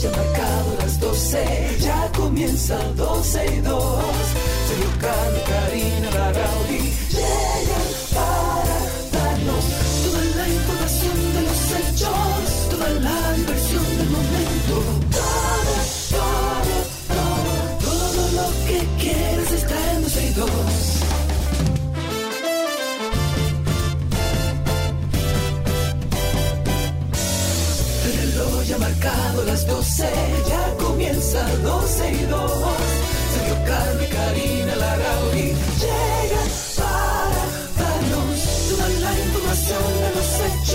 [0.00, 4.04] ya marcado las 12, ya comienza 12 y 2.
[4.68, 6.67] Sergio Carlos, Karina, Larrauri
[31.56, 32.50] 12 y 2.
[33.34, 33.56] Sergio
[34.02, 37.42] y Karina Larrauri llegan para
[37.78, 40.67] darnos toda la información de los hechos,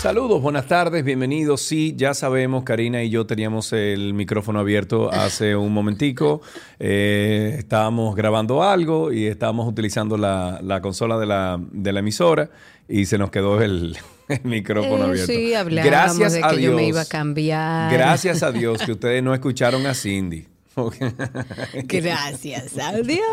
[0.00, 1.60] Saludos, buenas tardes, bienvenidos.
[1.62, 6.40] Sí, ya sabemos, Karina y yo teníamos el micrófono abierto hace un momentico.
[6.78, 12.48] Eh, estábamos grabando algo y estábamos utilizando la, la consola de la, de la emisora
[12.88, 13.96] y se nos quedó el,
[14.28, 15.32] el micrófono Eh, abierto.
[15.32, 16.70] sí, hablamos Gracias de a que Dios.
[16.70, 17.92] yo me iba a cambiar.
[17.92, 20.46] Gracias a Dios que ustedes no escucharon a Cindy.
[21.88, 23.24] Gracias a Dios.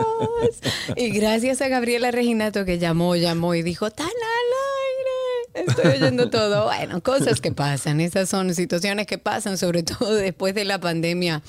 [0.95, 4.64] Y gracias a Gabriela Reginato que llamó, llamó y dijo, tan al aire.
[5.55, 6.65] Estoy oyendo todo.
[6.65, 8.01] Bueno, cosas que pasan.
[8.01, 11.41] Esas son situaciones que pasan, sobre todo después de la pandemia.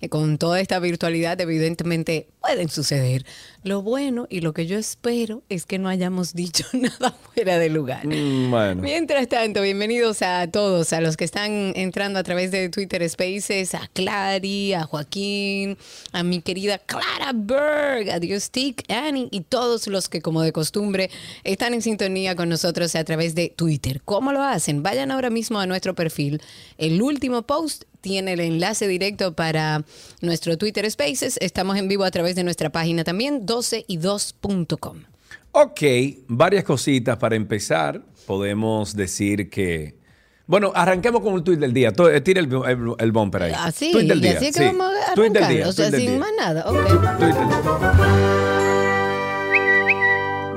[0.00, 3.26] Eh, Con toda esta virtualidad, evidentemente pueden suceder.
[3.64, 7.68] Lo bueno y lo que yo espero es que no hayamos dicho nada fuera de
[7.68, 8.06] lugar.
[8.06, 8.82] Mm, Bueno.
[8.82, 13.74] Mientras tanto, bienvenidos a todos, a los que están entrando a través de Twitter Spaces,
[13.74, 15.76] a Clary, a Joaquín,
[16.12, 21.10] a mi querida Clara Berg, a Diostic, Annie y todos los que como de costumbre
[21.42, 24.00] están en sintonía con nosotros a través de Twitter.
[24.04, 24.82] ¿Cómo lo hacen?
[24.82, 26.40] Vayan ahora mismo a nuestro perfil.
[26.78, 29.84] El último post tiene el enlace directo para
[30.20, 31.36] nuestro Twitter Spaces.
[31.40, 34.98] Estamos en vivo a través de nuestra página también, 12y2.com.
[35.52, 35.80] Ok,
[36.28, 38.02] varias cositas para empezar.
[38.26, 39.96] Podemos decir que.
[40.46, 41.92] Bueno, arranquemos con el tweet del día.
[42.12, 43.52] Eh, Tira el, el, el bumper ahí.
[43.54, 44.32] Así, Tweet del día.
[44.38, 44.64] así que sí.
[44.64, 45.48] vamos a del arrancar.
[45.50, 46.64] día, o sea, sin más nada.
[46.70, 46.86] Ok.
[47.18, 48.67] Tweet del día.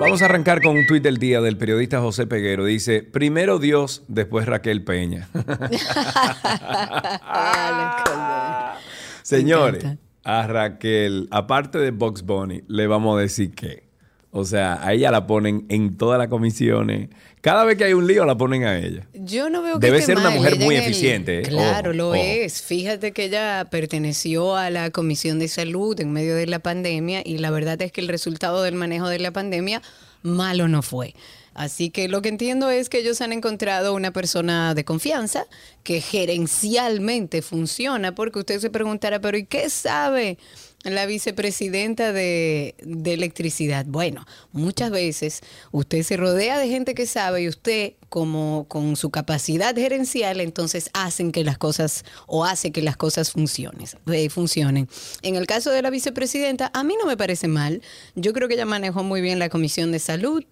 [0.02, 2.66] Vamos a arrancar con un tuit del día del periodista José Peguero.
[2.66, 5.30] Dice, primero Dios, después Raquel Peña.
[9.22, 9.86] Señores,
[10.24, 13.84] a Raquel, aparte de Box Bunny, le vamos a decir que.
[14.32, 17.10] O sea, a ella la ponen en todas las comisiones.
[17.42, 19.08] Cada vez que hay un lío, la ponen a ella.
[19.14, 21.42] Yo no veo que Debe ser una mujer Ella muy el- eficiente, ¿eh?
[21.42, 22.16] Claro, Ojo, lo ojo.
[22.16, 22.62] es.
[22.62, 27.40] Fíjate que ella perteneció a la Comisión de Salud en medio de la pandemia y
[27.40, 29.82] la verdad es que el resultado del manejo de la pandemia
[30.22, 31.16] malo no fue.
[31.54, 35.48] Así que lo que entiendo es que ellos han encontrado una persona de confianza
[35.84, 40.38] que gerencialmente funciona, porque usted se preguntará, pero ¿y qué sabe
[40.84, 43.86] la vicepresidenta de, de electricidad?
[43.86, 49.10] Bueno, muchas veces usted se rodea de gente que sabe y usted, como con su
[49.10, 54.90] capacidad gerencial, entonces hacen que las cosas o hace que las cosas funcionen, eh, funcionen.
[55.22, 57.82] En el caso de la vicepresidenta, a mí no me parece mal.
[58.16, 60.44] Yo creo que ella manejó muy bien la Comisión de Salud.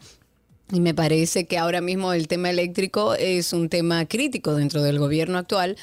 [0.72, 5.00] Y me parece que ahora mismo el tema eléctrico es un tema crítico dentro del
[5.00, 5.78] gobierno actual.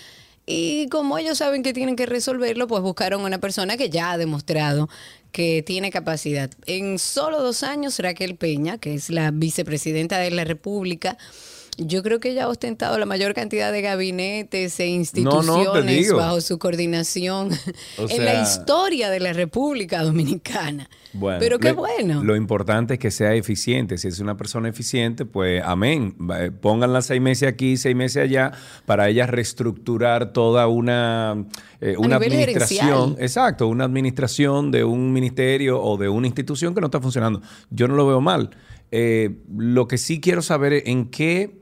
[0.46, 4.18] Y como ellos saben que tienen que resolverlo, pues buscaron una persona que ya ha
[4.18, 4.88] demostrado
[5.32, 6.50] que tiene capacidad.
[6.66, 11.18] En solo dos años, Raquel Peña, que es la vicepresidenta de la República,
[11.78, 14.96] yo creo que ella ha ostentado la mayor cantidad de gabinetes e No, no, te
[14.96, 17.50] instituciones bajo su coordinación
[17.98, 20.88] O en sea- la historia de la República Dominicana.
[21.12, 22.22] Bueno, Pero qué lo- bueno.
[22.24, 23.96] Lo importante es que sea eficiente.
[23.98, 26.14] Si es una persona eficiente, pues amén.
[26.38, 28.52] Eh, Pónganla seis meses aquí, seis meses allá,
[28.84, 31.46] para ella reestructurar toda una,
[31.80, 32.86] eh, una administración.
[32.86, 33.16] gerencial.
[33.22, 37.40] Exacto, una administración de un ministerio o de una institución que no está funcionando.
[37.70, 38.50] Yo no lo veo mal.
[38.92, 41.58] Eh, lo que sí quiero saber es en qué,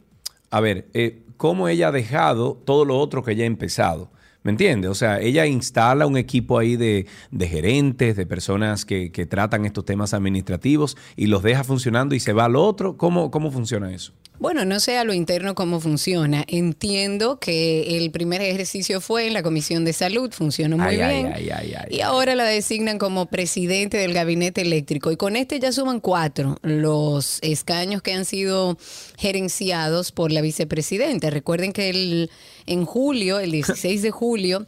[0.54, 4.12] a ver, eh, cómo ella ha dejado todo lo otro que ella ha empezado.
[4.44, 4.88] ¿Me entiendes?
[4.88, 9.64] O sea, ella instala un equipo ahí de, de gerentes, de personas que, que tratan
[9.64, 12.96] estos temas administrativos y los deja funcionando y se va al otro.
[12.96, 14.12] ¿Cómo, cómo funciona eso?
[14.38, 16.44] Bueno, no sé a lo interno cómo funciona.
[16.48, 21.14] Entiendo que el primer ejercicio fue en la Comisión de Salud, funcionó muy Ay, ay,
[21.14, 21.32] bien.
[21.32, 25.12] ay, ay, ay, y ahora la designan como presidente del gabinete eléctrico.
[25.12, 28.76] Y con este ya suman cuatro los escaños que han sido
[29.16, 31.30] gerenciados por la vicepresidenta.
[31.30, 32.30] Recuerden que el,
[32.66, 34.66] en julio, el 16 de julio,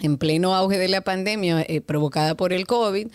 [0.00, 3.08] en pleno auge de la pandemia eh, provocada por el COVID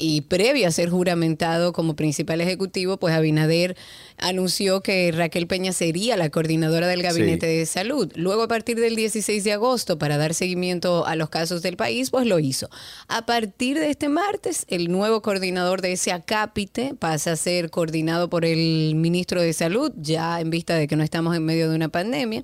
[0.00, 3.76] y previo a ser juramentado como principal ejecutivo, pues Abinader
[4.16, 7.56] anunció que Raquel Peña sería la coordinadora del Gabinete Sí.
[7.58, 8.10] de Salud.
[8.16, 12.10] Luego, a partir del 16 de agosto, para dar seguimiento a los casos del país,
[12.10, 12.68] pues lo hizo.
[13.08, 18.30] A partir de este martes, el nuevo coordinador de ese acápite pasa a ser coordinado
[18.30, 21.76] por el ministro de Salud, ya en vista de que no estamos en medio de
[21.76, 22.42] una pandemia.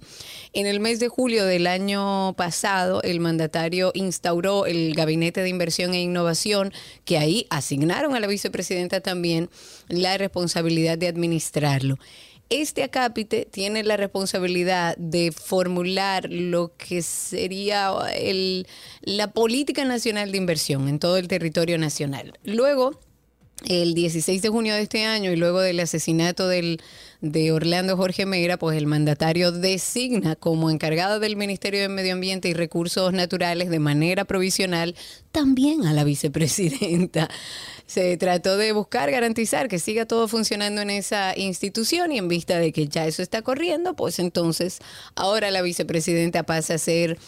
[0.53, 5.95] En el mes de julio del año pasado, el mandatario instauró el Gabinete de Inversión
[5.95, 6.73] e Innovación,
[7.05, 9.51] que ahí asignaron a la vicepresidenta también
[9.89, 11.99] la responsabilidad de administrarlo.
[12.49, 18.69] Este acápite tiene la responsabilidad de formular lo que sería el-
[19.03, 22.39] la política nacional de inversión en todo el territorio nacional.
[22.45, 23.01] Luego,
[23.69, 26.81] el 16 de junio de este año y luego del asesinato del,
[27.33, 32.49] de Orlando Jorge Meira, pues el mandatario designa como encargado del Ministerio de Medio Ambiente
[32.49, 34.95] y Recursos Naturales de manera provisional
[35.33, 37.29] también a la vicepresidenta.
[37.87, 42.59] Se trató de buscar garantizar que siga todo funcionando en esa institución y en vista
[42.59, 44.79] de que ya eso está corriendo, pues entonces
[45.15, 47.19] ahora la vicepresidenta pasa a ser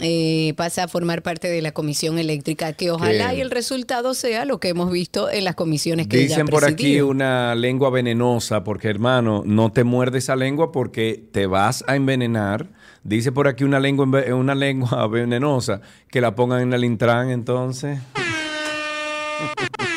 [0.00, 4.14] eh, pasa a formar parte de la comisión eléctrica, que ojalá Que- y el resultado
[4.14, 7.54] sea lo que hemos visto en las comisiones que ella Dicen ha por aquí una
[7.54, 12.68] lengua venenosa, porque hermano, no te muerdes esa lengua porque te vas a envenenar.
[13.04, 15.80] Dice por aquí una lengua, una lengua venenosa
[16.10, 17.98] que la pongan en el Intran entonces.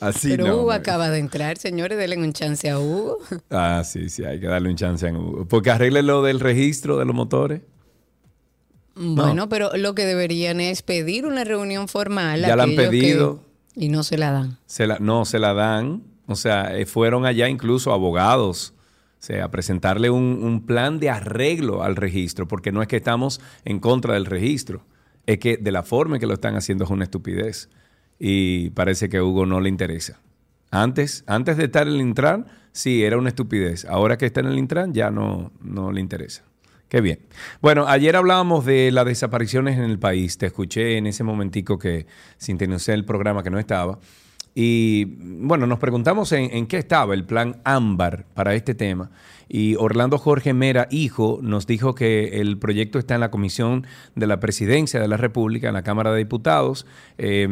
[0.00, 0.52] Así Pero no.
[0.54, 0.76] Hugo hombre.
[0.76, 3.18] acaba de entrar, señores, denle un chance a Hugo.
[3.50, 5.46] Ah, sí, sí, hay que darle un chance a Hugo.
[5.46, 7.62] Porque arregle lo del registro de los motores.
[8.94, 12.40] Bueno, pero lo que deberían es pedir una reunión formal.
[12.40, 13.42] Ya la han que- pedido.
[13.76, 14.58] y no se la dan.
[14.66, 16.02] Se la, no, se la dan.
[16.26, 18.74] O sea, eh, fueron allá incluso abogados
[19.20, 22.96] o sea, a presentarle un, un plan de arreglo al registro, porque no es que
[22.96, 24.84] estamos en contra del registro,
[25.26, 27.68] es que de la forma en que lo están haciendo es una estupidez.
[28.18, 30.18] Y parece que Hugo no le interesa.
[30.70, 33.84] Antes, antes de estar en el Intran, sí, era una estupidez.
[33.84, 36.44] Ahora que está en el Intran, ya no, no le interesa.
[36.88, 37.20] Qué bien.
[37.60, 40.38] Bueno, ayer hablábamos de las desapariciones en el país.
[40.38, 42.06] Te escuché en ese momentico que
[42.38, 43.98] sintonicé el programa que no estaba.
[44.60, 49.12] Y bueno, nos preguntamos en, qué estaba el plan ámbar para este tema.
[49.48, 54.26] Y Orlando Jorge Mera, hijo, nos dijo que el proyecto está en la Comisión de
[54.26, 56.86] la Presidencia de la República, en la Cámara de Diputados.
[57.18, 57.44] Eh,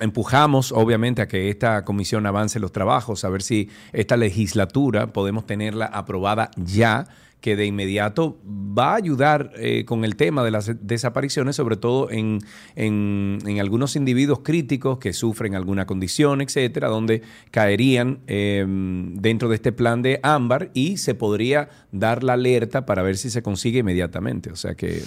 [0.00, 5.46] empujamos, obviamente, a que esta comisión avance los trabajos, a ver si esta legislatura podemos
[5.46, 7.06] tenerla aprobada ya
[7.40, 12.10] que de inmediato va a ayudar eh, con el tema de las desapariciones, sobre todo
[12.10, 12.38] en,
[12.76, 19.72] en- algunos individuos críticos que sufren alguna condición, etcétera, donde caerían eh, dentro de este
[19.72, 24.50] plan de ámbar y se podría dar la alerta para ver si se consigue inmediatamente.
[24.50, 25.02] O sea que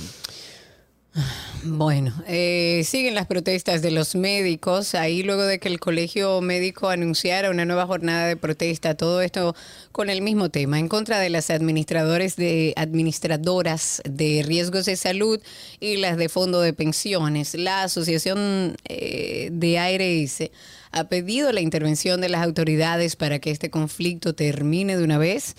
[1.65, 4.95] Bueno, eh, siguen las protestas de los médicos.
[4.95, 9.56] Ahí luego de que el colegio médico anunciara una nueva jornada de protesta, todo esto
[9.92, 15.39] con el mismo tema, en contra de las administradores de administradoras de riesgos de salud
[15.80, 17.54] y las de fondo de pensiones.
[17.54, 20.50] La Asociación eh, de ARS
[20.92, 25.56] ha pedido la intervención de las autoridades para que este conflicto termine de una vez,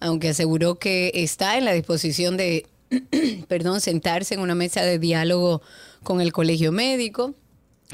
[0.00, 2.66] aunque aseguró que está en la disposición de
[3.48, 5.62] perdón, sentarse en una mesa de diálogo
[6.02, 7.34] con el colegio médico.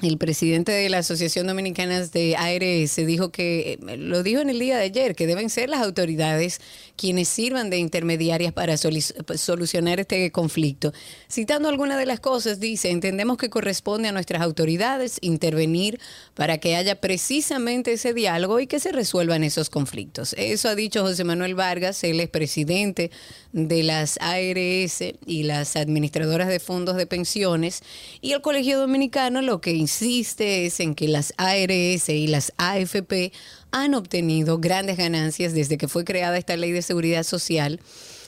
[0.02, 4.58] El presidente de la Asociación Dominicana de ARS dijo que, eh, lo dijo en el
[4.58, 6.60] día de ayer, que deben ser las autoridades
[6.96, 9.00] quienes sirvan de intermediarias para soli-
[9.36, 10.92] solucionar este conflicto.
[11.30, 16.00] Citando algunas de las cosas, dice, entendemos que corresponde a nuestras autoridades intervenir
[16.34, 20.34] para que haya precisamente ese diálogo y que se resuelvan esos conflictos.
[20.36, 23.12] Eso ha dicho José Manuel Vargas, él es presidente
[23.52, 27.82] de las ARS y las administradoras de fondos de pensiones.
[28.20, 33.32] Y el Colegio Dominicano lo que insiste es en que las ARS y las AFP
[33.70, 37.80] han obtenido grandes ganancias desde que fue creada esta ley de seguridad social.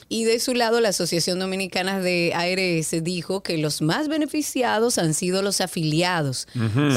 [0.09, 5.13] Y de su lado, la Asociación Dominicana de ARS dijo que los más beneficiados han
[5.13, 6.47] sido los afiliados.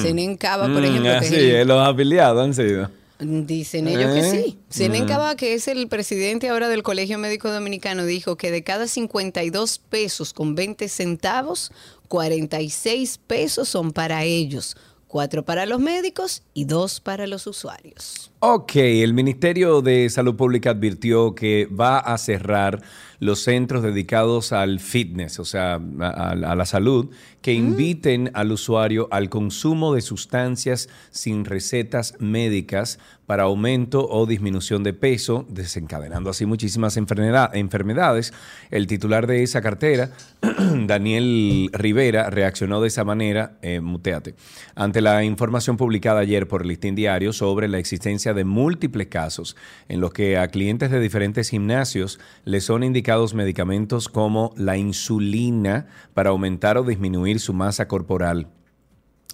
[0.02, 2.90] Senen Cava, por Mm, ejemplo, que es así, el- los afiliados han sido.
[3.18, 4.44] Dicen ellos que ¿Eh?
[4.46, 4.58] sí.
[4.70, 8.86] Senen Cava, que es el presidente ahora del Colegio Médico Dominicano, dijo que de cada
[8.86, 11.70] 52 pesos con 20 centavos,
[12.10, 14.76] 46 pesos son para ellos,
[15.06, 18.32] 4 para los médicos y 2 para los usuarios.
[18.40, 22.82] Ok, el Ministerio de Salud Pública advirtió que va a cerrar
[23.20, 27.10] los centros dedicados al fitness, o sea, a, a la salud,
[27.42, 32.98] que inviten al usuario al consumo de sustancias sin recetas médicas
[33.30, 38.34] para aumento o disminución de peso, desencadenando así muchísimas enfermedad- enfermedades.
[38.72, 40.10] El titular de esa cartera,
[40.88, 44.34] Daniel Rivera, reaccionó de esa manera, eh, muteate,
[44.74, 49.54] ante la información publicada ayer por Listín Diario sobre la existencia de múltiples casos
[49.88, 55.86] en los que a clientes de diferentes gimnasios les son indicados medicamentos como la insulina
[56.14, 58.48] para aumentar o disminuir su masa corporal.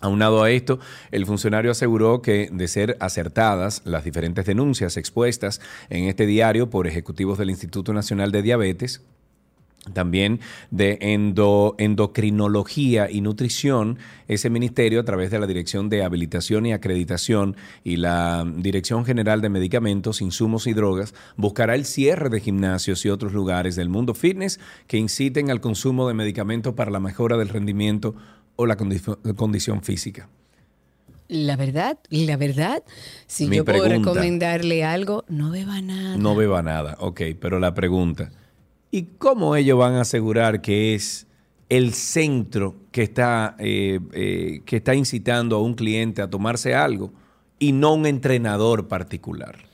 [0.02, 0.78] Aunado a esto,
[1.10, 6.86] el funcionario aseguró que, de ser acertadas las diferentes denuncias expuestas en este diario por
[6.86, 9.02] ejecutivos del Instituto Nacional de Diabetes,
[9.92, 10.40] también
[10.72, 16.72] de endo- endocrinología y nutrición, ese ministerio a través de la Dirección de Habilitación y
[16.72, 23.04] Acreditación y la Dirección General de Medicamentos, Insumos y Drogas buscará el cierre de gimnasios
[23.06, 27.36] y otros lugares del mundo fitness que inciten al consumo de medicamentos para la mejora
[27.36, 28.16] del rendimiento
[28.56, 30.28] o la condi- condición física.
[31.28, 32.82] La verdad, la verdad,
[33.26, 36.16] si Mi yo puedo recomendarle algo, no beba nada.
[36.16, 38.30] No beba nada, ok, pero la pregunta,
[38.92, 41.26] ¿y cómo ellos van a asegurar que es
[41.68, 47.12] el centro que está, eh, eh, que está incitando a un cliente a tomarse algo
[47.58, 49.65] y no un entrenador particular?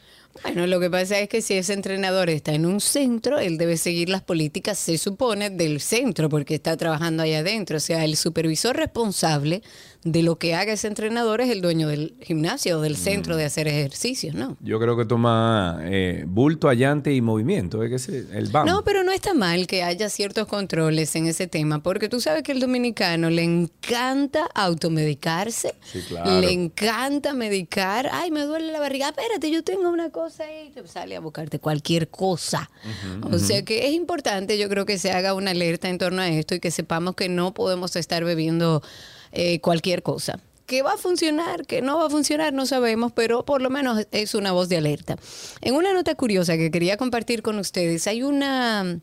[0.42, 3.76] Bueno, lo que pasa es que si ese entrenador está en un centro, él debe
[3.76, 7.76] seguir las políticas, se supone, del centro, porque está trabajando ahí adentro.
[7.76, 9.62] O sea, el supervisor responsable
[10.04, 13.44] de lo que haga ese entrenador es el dueño del gimnasio o del centro de
[13.44, 14.56] hacer ejercicios, ¿no?
[14.60, 18.66] Yo creo que toma eh, bulto, allante y movimiento, es que el BAM.
[18.66, 22.42] No, pero no está mal que haya ciertos controles en ese tema, porque tú sabes
[22.42, 26.40] que el dominicano le encanta automedicarse, Sí, claro.
[26.40, 28.08] le encanta medicar.
[28.12, 31.58] Ay, me duele la barriga, espérate, yo tengo una cosa ahí, te sale a buscarte
[31.60, 32.70] cualquier cosa.
[33.30, 36.28] o sea que es importante, yo creo que se haga una alerta en torno a
[36.28, 38.82] esto y que sepamos que no podemos estar bebiendo
[39.32, 40.38] eh, cualquier cosa.
[40.66, 41.66] ¿Qué va a funcionar?
[41.66, 42.52] ¿Qué no va a funcionar?
[42.52, 45.16] No sabemos, pero por lo menos es una voz de alerta.
[45.60, 49.00] En una nota curiosa que quería compartir con ustedes, hay una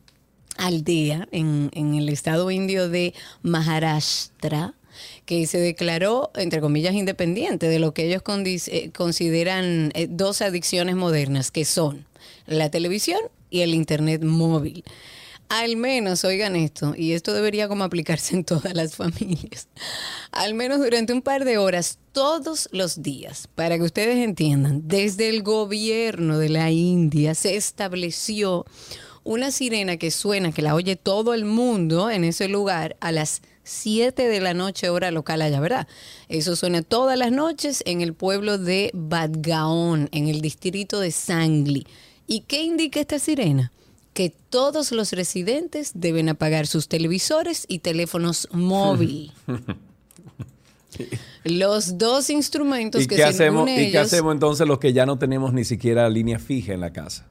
[0.58, 4.74] aldea en, en el estado indio de Maharashtra
[5.26, 8.24] que se declaró, entre comillas, independiente de lo que ellos
[8.68, 12.06] eh, consideran eh, dos adicciones modernas, que son
[12.48, 13.20] la televisión
[13.50, 14.84] y el Internet móvil.
[15.50, 19.68] Al menos, oigan esto, y esto debería como aplicarse en todas las familias,
[20.32, 25.28] al menos durante un par de horas todos los días, para que ustedes entiendan, desde
[25.28, 28.66] el gobierno de la India se estableció
[29.24, 33.42] una sirena que suena, que la oye todo el mundo en ese lugar a las
[33.64, 35.88] 7 de la noche hora local allá, ¿verdad?
[36.28, 41.88] Eso suena todas las noches en el pueblo de Badgaon, en el distrito de Sangli.
[42.28, 43.72] ¿Y qué indica esta sirena?
[44.20, 49.32] Que todos los residentes deben apagar sus televisores y teléfonos móviles.
[51.46, 54.92] Los dos instrumentos ¿Y que qué, según hacemos, ¿Y qué ellos- hacemos entonces los que
[54.92, 57.30] ya no tenemos ni siquiera línea fija en la casa?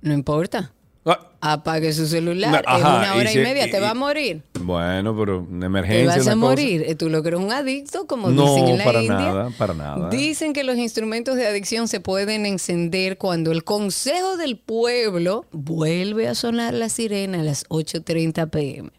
[0.00, 0.72] No importa.
[1.04, 2.62] Ah, Apague su celular.
[2.64, 4.42] Ajá, en una y hora y, si- media y- te va a y- morir.
[4.60, 6.06] Bueno, pero una Te emergencia.
[6.06, 6.36] vas a cosa.
[6.36, 6.84] morir.
[6.86, 9.16] Eh, Tú lo que eres un adicto, como No, dicen en la para India.
[9.16, 10.08] nada, para nada.
[10.10, 16.28] Dicen que los instrumentos de adicción se pueden encender cuando el Consejo del Pueblo vuelve
[16.28, 18.90] a sonar la sirena a las 8.30 pm.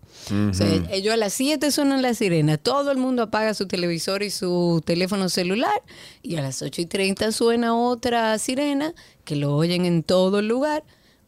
[0.49, 4.23] O sea, ellos a las 7 suenan la sirena, todo el mundo apaga su televisor
[4.23, 5.81] y su teléfono celular
[6.21, 8.93] y a las 8.30 suena otra sirena
[9.25, 10.83] que lo oyen en todo el lugar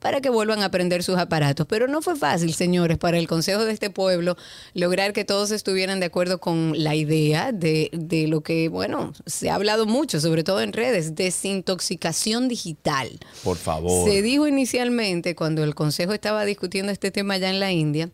[0.05, 1.65] para que vuelvan a prender sus aparatos.
[1.67, 4.37] Pero no fue fácil, señores, para el Consejo de este pueblo
[4.75, 9.49] lograr que todos estuvieran de acuerdo con la idea de, de lo que, bueno, se
[9.49, 13.17] ha hablado mucho, sobre todo en redes, desintoxicación digital.
[13.43, 14.07] Por favor.
[14.07, 18.11] Se dijo inicialmente cuando el Consejo estaba discutiendo este tema allá en la India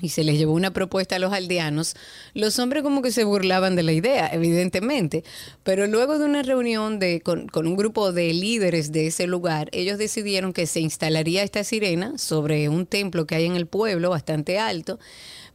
[0.00, 1.94] y se les llevó una propuesta a los aldeanos,
[2.34, 5.24] los hombres como que se burlaban de la idea, evidentemente,
[5.62, 9.68] pero luego de una reunión de, con, con un grupo de líderes de ese lugar,
[9.72, 14.10] ellos decidieron que se instalaría esta sirena sobre un templo que hay en el pueblo
[14.10, 14.98] bastante alto.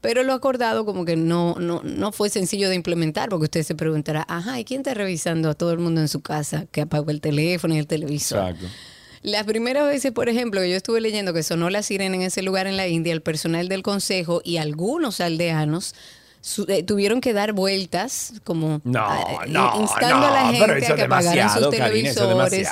[0.02, 3.76] Pero lo acordado como que no, no, no fue sencillo de implementar, porque usted se
[3.76, 7.12] preguntará, ajá, ¿y quién está revisando a todo el mundo en su casa que apagó
[7.12, 8.40] el teléfono y el televisor?
[8.52, 8.68] Exacto.
[9.22, 12.42] Las primeras veces, por ejemplo, que yo estuve leyendo que sonó la sirena en ese
[12.42, 15.94] lugar en la India, el personal del consejo y algunos aldeanos
[16.42, 20.64] su- eh, tuvieron que dar vueltas como No, ah, in- no, instando a la gente
[20.86, 21.62] a que apagaran sus
[22.24, 22.68] televisores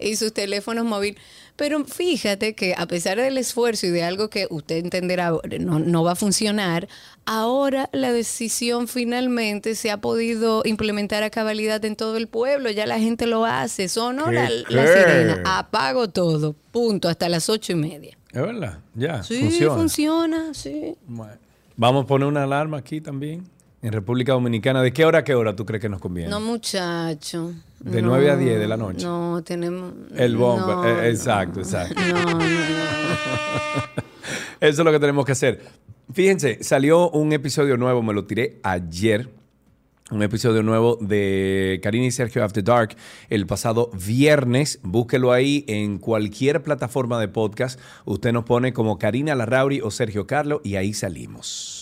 [0.00, 1.20] y sus teléfonos móviles.
[1.58, 6.04] Pero fíjate que a pesar del esfuerzo y de algo que usted entenderá no, no
[6.04, 6.86] va a funcionar,
[7.26, 12.70] ahora la decisión finalmente se ha podido implementar a cabalidad en todo el pueblo.
[12.70, 13.88] Ya la gente lo hace.
[13.88, 14.88] ¿Qué la qué?
[14.88, 15.42] sirena.
[15.58, 16.54] Apago todo.
[16.70, 17.08] Punto.
[17.08, 18.16] Hasta las ocho y media.
[18.32, 19.74] Es verdad, ya, Sí, funciona.
[19.74, 20.94] funciona, sí.
[21.08, 21.38] Bueno.
[21.76, 23.44] Vamos a poner una alarma aquí también,
[23.82, 24.82] en República Dominicana.
[24.82, 26.30] ¿De qué hora a qué hora tú crees que nos conviene?
[26.30, 27.52] No, muchacho.
[27.80, 29.04] De No, 9 a 10 de la noche.
[29.04, 29.92] No, tenemos.
[30.16, 32.00] El bomber, no, eh, exacto, exacto.
[32.00, 32.44] No, no, no.
[34.60, 35.62] Eso es lo que tenemos que hacer.
[36.12, 39.28] Fíjense, salió un episodio nuevo, me lo tiré ayer.
[40.10, 42.96] Un episodio nuevo de Karina y Sergio After Dark
[43.28, 44.80] el pasado viernes.
[44.82, 47.78] Búsquelo ahí en cualquier plataforma de podcast.
[48.06, 51.77] Usted nos pone como Karina Larrauri o Sergio Carlo y ahí salimos.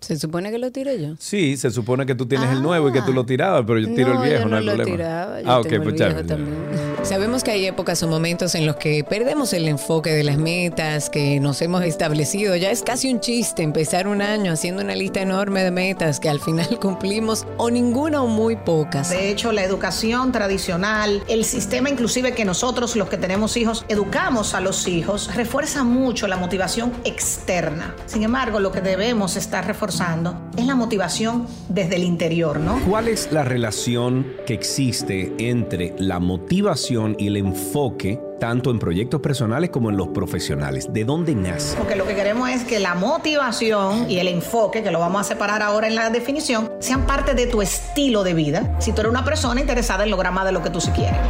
[0.00, 1.14] Se supone que lo tiré yo.
[1.18, 2.60] Sí, se supone que tú tienes el Ah.
[2.60, 4.56] nuevo y que tú lo tirabas, pero yo tiro no, el viejo, yo no, no
[4.58, 4.96] hay lo problema.
[4.96, 5.40] tiraba.
[5.42, 6.87] Yo ah, ok, pues también.
[7.04, 11.08] Sabemos que hay épocas o momentos en los que perdemos el enfoque de las metas
[11.08, 12.56] que nos hemos establecido.
[12.56, 16.28] Ya es casi un chiste empezar un año haciendo una lista enorme de metas que
[16.28, 19.10] al final cumplimos o ninguna o muy pocas.
[19.10, 24.54] De hecho, la educación tradicional, el sistema inclusive que nosotros los que tenemos hijos educamos
[24.54, 27.94] a los hijos, refuerza mucho la motivación externa.
[28.06, 32.80] Sin embargo, lo que debemos estar reforzando es la motivación desde el interior, ¿no?
[32.86, 39.20] ¿Cuál es la relación que existe entre la motivación y el enfoque tanto en proyectos
[39.20, 40.90] personales como en los profesionales?
[40.90, 41.76] ¿De dónde nace?
[41.76, 45.24] Porque lo que queremos es que la motivación y el enfoque, que lo vamos a
[45.24, 48.76] separar ahora en la definición, sean parte de tu estilo de vida.
[48.78, 51.20] Si tú eres una persona interesada en lograr más de lo que tú sí quieres.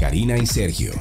[0.00, 0.92] Karina y Sergio.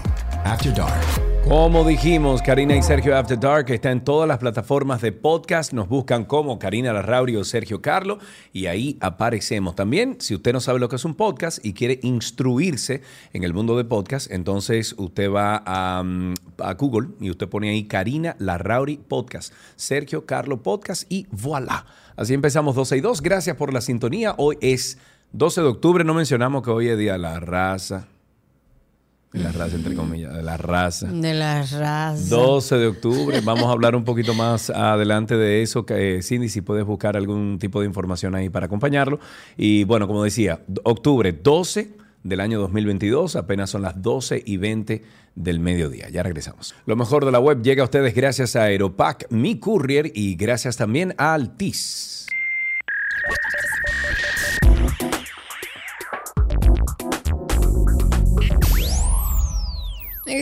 [0.43, 1.30] After Dark.
[1.47, 5.73] Como dijimos, Karina y Sergio After Dark está en todas las plataformas de podcast.
[5.73, 8.19] Nos buscan como Karina Larrauri o Sergio Carlo
[8.53, 9.75] y ahí aparecemos.
[9.75, 13.01] También, si usted no sabe lo que es un podcast y quiere instruirse
[13.33, 16.35] en el mundo de podcast, entonces usted va a, mm,
[16.77, 21.85] Google y usted pone ahí Karina Larrauri Podcast, Sergio Carlo Podcast y voilà.
[22.15, 23.21] Así empezamos 12 y 2.
[23.21, 24.35] Gracias por la sintonía.
[24.37, 24.99] Hoy es
[25.33, 26.03] 12 de octubre.
[26.03, 28.07] No mencionamos que hoy es Día de la Raza.
[29.33, 31.07] De la raza, entre comillas, de la raza.
[31.07, 32.35] De la raza.
[32.35, 33.39] 12 de octubre.
[33.41, 35.85] Vamos a hablar un poquito más adelante de eso.
[35.85, 39.19] Que, eh, Cindy, si puedes buscar algún tipo de información ahí para acompañarlo.
[39.55, 43.37] Y bueno, como decía, octubre 12 del año 2022.
[43.37, 45.01] Apenas son las 12 y 20
[45.35, 46.09] del mediodía.
[46.09, 46.75] Ya regresamos.
[46.85, 50.75] Lo mejor de la web llega a ustedes gracias a Aeropack, mi courier y gracias
[50.75, 52.20] también a Altis.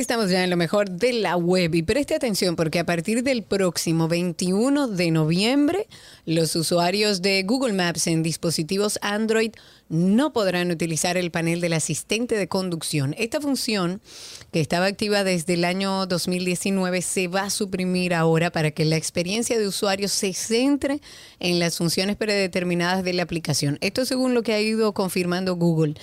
[0.09, 1.75] Estamos ya en lo mejor de la web.
[1.75, 5.85] Y preste atención porque a partir del próximo 21 de noviembre
[6.25, 9.51] los usuarios de Google Maps en dispositivos Android
[9.89, 13.15] no podrán utilizar el panel del asistente de conducción.
[13.17, 14.01] Esta función
[14.51, 18.95] que estaba activa desde el año 2019 se va a suprimir ahora para que la
[18.97, 21.01] experiencia de usuario se centre
[21.39, 23.77] en las funciones predeterminadas de la aplicación.
[23.81, 25.95] Esto según lo que ha ido confirmando Google.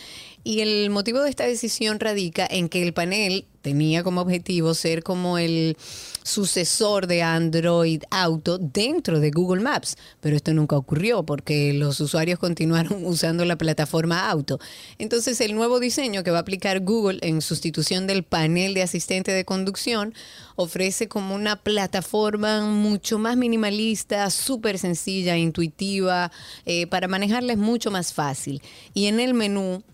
[0.42, 5.02] Y el motivo de esta decisión radica en que el panel tenía como objetivo ser
[5.02, 5.76] como el
[6.26, 12.38] sucesor de Android Auto dentro de Google Maps, pero esto nunca ocurrió porque los usuarios
[12.38, 14.58] continuaron usando la plataforma Auto.
[14.98, 19.30] Entonces el nuevo diseño que va a aplicar Google en sustitución del panel de asistente
[19.30, 20.14] de conducción
[20.56, 26.32] ofrece como una plataforma mucho más minimalista, súper sencilla, intuitiva,
[26.64, 28.62] eh, para manejarla es mucho más fácil.
[28.94, 29.84] Y en el menú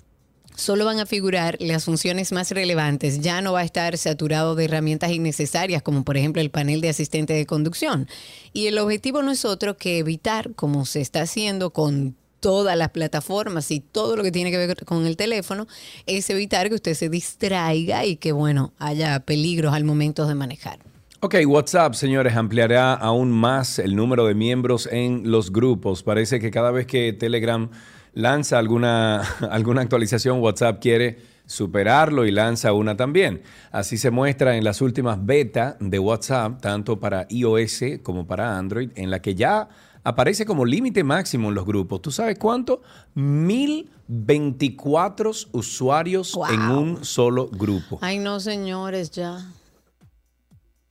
[0.55, 3.21] solo van a figurar las funciones más relevantes.
[3.21, 6.89] Ya no va a estar saturado de herramientas innecesarias, como por ejemplo el panel de
[6.89, 8.09] asistente de conducción.
[8.53, 12.91] Y el objetivo no es otro que evitar, como se está haciendo con todas las
[12.91, 15.69] plataformas y todo lo que tiene que ver con el teléfono,
[16.07, 20.81] es evitar que usted se distraiga y que, bueno, haya peligros al momento de manejar.
[21.21, 26.03] Ok, WhatsApp, señores, ampliará aún más el número de miembros en los grupos.
[26.03, 27.71] Parece que cada vez que Telegram
[28.13, 29.21] lanza alguna,
[29.51, 33.43] alguna actualización, WhatsApp quiere superarlo y lanza una también.
[33.71, 38.91] Así se muestra en las últimas beta de WhatsApp, tanto para iOS como para Android,
[38.95, 39.69] en la que ya
[40.05, 42.01] aparece como límite máximo en los grupos.
[42.03, 42.83] ¿Tú sabes cuánto?
[43.15, 46.47] 1024 usuarios Wow.
[46.53, 47.99] en un solo grupo.
[48.01, 49.39] Ay, no, señores, ya.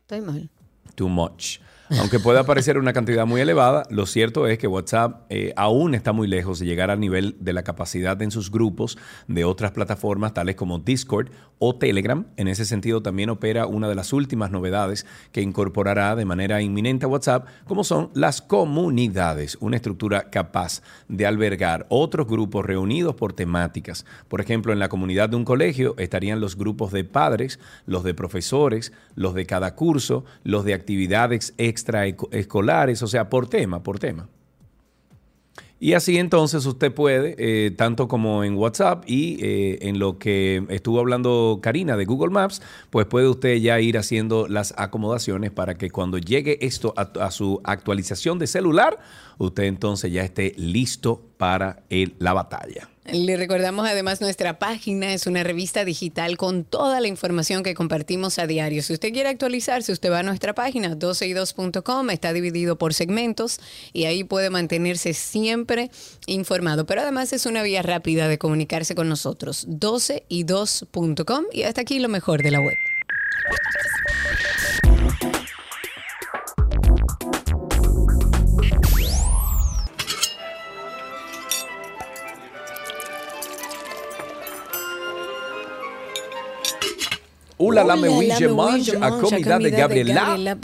[0.01, 0.49] Estoy mal.
[0.95, 1.59] Too much.
[1.99, 6.13] Aunque pueda parecer una cantidad muy elevada, lo cierto es que WhatsApp eh, aún está
[6.13, 10.33] muy lejos de llegar al nivel de la capacidad en sus grupos de otras plataformas
[10.33, 11.29] tales como Discord
[11.63, 12.25] o Telegram.
[12.37, 17.05] En ese sentido también opera una de las últimas novedades que incorporará de manera inminente
[17.05, 23.33] a WhatsApp, como son las comunidades, una estructura capaz de albergar otros grupos reunidos por
[23.33, 24.07] temáticas.
[24.27, 28.15] Por ejemplo, en la comunidad de un colegio estarían los grupos de padres, los de
[28.15, 34.27] profesores, los de cada curso, los de actividades extraescolares, o sea, por tema, por tema.
[35.83, 40.63] Y así entonces usted puede, eh, tanto como en WhatsApp y eh, en lo que
[40.69, 45.79] estuvo hablando Karina de Google Maps, pues puede usted ya ir haciendo las acomodaciones para
[45.79, 48.99] que cuando llegue esto a, su actualización de celular,
[49.39, 52.90] usted entonces ya esté listo para la batalla.
[53.05, 58.37] Le recordamos además nuestra página es una revista digital con toda la información que compartimos
[58.37, 58.83] a diario.
[58.83, 63.59] Si usted quiere actualizarse, usted va a nuestra página 12y2.com, está dividido por segmentos
[63.91, 65.89] y ahí puede mantenerse siempre
[66.27, 66.85] informado.
[66.85, 72.07] Pero además es una vía rápida de comunicarse con nosotros, 12y2.com y hasta aquí lo
[72.07, 72.75] mejor de la web.
[87.63, 90.57] Hola, la mewi mange a comida de Gabriela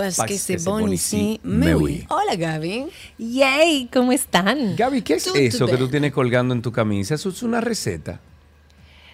[0.65, 2.07] Bonici Mewi.
[2.09, 2.87] Hola, Gaby.
[3.19, 4.75] Yay, ¿cómo están?
[4.75, 7.13] Gaby, ¿qué es eso que tú tienes colgando en tu camisa?
[7.13, 8.19] ¿Eso es una receta?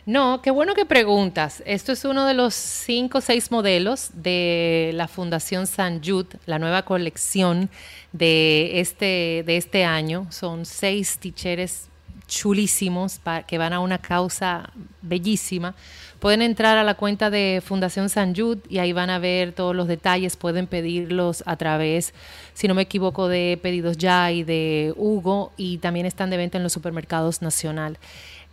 [0.06, 1.62] No, qué bueno que preguntas.
[1.66, 6.60] Esto es uno de los cinco o seis modelos de la Fundación San Jude, la
[6.60, 7.70] nueva colección
[8.14, 10.28] de este, de este año.
[10.30, 11.90] Son seis ticheres
[12.28, 14.70] chulísimos que van a una causa
[15.02, 15.76] bellísima.
[16.24, 19.76] Pueden entrar a la cuenta de Fundación San Jude y ahí van a ver todos
[19.76, 20.38] los detalles.
[20.38, 22.14] Pueden pedirlos a través,
[22.54, 26.58] si no me equivoco, de Pedidos Ya y de Hugo y también están de venta
[26.58, 27.98] en los supermercados nacional.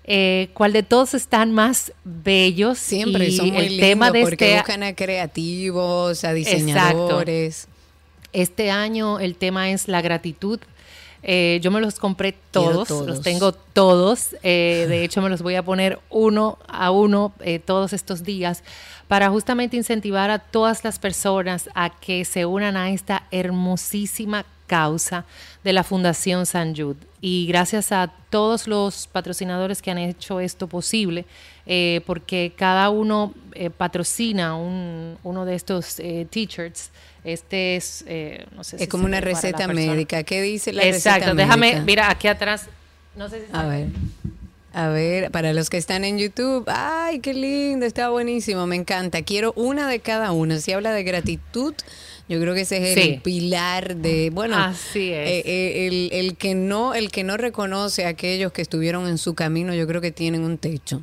[0.03, 2.77] Eh, ¿Cuál de todos están más bellos?
[2.77, 7.69] Siempre son muy el tema de porque este buscan a creativos, a diseñadores.
[8.33, 10.59] Este año el tema es la gratitud
[11.23, 14.37] eh, yo me los compré todos, los tengo todos.
[14.43, 18.63] Eh, de hecho, me los voy a poner uno a uno eh, todos estos días
[19.09, 25.25] para justamente incentivar a todas las personas a que se unan a esta hermosísima causa
[25.65, 27.01] de la Fundación San Jude.
[27.21, 31.27] Y gracias a todos los patrocinadores que han hecho esto posible,
[32.07, 33.35] porque cada uno
[33.77, 35.97] patrocina uno de estos
[36.31, 36.91] t-shirts
[37.25, 40.23] este es, eh, no sé Es como una receta médica.
[40.23, 41.31] ¿Qué dice la receta médica?
[41.33, 42.69] Exacto, déjame, mira, aquí atrás.
[43.17, 43.89] No sé si A ver.
[44.73, 49.23] A ver, para los que están en YouTube, ay, qué lindo, está buenísimo, me encanta.
[49.23, 50.57] Quiero una de cada uno.
[50.59, 51.75] Si habla de gratitud,
[52.29, 55.29] yo creo que ese es el pilar de, bueno, Así es.
[55.29, 59.19] Eh, eh, el, el, que no, el que no reconoce a aquellos que estuvieron en
[59.19, 61.03] su camino, yo creo que tienen un techo.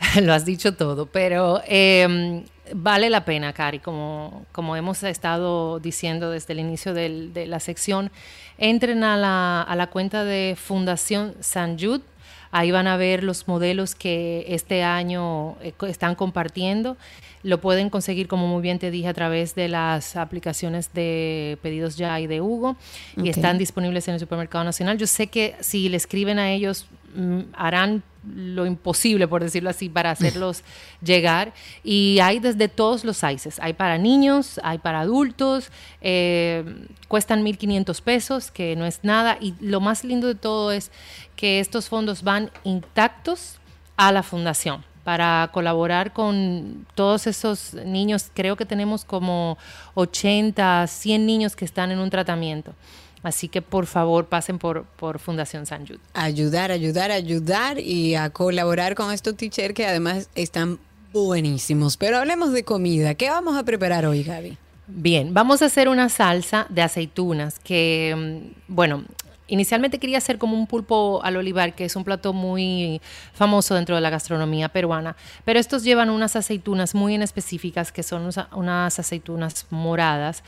[0.20, 2.42] Lo has dicho todo, pero eh,
[2.74, 8.10] vale la pena, Cari, como, como hemos estado diciendo desde el inicio de la sección,
[8.58, 12.02] entren a la, a la cuenta de Fundación San Jude.
[12.50, 16.96] Ahí van a ver los modelos que este año eh, están compartiendo.
[17.42, 21.96] Lo pueden conseguir, como muy bien te dije, a través de las aplicaciones de Pedidos
[21.96, 22.76] Ya y de Hugo.
[23.16, 24.96] Y están disponibles en el Supermercado Nacional.
[24.96, 28.02] Yo sé que si le escriben a ellos, mm, harán
[28.34, 30.62] lo imposible, por decirlo así, para hacerlos
[31.02, 31.52] llegar.
[31.84, 33.58] Y hay desde todos los sizes.
[33.60, 36.64] Hay para niños, hay para adultos, eh,
[37.08, 39.38] cuestan 1.500 pesos, que no es nada.
[39.40, 40.90] Y lo más lindo de todo es
[41.36, 43.58] que estos fondos van intactos
[43.96, 48.30] a la fundación para colaborar con todos esos niños.
[48.34, 49.56] Creo que tenemos como
[49.94, 52.74] 80, 100 niños que están en un tratamiento.
[53.22, 56.00] Así que por favor pasen por, por Fundación San Jude.
[56.14, 60.78] Ayudar, ayudar, ayudar y a colaborar con estos teachers que además están
[61.12, 61.96] buenísimos.
[61.96, 63.14] Pero hablemos de comida.
[63.14, 64.56] ¿Qué vamos a preparar hoy, Gaby?
[64.86, 69.04] Bien, vamos a hacer una salsa de aceitunas que, mm, bueno,
[69.48, 73.00] inicialmente quería hacer como un pulpo al olivar, que es un plato muy
[73.32, 78.02] famoso dentro de la gastronomía peruana, pero estos llevan unas aceitunas muy en específicas, que
[78.02, 80.42] son unas aceitunas moradas,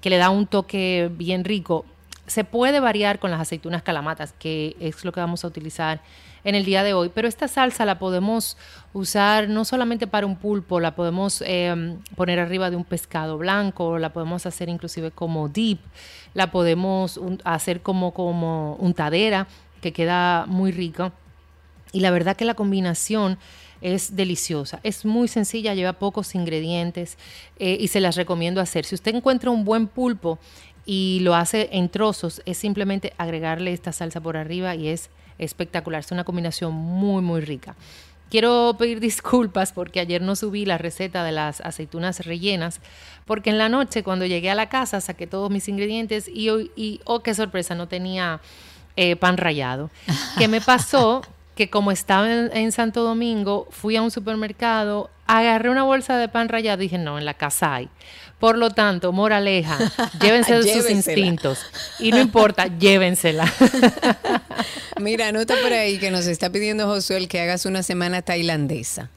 [0.00, 1.84] que le da un toque bien rico
[2.30, 6.00] se puede variar con las aceitunas calamatas, que es lo que vamos a utilizar
[6.44, 8.56] en el día de hoy, pero esta salsa la podemos
[8.92, 13.98] usar no solamente para un pulpo, la podemos em, poner arriba de un pescado blanco,
[13.98, 15.80] la podemos hacer inclusive como dip,
[16.32, 19.48] la podemos hacer como, como untadera,
[19.82, 21.12] que queda muy rica.
[21.92, 23.38] Y la verdad que la combinación
[23.80, 24.80] es deliciosa.
[24.82, 27.16] Es muy sencilla, lleva pocos ingredientes
[27.58, 28.84] eh, y se las recomiendo hacer.
[28.84, 30.38] Si usted encuentra un buen pulpo
[30.86, 36.00] y lo hace en trozos, es simplemente agregarle esta salsa por arriba y es espectacular.
[36.00, 37.76] Es una combinación muy, muy rica.
[38.30, 42.80] Quiero pedir disculpas porque ayer no subí la receta de las aceitunas rellenas,
[43.24, 47.00] porque en la noche cuando llegué a la casa saqué todos mis ingredientes y, y
[47.04, 48.40] oh, qué sorpresa, no tenía
[48.96, 49.90] eh, pan rallado.
[50.38, 51.22] ¿Qué me pasó?
[51.54, 56.48] que como estaba en, Santo Domingo, fui a un supermercado, agarré una bolsa de pan
[56.48, 57.88] rallado y dije, no, en la casa hay.
[58.38, 59.76] Por lo tanto, moraleja,
[60.20, 61.58] llévense de sus instintos.
[61.98, 63.52] Y no importa, llévensela.
[65.00, 69.10] Mira, anota por ahí que nos está pidiendo Josué que hagas una semana tailandesa.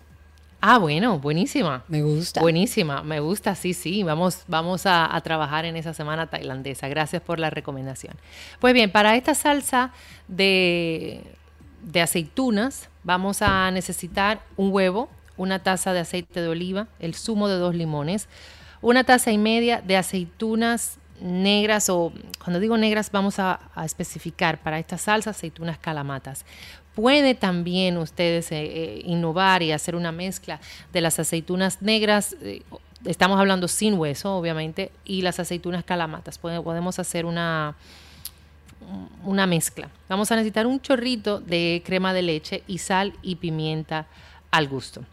[0.60, 1.84] Ah, bueno, buenísima.
[1.89, 2.39] Me gusta.
[2.39, 4.04] Buenísima, me gusta, sí, sí.
[4.04, 6.88] Vamos, vamos a, a, trabajar en esa semana tailandesa.
[6.88, 8.15] Gracias por la recomendación.
[8.60, 9.91] Pues bien, para esta salsa
[10.30, 11.22] de
[11.84, 17.48] de aceitunas vamos a necesitar un huevo, una taza de aceite de oliva, el zumo
[17.48, 18.28] de dos limones,
[18.82, 22.12] una taza y media de aceitunas negras o
[22.43, 26.46] cuando digo negras vamos a, especificar para esta salsa aceitunas calamatas.
[26.96, 30.60] Puede también ustedes eh, eh, innovar y hacer una mezcla
[30.91, 32.62] de las aceitunas negras, eh,
[33.06, 36.38] estamos hablando sin hueso obviamente, y las aceitunas calamatas.
[36.38, 37.76] podemos hacer una,
[39.23, 39.89] una mezcla.
[40.10, 44.08] Vamos a necesitar un chorrito de crema de leche y sal y pimienta
[44.51, 45.03] al gusto.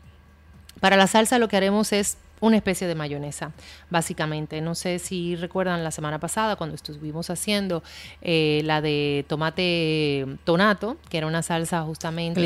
[0.81, 3.53] Para la salsa lo que haremos es una especie de mayonesa,
[3.91, 4.61] básicamente.
[4.61, 7.83] No sé si recuerdan la semana pasada cuando estuvimos haciendo
[8.23, 12.41] eh, la de tomate tonato, que era una salsa justamente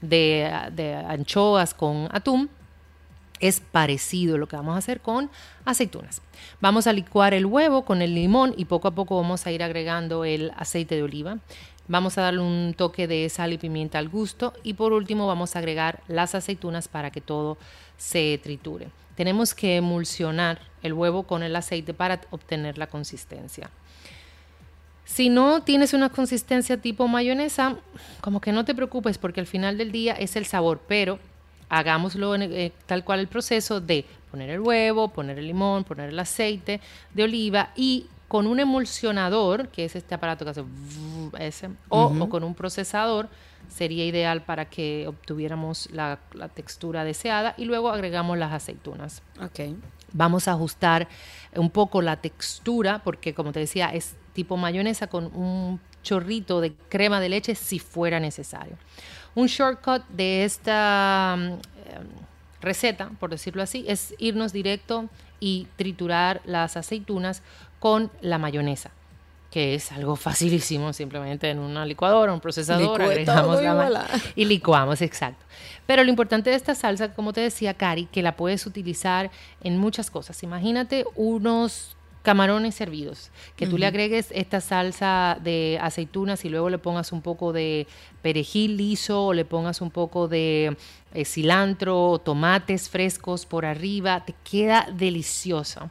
[0.00, 2.50] de, de anchoas con atún
[3.40, 5.30] es parecido lo que vamos a hacer con
[5.64, 6.22] aceitunas.
[6.60, 9.62] Vamos a licuar el huevo con el limón y poco a poco vamos a ir
[9.62, 11.38] agregando el aceite de oliva.
[11.88, 15.54] Vamos a darle un toque de sal y pimienta al gusto y por último vamos
[15.54, 17.58] a agregar las aceitunas para que todo
[17.96, 18.88] se triture.
[19.14, 23.70] Tenemos que emulsionar el huevo con el aceite para obtener la consistencia.
[25.04, 27.76] Si no tienes una consistencia tipo mayonesa,
[28.20, 31.20] como que no te preocupes porque al final del día es el sabor, pero
[31.68, 36.18] hagámoslo eh, tal cual el proceso de poner el huevo, poner el limón, poner el
[36.18, 36.80] aceite
[37.14, 40.64] de oliva y con un emulsionador, que es este aparato que hace
[41.38, 43.28] ese, o, con un procesador,
[43.68, 46.18] sería ideal para que obtuviéramos la,
[46.54, 49.22] textura deseada y luego agregamos las aceitunas.
[49.40, 49.76] Okay.
[50.12, 51.08] Vamos a ajustar
[51.54, 56.72] un poco la textura porque como te decía es tipo mayonesa con un chorrito de
[56.88, 58.76] crema de leche si fuera necesario.
[59.36, 66.76] Un shortcut de esta mm, receta, por decirlo así, es irnos directo y triturar las
[66.76, 67.42] aceitunas
[67.78, 68.90] con la mayonesa
[69.56, 75.42] que es algo facilísimo, simplemente en una licuadora, un procesador, agregamos la y licuamos, exacto.
[75.86, 79.30] Pero lo importante de esta salsa, como te decía Cari, que la puedes utilizar
[79.62, 80.42] en muchas cosas.
[80.42, 81.95] Imagínate unos
[82.26, 87.22] camarones servidos, que tú le agregues esta salsa de aceitunas y luego le pongas un
[87.22, 87.86] poco de
[88.20, 90.76] perejil liso o le pongas un poco de
[91.14, 95.88] eh, cilantro o tomates frescos por arriba, te queda deliciosa.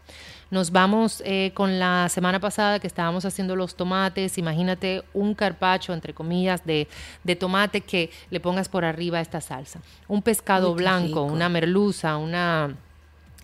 [0.51, 4.37] Nos vamos eh, con la semana pasada que estábamos haciendo los tomates.
[4.37, 6.89] Imagínate un carpacho, entre comillas, de,
[7.23, 9.79] de tomate que le pongas por arriba esta salsa.
[10.09, 12.75] Un pescado blanco, una merluza, una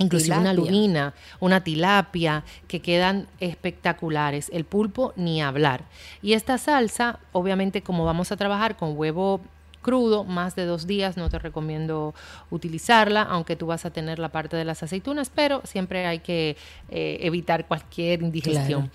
[0.02, 4.50] inclusive una lubina, una tilapia, que quedan espectaculares.
[4.54, 5.86] El pulpo ni hablar.
[6.22, 9.42] Y esta salsa, obviamente como vamos a trabajar con huevo
[9.82, 12.14] crudo, más de dos días, no te recomiendo
[12.50, 16.56] utilizarla, aunque tú vas a tener la parte de las aceitunas, pero siempre hay que
[16.90, 18.92] eh, evitar cualquier indigestión.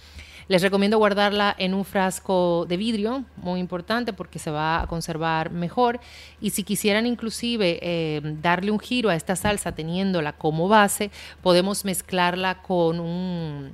[0.48, 5.50] Les recomiendo guardarla en un frasco de vidrio, muy importante porque se va a conservar
[5.50, 5.98] mejor.
[6.40, 11.10] Y si quisieran inclusive eh, darle un giro a esta salsa teniéndola como base,
[11.42, 13.72] podemos mezclarla con un,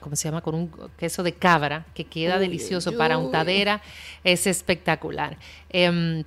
[0.00, 0.40] ¿cómo se llama?
[0.40, 3.80] Con un queso de cabra que queda delicioso para untadera.
[4.24, 5.36] Es espectacular.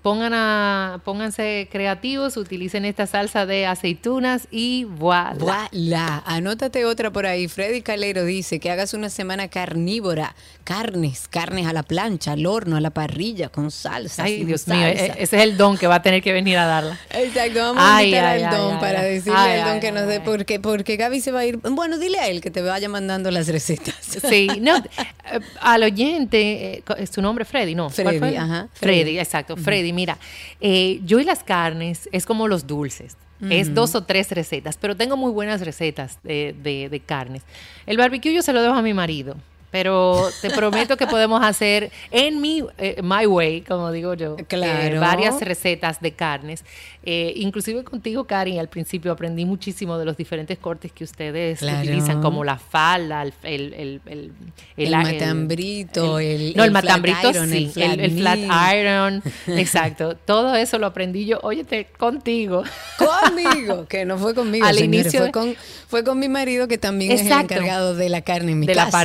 [0.02, 5.38] Pongan a, pónganse creativos, utilicen esta salsa de aceitunas y voilà.
[5.40, 6.22] Voilà.
[6.26, 7.48] Anótate otra por ahí.
[7.48, 10.36] Freddy Calero dice que hagas una semana carnívora.
[10.66, 14.24] Carnes, carnes a la plancha, al horno, a la parrilla, con salsa.
[14.24, 16.66] Ay, Dios mío, e-, ese es el don que va a tener que venir a
[16.66, 17.00] darla.
[17.12, 20.98] Exacto, vamos a invitar al don para decirle al don que nos dé, porque, porque
[20.98, 21.56] Gaby se va a ir.
[21.58, 23.96] Bueno, dile a él que te vaya mandando las recetas.
[24.30, 27.76] Sí, no, eh, al oyente, ¿es eh, su nombre Freddy?
[27.76, 28.68] No, Freddy, ajá.
[28.74, 29.58] Freddy, exacto exacto.
[29.58, 30.18] Freddy, mira,
[30.62, 33.18] eh, yo y las carnes es como los dulces.
[33.52, 37.44] Es dos o tres recetas, pero tengo muy buenas recetas de, de, carnes.
[37.86, 39.36] El barbecue yo se lo dejo a mi marido.
[39.70, 44.46] Pero te prometo que podemos hacer en mi eh, my way, como digo yo, eh,
[44.48, 45.02] Claro.
[45.02, 46.64] varias recetas de carnes.
[47.04, 51.80] Eh, inclusive contigo, Cari, al principio aprendí muchísimo de los diferentes cortes que ustedes Claro.
[51.80, 54.32] utilizan, como la falda, el, el, el, el,
[54.78, 58.40] El matambrito, el- no, el, matambrito iron, sí, flat el, flat
[58.74, 59.24] iron,
[59.58, 60.16] exacto.
[60.16, 62.64] Todo eso lo aprendí yo, óyete, contigo.
[62.98, 65.56] Conmigo, que no fue conmigo, Al señores, inicio fue de- con,
[65.88, 68.76] fue con mi marido que también es el encargado de la carne en mi de
[68.76, 68.98] la casa.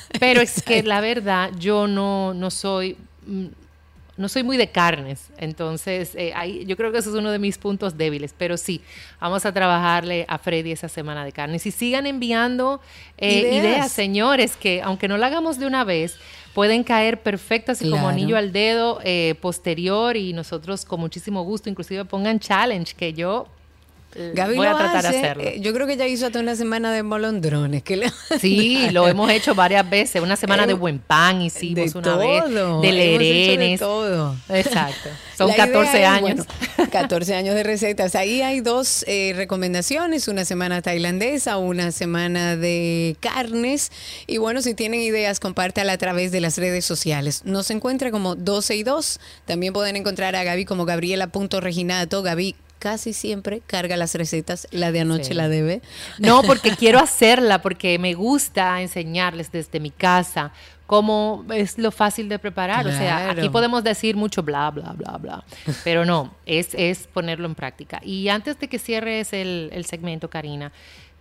[0.20, 2.96] Pero es que la verdad, yo no, no soy.
[3.26, 3.46] mm,
[4.18, 7.38] No soy muy de carnes, entonces eh, ahí, yo creo que eso es uno de
[7.38, 8.80] mis puntos débiles, pero sí,
[9.20, 11.66] vamos a trabajarle a Freddy esa semana de carnes.
[11.66, 12.80] Y sigan enviando
[13.18, 13.64] eh, Ideas.
[13.64, 13.92] ideas.
[13.92, 16.16] señores, que aunque no lo hagamos de una vez,
[16.54, 18.08] pueden caer perfectas y como Claro.
[18.08, 23.46] anillo al dedo eh, posterior y nosotros con muchísimo gusto, inclusive pongan challenge, que yo
[24.34, 25.42] Gaby voy a tratar de hace, hacerlo.
[25.44, 27.82] eh, yo creo que ya hizo hasta una semana de molondrones.
[27.82, 30.22] Que le- Sí, lo hemos hecho varias veces.
[30.22, 32.44] Una semana de Eh, buen pan de hicimos una todo, vez.
[32.82, 33.80] De de lerenes.
[33.80, 34.34] todo.
[34.48, 35.08] Exacto.
[35.36, 36.46] Son La idea 14 es, años.
[36.78, 38.14] bueno, 14 años de recetas.
[38.14, 43.92] Ahí hay dos eh, recomendaciones, una semana tailandesa, una semana de carnes.
[44.26, 47.42] Y bueno, si tienen ideas, compártala a través de las redes sociales.
[47.44, 49.20] Nos encuentra como 12 y 2.
[49.44, 52.22] También pueden encontrar a Gaby como Gabriela.reginato.
[52.22, 54.68] Gaby casi siempre carga las recetas.
[54.70, 55.34] La de anoche Sí.
[55.34, 55.82] la debe.
[56.18, 60.52] No, porque quiero hacerla, porque me gusta enseñarles desde mi casa
[60.86, 62.86] cómo es lo fácil de preparar.
[62.86, 65.44] O sea, aquí podemos decir mucho bla, bla, bla, bla,
[65.82, 68.00] pero no, es, es ponerlo en práctica.
[68.04, 70.70] Y antes de que cierres el, el segmento, Karina,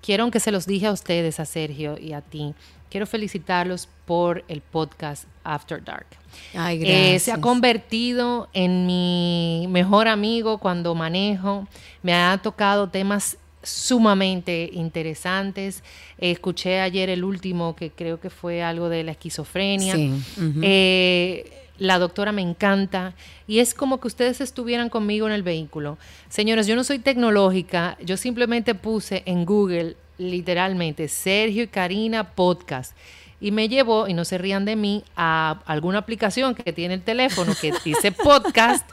[0.03, 2.53] quiero, aunque se los dije a ustedes, a Sergio y a ti,
[2.95, 6.05] quiero felicitarlos por el podcast After Dark.
[6.53, 11.67] Ay, Eh, se ha convertido en mi mejor amigo cuando manejo.
[12.03, 15.83] Me ha tocado temas sumamente interesantes.
[16.19, 19.95] Escuché ayer el último que creo que fue algo de la esquizofrenia.
[19.95, 20.13] Sí.
[20.61, 23.13] Eh, la doctora me encanta
[23.45, 25.97] y es como que ustedes estuvieran conmigo en el vehículo.
[26.29, 32.95] Señores, yo no soy tecnológica, yo simplemente puse en Google literalmente Sergio y Karina podcast
[33.39, 37.01] y me llevó, y no se rían de mí, a alguna aplicación que tiene el
[37.01, 38.89] teléfono que dice podcast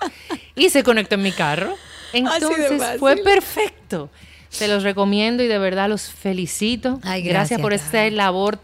[0.55, 1.75] y se conectó en mi carro.
[2.13, 4.11] Entonces fue perfecto.
[4.51, 7.01] Se los recomiendo y de verdad los felicito.
[7.03, 8.59] Ay, gracias, gracias, por esta labor,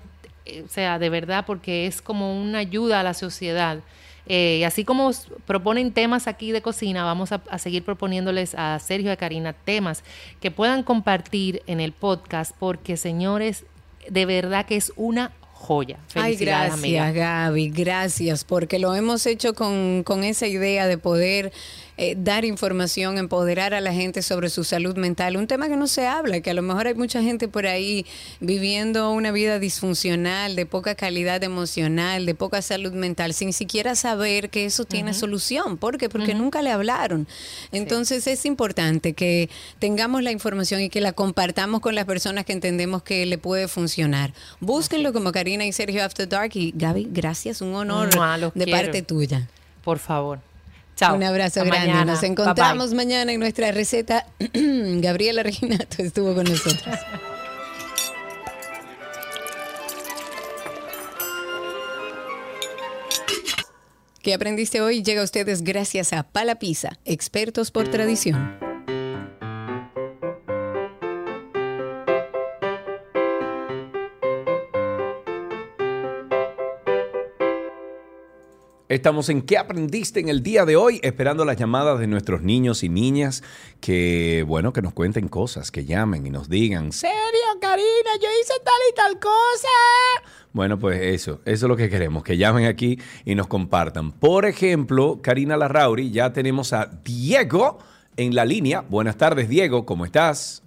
[0.45, 3.79] eh, o sea, de verdad, porque es como una ayuda a la sociedad.
[4.29, 5.11] Eh, así como
[5.47, 9.53] proponen temas aquí de cocina, vamos a, a seguir proponiéndoles a Sergio y a Karina
[9.53, 10.05] temas
[10.41, 13.65] que puedan compartir en el podcast, porque señores,
[14.09, 15.99] de verdad que es una joya.
[16.15, 17.11] Ay, gracias, amiga.
[17.11, 21.53] Gaby, gracias, porque lo hemos hecho con, con esa idea de poder
[22.01, 25.89] eh, dar información, empoderar a la gente sobre su salud mental, un tema que no
[25.89, 28.07] se habla, que a lo mejor hay mucha gente por ahí
[28.39, 34.49] viviendo una vida disfuncional, de poca calidad emocional, de poca salud mental, sin siquiera saber
[34.49, 35.77] que eso tiene solución.
[35.77, 36.09] ¿Por qué?
[36.09, 37.27] Porque nunca le hablaron.
[37.73, 42.53] Entonces es importante que tengamos la información y que la compartamos con las personas que
[42.53, 44.33] entendemos que le puede funcionar.
[44.61, 48.71] Búsquenlo como Karina y Sergio After Dark y Gaby, gracias, un honor Mua, de quiero.
[48.71, 49.49] parte tuya.
[49.83, 50.48] Por favor.
[50.99, 51.15] Chao.
[51.15, 51.93] Un abrazo Hasta grande.
[51.93, 52.13] mañana.
[52.13, 52.43] Nos Bye, bye.
[52.43, 54.27] encontramos mañana en nuestra receta.
[54.53, 56.95] Gabriela Reginato estuvo con nosotros.
[64.23, 65.03] ¿Qué aprendiste hoy?
[65.03, 68.68] Llega a ustedes gracias a Pala Pizza, expertos por tradición.
[78.89, 80.99] Estamos en ¿Qué aprendiste en el día de hoy?
[81.03, 83.43] Esperando las llamadas de nuestros niños y niñas
[83.83, 87.13] que, bueno, que nos cuenten cosas, que llamen y nos digan, ¿serio,
[87.61, 88.11] Karina?
[88.19, 89.69] Yo hice tal y tal cosa.
[90.55, 94.11] Bueno, pues eso, eso es lo que queremos, que llamen aquí y nos compartan.
[94.11, 97.81] Por ejemplo, Karina Larrauri, ya tenemos a Diego
[98.17, 98.81] en la línea.
[98.89, 100.63] Buenas tardes, Diego, ¿cómo estás?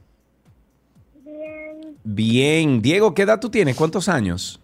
[1.26, 3.76] Bien, Bien, Diego, ¿qué edad tú tienes?
[3.76, 4.61] ¿Cuántos años?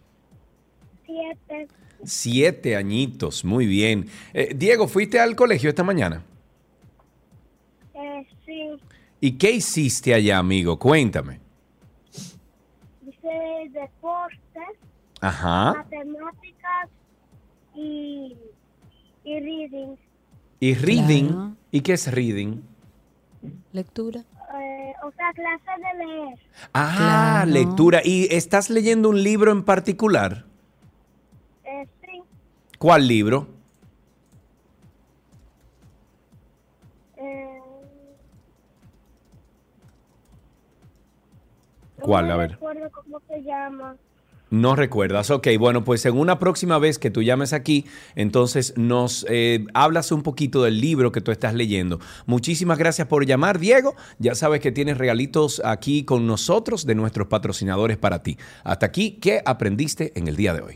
[2.07, 2.75] Siete.
[2.75, 4.07] Añitos, muy bien.
[4.33, 6.23] Eh, Diego, ¿fuiste al colegio esta mañana?
[7.93, 8.69] Eh, sí,
[9.21, 10.77] ¿Y qué hiciste allá, amigo?
[10.79, 11.39] Cuéntame.
[13.05, 14.77] hice deportes,
[15.21, 15.73] Ajá.
[15.75, 16.89] matemáticas
[17.75, 18.35] y,
[19.23, 19.95] y reading.
[20.59, 21.27] ¿Y reading?
[21.27, 21.55] Claro.
[21.71, 22.61] ¿Y qué es reading?
[23.73, 24.21] Lectura.
[24.21, 26.39] Eh, o sea, clase de leer.
[26.73, 26.93] Ah,
[27.45, 27.51] Claro.
[27.51, 28.01] lectura.
[28.03, 30.45] ¿Y estás leyendo un libro en particular?
[32.77, 33.47] ¿Cuál libro?
[37.17, 37.59] eh,
[41.99, 42.27] ¿Cuál?
[42.27, 42.51] no A ver.
[42.51, 43.95] recuerdo cómo se llama.
[44.49, 45.29] No recuerdas.
[45.29, 47.85] Ok, bueno, pues en una próxima vez que tú llames aquí,
[48.15, 51.99] entonces nos eh, hablas un poquito del libro que tú estás leyendo.
[52.27, 53.95] Muchísimas gracias por llamar, Diego.
[54.19, 58.37] Ya sabes que tienes regalitos aquí con nosotros de nuestros patrocinadores para ti.
[58.63, 60.75] Hasta aquí, ¿qué aprendiste en el día de hoy?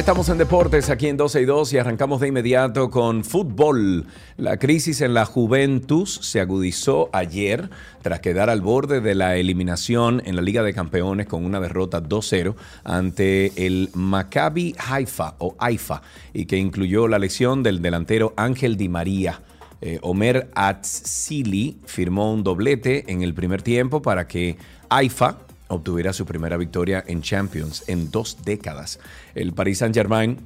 [0.00, 4.06] Estamos en deportes aquí en 12 y 2 y arrancamos de inmediato con fútbol.
[4.38, 7.68] La crisis en la Juventus se agudizó ayer
[8.00, 12.02] tras quedar al borde de la eliminación en la Liga de Campeones con una derrota
[12.02, 16.00] 2-0 ante el Maccabi Haifa o Haifa
[16.32, 19.42] y que incluyó la lesión del delantero Ángel Di María.
[19.82, 24.56] Eh, Omer Atzili firmó un doblete en el primer tiempo para que
[24.88, 25.40] Haifa
[25.70, 29.00] obtuviera su primera victoria en Champions en dos décadas.
[29.34, 30.38] El Paris Saint-Germain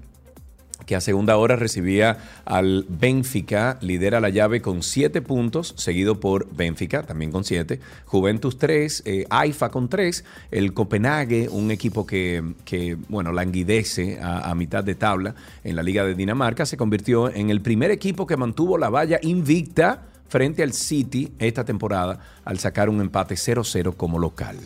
[0.86, 6.54] que a segunda hora recibía al Benfica, lidera la llave con siete puntos, seguido por
[6.54, 12.54] Benfica, también con siete, Juventus 3, eh, AIFA con tres, el Copenhague, un equipo que,
[12.64, 17.32] que bueno, languidece a, a, mitad de tabla en la Liga de Dinamarca, se convirtió
[17.32, 22.58] en el primer equipo que mantuvo la valla invicta frente al City esta temporada al
[22.58, 24.58] sacar un empate 0-0 como local.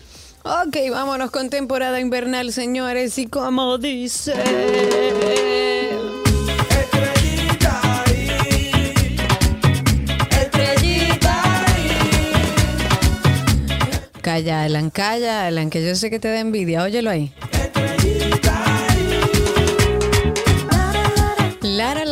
[0.49, 3.19] Ok, vámonos con temporada invernal, señores.
[3.19, 4.33] Y como dice.
[6.71, 8.71] Estrellita ahí,
[10.31, 11.99] estrellita ahí.
[14.23, 16.83] Calla, Alan, calla, Alan, que yo sé que te da envidia.
[16.83, 17.31] Óyelo ahí.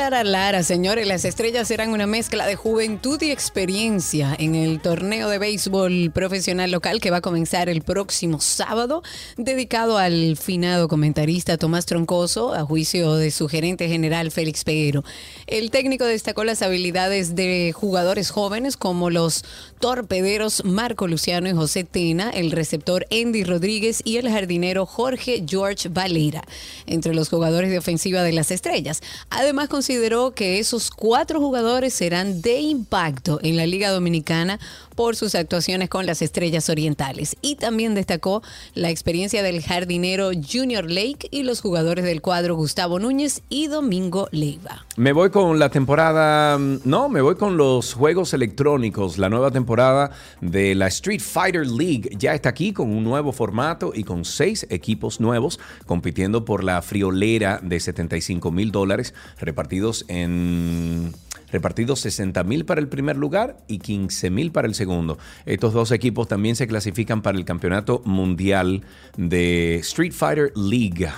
[0.07, 5.29] Lara, Lara, señores, las estrellas serán una mezcla de juventud y experiencia en el torneo
[5.29, 9.03] de béisbol profesional local que va a comenzar el próximo sábado,
[9.37, 15.03] dedicado al finado comentarista Tomás Troncoso, a juicio de su gerente general Félix Peguero.
[15.49, 19.45] El técnico destacó las habilidades de jugadores jóvenes como los
[19.79, 25.89] torpederos Marco Luciano y José Tena, el receptor Andy Rodríguez y el jardinero Jorge George
[25.89, 26.43] Valera,
[26.87, 29.03] entre los jugadores de ofensiva de las estrellas.
[29.31, 34.59] Además, consideró que esos cuatro jugadores serán de impacto en la Liga Dominicana
[34.97, 37.37] por sus actuaciones con las Estrellas Orientales.
[37.43, 38.43] Y también destacó
[38.75, 44.29] la experiencia del jardinero Junior Lake y los jugadores del cuadro Gustavo Núñez y Domingo
[44.33, 44.87] Leiva.
[44.97, 49.19] Me voy con la temporada, no, me voy con los juegos electrónicos.
[49.19, 53.93] La nueva temporada de la Street Fighter League ya está aquí con un nuevo formato
[53.95, 61.13] y con seis equipos nuevos compitiendo por la friolera de 75 mil dólares repartidos en
[61.51, 65.19] repartidos 60 mil para el primer lugar y 15 mil para el segundo.
[65.45, 68.83] Estos dos equipos también se clasifican para el campeonato mundial
[69.17, 71.09] de Street Fighter League.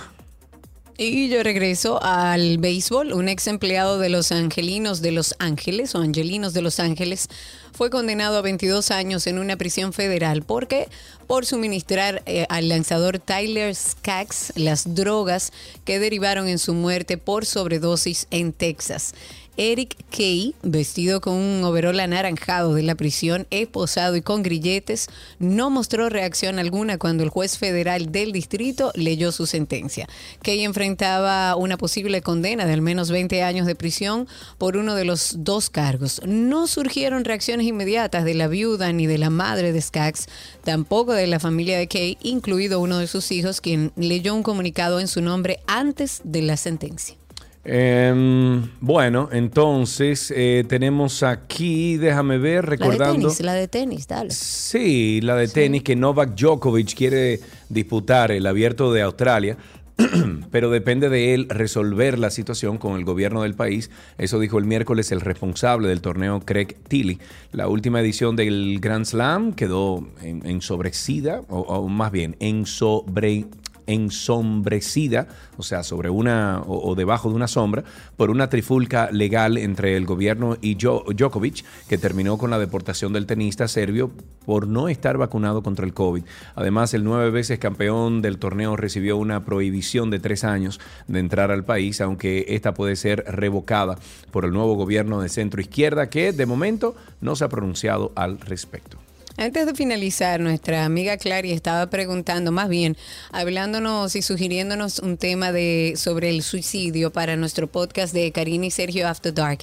[1.01, 3.13] Y yo regreso al béisbol.
[3.13, 7.29] Un ex empleado de los Angelinos de Los Ángeles o Angelinos de Los Ángeles
[7.71, 10.89] fue condenado a 22 años en una prisión federal porque
[11.25, 15.53] por suministrar eh, al lanzador Tyler Skaggs las drogas
[15.85, 19.13] que derivaron en su muerte por sobredosis en Texas.
[19.61, 25.69] Eric Kay, vestido con un overol anaranjado de la prisión, esposado y con grilletes, no
[25.69, 30.07] mostró reacción alguna cuando el juez federal del distrito leyó su sentencia.
[30.43, 35.03] Kay enfrentaba una posible condena de al menos 20 años de prisión por uno de
[35.03, 36.21] los dos cargos.
[36.25, 40.27] No surgieron reacciones inmediatas de la viuda ni de la madre de Skaggs,
[40.63, 45.01] tampoco de la familia de Kay, incluido uno de sus hijos, quien leyó un comunicado
[45.01, 47.17] en su nombre antes de la sentencia.
[47.65, 53.03] Eh, bueno, entonces eh, tenemos aquí, déjame ver, recordando.
[53.03, 54.31] La de tenis, la de tenis, dale.
[54.31, 59.57] Sí, la de tenis que Novak Djokovic quiere disputar el abierto de Australia.
[60.51, 63.89] pero depende de él resolver la situación con el gobierno del país.
[64.17, 67.19] Eso dijo el miércoles el responsable del torneo, Craig Tilly.
[67.51, 73.45] La última edición del Grand Slam quedó en, en o, o más bien en sobre
[73.89, 75.27] ensombrecida,
[75.57, 77.83] o sea, sobre una o, debajo de una sombra,
[78.17, 83.13] por una trifulca legal entre el gobierno y Jo- Djokovic, que terminó con la deportación
[83.13, 84.11] del tenista serbio
[84.45, 86.23] por no estar vacunado contra el COVID.
[86.55, 91.51] Además, el nueve veces campeón del torneo recibió una prohibición de tres años de entrar
[91.51, 93.97] al país, aunque esta puede ser revocada
[94.31, 98.39] por el nuevo gobierno de centro izquierda, que de momento no se ha pronunciado al
[98.39, 98.97] respecto.
[99.39, 102.97] Antes de finalizar, nuestra amiga Clary estaba preguntando, más bien,
[103.31, 108.71] hablándonos y sugiriéndonos un tema de sobre el suicidio para nuestro podcast de Karina y
[108.71, 109.59] Sergio After Dark.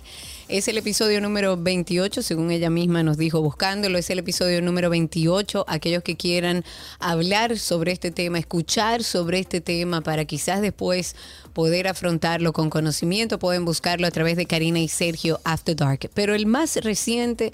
[0.49, 4.89] Es el episodio número 28, según ella misma nos dijo buscándolo, es el episodio número
[4.89, 5.67] 28.
[5.69, 6.65] Aquellos que quieran
[6.99, 11.17] hablar sobre este tema, escuchar sobre este tema para quizás después
[11.53, 16.09] poder afrontarlo con conocimiento, pueden buscarlo a través de Karina y Sergio After Dark.
[16.15, 17.53] Pero el más reciente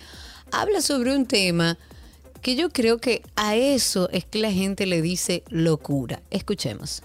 [0.53, 1.79] habla sobre un tema
[2.43, 6.21] que yo creo que a eso es que la gente le dice locura.
[6.31, 7.03] Escuchemos.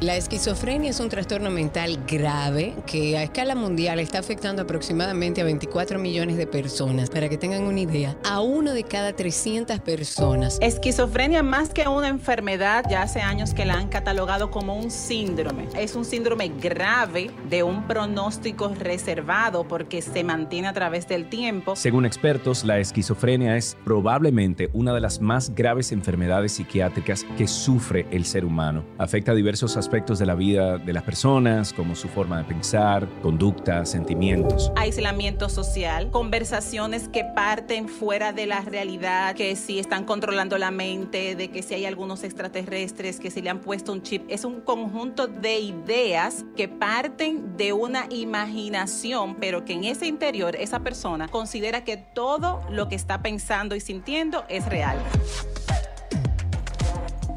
[0.00, 5.44] La esquizofrenia es un trastorno mental grave que a escala mundial está afectando aproximadamente a
[5.44, 7.08] 24 millones de personas.
[7.08, 10.58] Para que tengan una idea, a uno de cada 300 personas.
[10.60, 15.66] Esquizofrenia más que una enfermedad, ya hace años que la han catalogado como un síndrome.
[15.74, 21.74] Es un síndrome grave de un pronóstico reservado porque se mantiene a través del tiempo.
[21.74, 28.06] Según expertos, la esquizofrenia es probablemente una de las más graves enfermedades psiquiátricas que sufre
[28.10, 28.84] el ser humano.
[28.98, 33.08] Afecta a diversos aspectos de la vida de las personas, como su forma de pensar,
[33.22, 34.72] conducta, sentimientos.
[34.74, 41.36] Aislamiento social, conversaciones que parten fuera de la realidad, que si están controlando la mente,
[41.36, 44.24] de que si hay algunos extraterrestres, que si le han puesto un chip.
[44.28, 50.56] Es un conjunto de ideas que parten de una imaginación, pero que en ese interior
[50.56, 54.98] esa persona considera que todo lo que está pensando y sintiendo es real.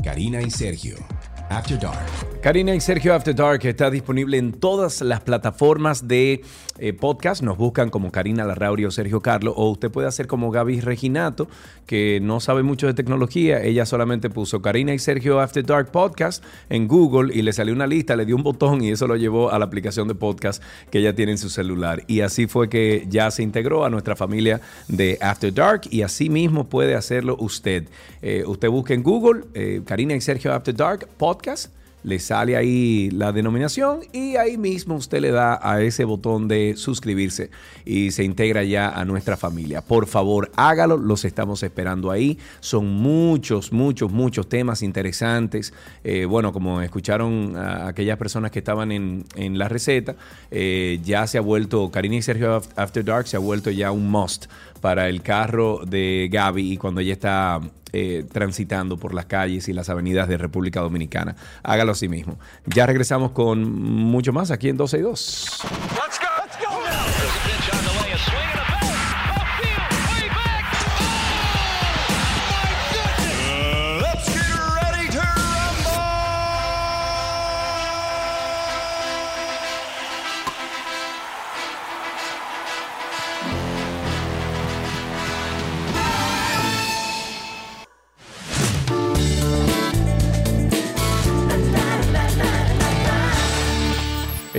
[0.03, 0.97] Karina y Sergio.
[1.49, 1.97] After Dark.
[2.41, 6.41] Karina y Sergio After Dark está disponible en todas las plataformas de
[6.79, 7.41] eh, podcast.
[7.41, 9.53] Nos buscan como Karina Larrauri o Sergio Carlo.
[9.55, 11.47] O usted puede hacer como Gaby Reginato,
[11.85, 13.61] que no sabe mucho de tecnología.
[13.61, 17.87] Ella solamente puso Karina y Sergio After Dark Podcast en Google y le salió una
[17.87, 20.99] lista, le dio un botón y eso lo llevó a la aplicación de podcast que
[20.99, 22.03] ella tiene en su celular.
[22.07, 26.29] Y así fue que ya se integró a nuestra familia de After Dark y así
[26.29, 27.87] mismo puede hacerlo usted.
[28.21, 31.73] Eh, usted busca en Google eh, Karina y Sergio After Dark Podcast
[32.03, 36.75] le sale ahí la denominación y ahí mismo usted le da a ese botón de
[36.77, 37.49] suscribirse
[37.85, 39.81] y se integra ya a nuestra familia.
[39.81, 42.37] Por favor, hágalo, los estamos esperando ahí.
[42.59, 45.73] Son muchos, muchos, muchos temas interesantes.
[46.03, 50.15] Eh, bueno, como escucharon aquellas personas que estaban en, en la receta,
[50.51, 54.09] eh, ya se ha vuelto, Karina y Sergio After Dark se ha vuelto ya un
[54.09, 54.45] must
[54.81, 57.59] para el carro de Gaby y cuando ella está
[57.93, 61.35] eh, transitando por las calles y las avenidas de República Dominicana.
[61.63, 62.37] Hágalo así mismo.
[62.65, 65.61] Ya regresamos con mucho más aquí en 12 y 2.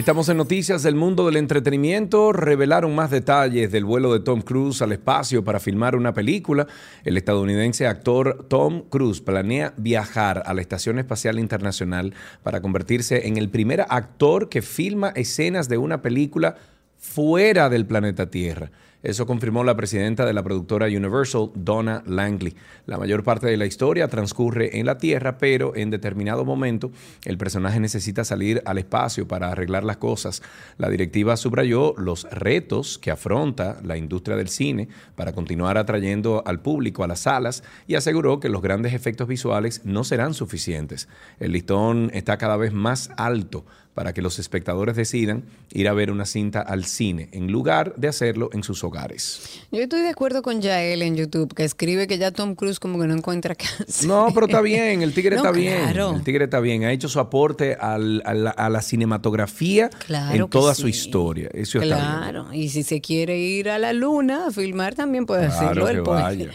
[0.00, 2.32] Estamos en noticias del mundo del entretenimiento.
[2.32, 6.66] Revelaron más detalles del vuelo de Tom Cruise al espacio para filmar una película.
[7.04, 13.36] El estadounidense actor Tom Cruise planea viajar a la Estación Espacial Internacional para convertirse en
[13.36, 16.56] el primer actor que filma escenas de una película
[16.96, 18.70] fuera del planeta Tierra.
[19.02, 22.54] Eso confirmó la presidenta de la productora Universal, Donna Langley.
[22.84, 26.90] La mayor parte de la historia transcurre en la Tierra, pero en determinado momento
[27.24, 30.42] el personaje necesita salir al espacio para arreglar las cosas.
[30.76, 36.60] La directiva subrayó los retos que afronta la industria del cine para continuar atrayendo al
[36.60, 41.08] público a las salas y aseguró que los grandes efectos visuales no serán suficientes.
[41.38, 43.64] El listón está cada vez más alto
[43.94, 48.08] para que los espectadores decidan ir a ver una cinta al cine, en lugar de
[48.08, 49.60] hacerlo en sus hogares.
[49.72, 53.00] Yo estoy de acuerdo con Yael en YouTube, que escribe que ya Tom Cruise como
[53.00, 54.06] que no encuentra casa.
[54.06, 55.76] No, pero está bien, el tigre No, está bien.
[55.82, 56.14] claro.
[56.16, 60.44] El tigre está bien, ha hecho su aporte al- a, la, a la cinematografía Claro
[60.44, 60.82] en toda sí.
[60.82, 61.50] su historia.
[61.52, 62.06] Eso está bien.
[62.06, 66.04] Claro, y si se quiere ir a la luna a filmar también puede Claro hacerlo.
[66.04, 66.50] que vaya.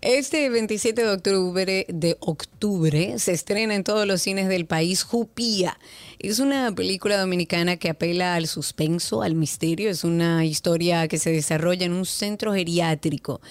[0.00, 5.78] Este 27 de octubre, de octubre se estrena en todos los cines del país Jupía.
[6.26, 9.90] Es una película dominicana que apela al suspenso, al misterio.
[9.90, 13.42] Es una historia que se desarrolla en un centro geriátrico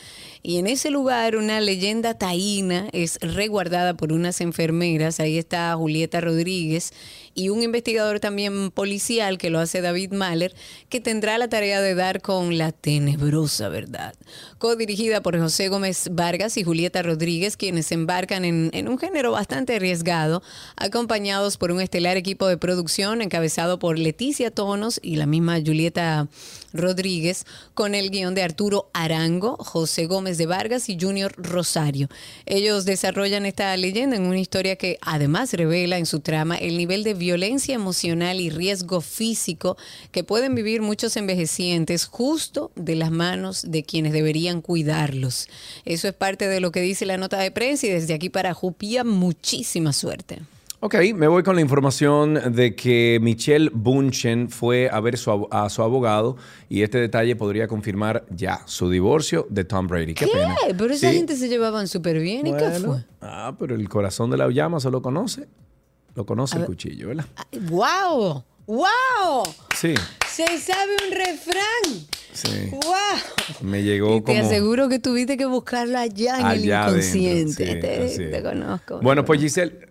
[0.42, 5.20] Y en ese lugar una leyenda taína es resguardada por unas enfermeras.
[5.20, 6.94] Ahí está Julieta Rodríguez
[7.36, 10.54] y un investigador también policial que lo hace David Mahler,
[10.90, 14.14] que tendrá la tarea de dar con la tenebrosa verdad.
[14.58, 20.44] Co-dirigida por José Gómez Vargas y Julieta Rodríguez, quienes embarcan en, un género bastante arriesgado,
[20.76, 26.28] acompañados por un estelar equipo de producción encabezado por Leticia Tonos y la misma Julieta
[26.74, 32.08] Rodríguez, con el guion de Arturo Arango, José Gómez de Vargas y Junior Rosario.
[32.46, 37.04] Ellos desarrollan esta leyenda en una historia que además revela en su trama el nivel
[37.04, 39.78] de violencia emocional y riesgo físico
[40.12, 45.48] que pueden vivir muchos envejecientes justo de las manos de quienes deberían cuidarlos.
[45.86, 48.54] Eso es parte de lo que dice la nota de prensa y desde aquí para
[48.54, 50.42] Jupía muchísima suerte.
[50.86, 55.70] Ok, me voy con la información de que Michelle Bunchen fue a ver su a
[55.70, 56.36] su abogado
[56.68, 60.14] y este detalle podría confirmar ya su divorcio de Tom Brady.
[60.14, 60.32] Qué, ¿Qué?
[60.34, 60.58] pena.
[60.78, 61.16] Pero esa Sí.
[61.16, 62.46] gente se llevaban súper bien.
[62.48, 63.06] ¿Y qué Bueno, fue?
[63.22, 65.48] Ah, pero el corazón de la llama solo conoce.
[66.16, 66.68] Lo conoce A el ver.
[66.68, 67.26] cuchillo, ¿verdad?
[67.70, 68.43] ¡Wow!
[68.68, 69.43] ¡Wow!
[69.76, 69.93] Sí,
[70.30, 72.07] Se sabe un refrán.
[72.32, 72.70] sí.
[72.72, 73.61] ¡Wow!
[73.61, 77.24] Me llegó Y te como aseguro que tuviste que buscarlo allá en el allá adentro.
[77.26, 78.09] inconsciente.
[78.09, 78.99] Sí, te, te conozco.
[79.01, 79.89] Bueno, pues Giselle.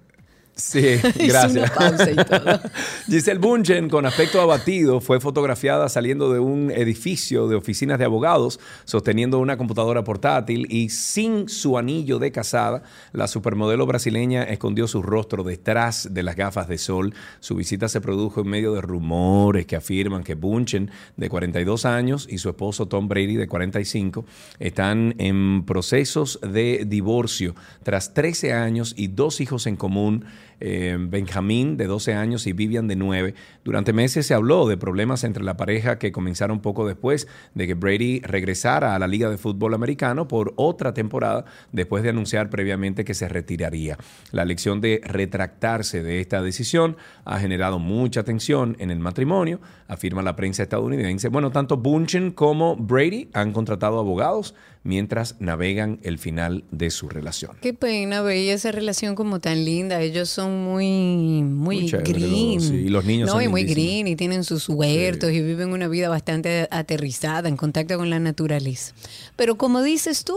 [0.55, 1.57] Sí, gracias.
[1.57, 2.61] una pausa y todo.
[3.07, 8.61] Giselle Bunchen, con aspecto abatido, fue fotografiada saliendo de un edificio de oficinas de abogados,
[8.84, 12.82] sosteniendo una computadora portátil y sin su anillo de casada.
[13.12, 17.14] La supermodelo brasileña escondió su rostro detrás de las gafas de sol.
[17.40, 22.28] Su visita se produjo en medio de rumores que afirman que Bunchen, de 42 años,
[22.30, 24.26] y su esposo Tom Brady, de 45,
[24.59, 30.26] están en procesos de divorcio tras 13 años y dos hijos en común
[30.64, 33.34] eh, Benjamín, de 12 años, y Vivian, de 9.
[33.64, 37.74] Durante meses se habló de problemas entre la pareja que comenzaron poco después de que
[37.74, 43.04] Brady regresara a la Liga de Fútbol Americano por otra temporada, después de anunciar previamente
[43.04, 43.98] que se retiraría.
[44.30, 50.22] La elección de retractarse de esta decisión ha generado mucha tensión en el matrimonio, afirma
[50.22, 51.28] la prensa estadounidense.
[51.28, 54.54] Bueno, tanto Bunchen como Brady han contratado abogados
[54.85, 57.57] mientras navegan el final de su relación.
[57.61, 60.01] Qué pena, veía esa relación como tan linda.
[60.03, 62.55] Ellos son muy, muy, Muy chévere, green.
[62.57, 62.74] los sí.
[62.74, 63.89] Y los niños No, son y muy lindísimos.
[63.93, 68.18] green y tienen sus huertos y viven una vida bastante aterrizada, en contacto con la
[68.18, 68.95] naturaleza.
[69.37, 70.37] Pero como dices tú,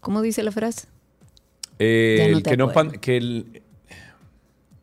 [0.00, 0.86] ¿cómo dice la frase?
[1.78, 2.92] Eh, no el te que no acuerdas.
[2.92, 3.62] pan- que el,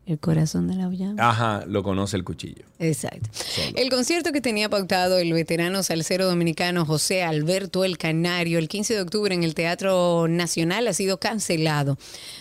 [0.04, 1.14] El corazón de la llama.
[1.28, 2.64] ajá, lo conoce el cuchillo.
[2.80, 3.30] Exacto.
[3.76, 8.94] El concierto que tenía pautado el veterano salsero dominicano José Alberto El Canario el 15
[8.94, 11.98] de octubre en el Teatro Nacional ha sido cancelado.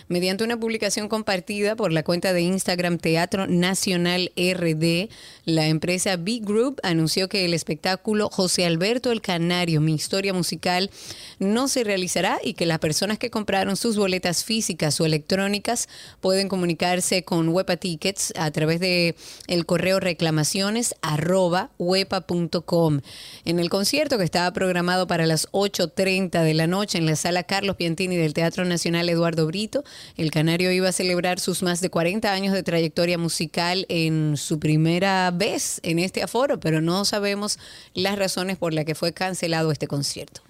[0.07, 5.09] Mediante una publicación compartida por la cuenta de Instagram Teatro Nacional RD,
[5.45, 10.89] la empresa B Group anunció que el espectáculo José Alberto El Canario, mi historia musical,
[11.37, 15.87] no se realizará y que las personas que compraron sus boletas físicas o electrónicas
[16.21, 19.15] pueden comunicarse con Wepa Tickets a través de
[19.47, 23.01] el correo reclamaciones arroba wepa.com.
[23.45, 27.43] En el concierto que estaba programado para las 8.30 de la noche en la sala
[27.43, 29.83] Carlos Piantini del Teatro Nacional Eduardo Brito,
[30.17, 34.59] el Canario iba a celebrar sus más de 40 años de trayectoria musical en su
[34.59, 37.59] primera vez en este aforo, pero no sabemos
[37.93, 40.41] las razones por las que fue cancelado este concierto.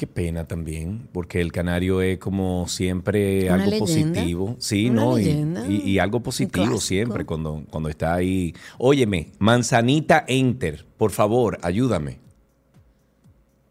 [0.00, 4.14] Qué pena también, porque el canario es como siempre Una algo leyenda.
[4.14, 4.56] positivo.
[4.58, 5.18] Sí, Una ¿no?
[5.18, 5.66] Y, leyenda.
[5.68, 8.54] y- y algo positivo siempre cuando, cuando está ahí.
[8.78, 12.18] Óyeme, Manzanita Enter, por favor, ayúdame.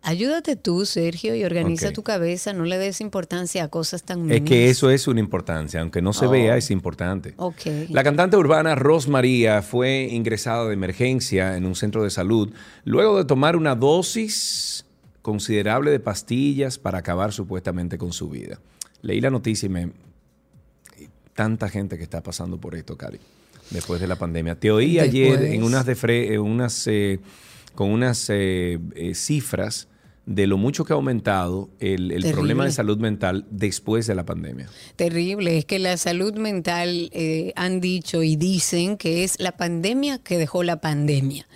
[0.03, 4.25] Ayúdate tú, Sergio, y organiza tu cabeza, no le des importancia a cosas tan Es
[4.25, 4.47] mínimas.
[4.49, 6.29] que eso es una importancia, aunque no se Oh.
[6.29, 7.33] vea, es importante.
[7.37, 7.89] Ok.
[7.89, 12.53] La cantante urbana Ros María fue ingresada de emergencia en un centro de salud
[12.85, 14.85] luego de tomar una dosis
[15.29, 18.59] considerable de pastillas para acabar supuestamente con su vida.
[19.03, 19.91] Leí la noticia y me...
[21.35, 23.19] Tanta gente que está pasando por esto, Cari,
[23.69, 24.55] después de la pandemia.
[24.59, 27.19] Te oí ayer en unas, de fre- en unas eh,
[27.75, 29.87] con unas eh, eh, cifras
[30.25, 34.67] de lo mucho que ha aumentado el, problema de salud mental después de la pandemia.
[34.95, 40.17] Terrible, es que la salud mental eh, han dicho y dicen que es la pandemia
[40.17, 41.47] que dejó la pandemia.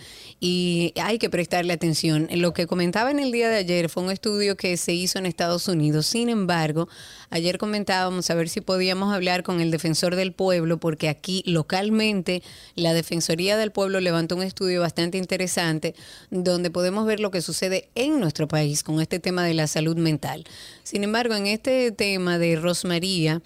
[0.46, 2.28] Y hay que prestarle atención.
[2.30, 5.26] Lo que comentaba en el día de ayer fue un estudio que se hizo en
[5.26, 6.06] Estados Unidos.
[6.06, 6.90] Sin embargo,
[7.30, 12.44] ayer comentábamos a ver si podíamos hablar con el defensor del pueblo, porque aquí localmente
[12.76, 15.96] la Defensoría del Pueblo levantó un estudio bastante interesante
[16.30, 19.96] donde podemos ver lo que sucede en nuestro país con este tema de la salud
[19.96, 20.44] mental.
[20.84, 23.42] Sin embargo, en este tema de Rosmaría,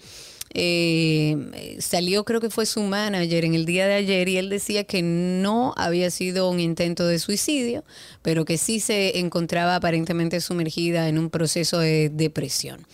[0.54, 4.84] eh, salió, creo que fue su manager en el día de ayer, y él decía
[4.84, 7.84] que no había sido un intento de suicidio,
[8.22, 12.86] pero que sí se encontraba aparentemente sumergida en un proceso de depresión.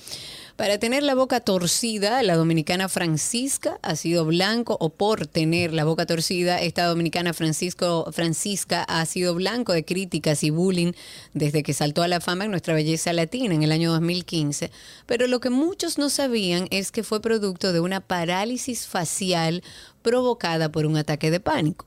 [0.56, 5.82] Para tener la boca torcida, la dominicana Francisca ha sido blanco, o por tener la
[5.82, 10.92] boca torcida, esta dominicana Francisco, Francisca ha sido blanco de críticas y bullying
[11.32, 14.70] desde que saltó a la fama en nuestra belleza latina en el año 2015.
[15.06, 19.64] Pero lo que muchos no sabían es que fue producto de una parálisis facial
[20.02, 21.84] provocada por un ataque de pánico.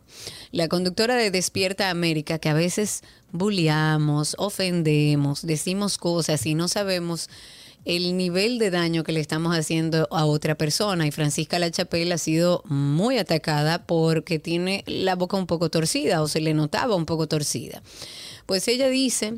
[0.51, 3.01] La conductora de Despierta América, que a veces
[3.31, 7.29] bulliamos, ofendemos, decimos cosas y no sabemos
[7.87, 11.07] el nivel de daño que le estamos haciendo a otra persona.
[11.07, 16.27] Y Francisca Lachapelle ha sido muy atacada porque tiene la boca un poco torcida o
[16.27, 17.81] se le notaba un poco torcida.
[18.45, 19.35] Pues ella dice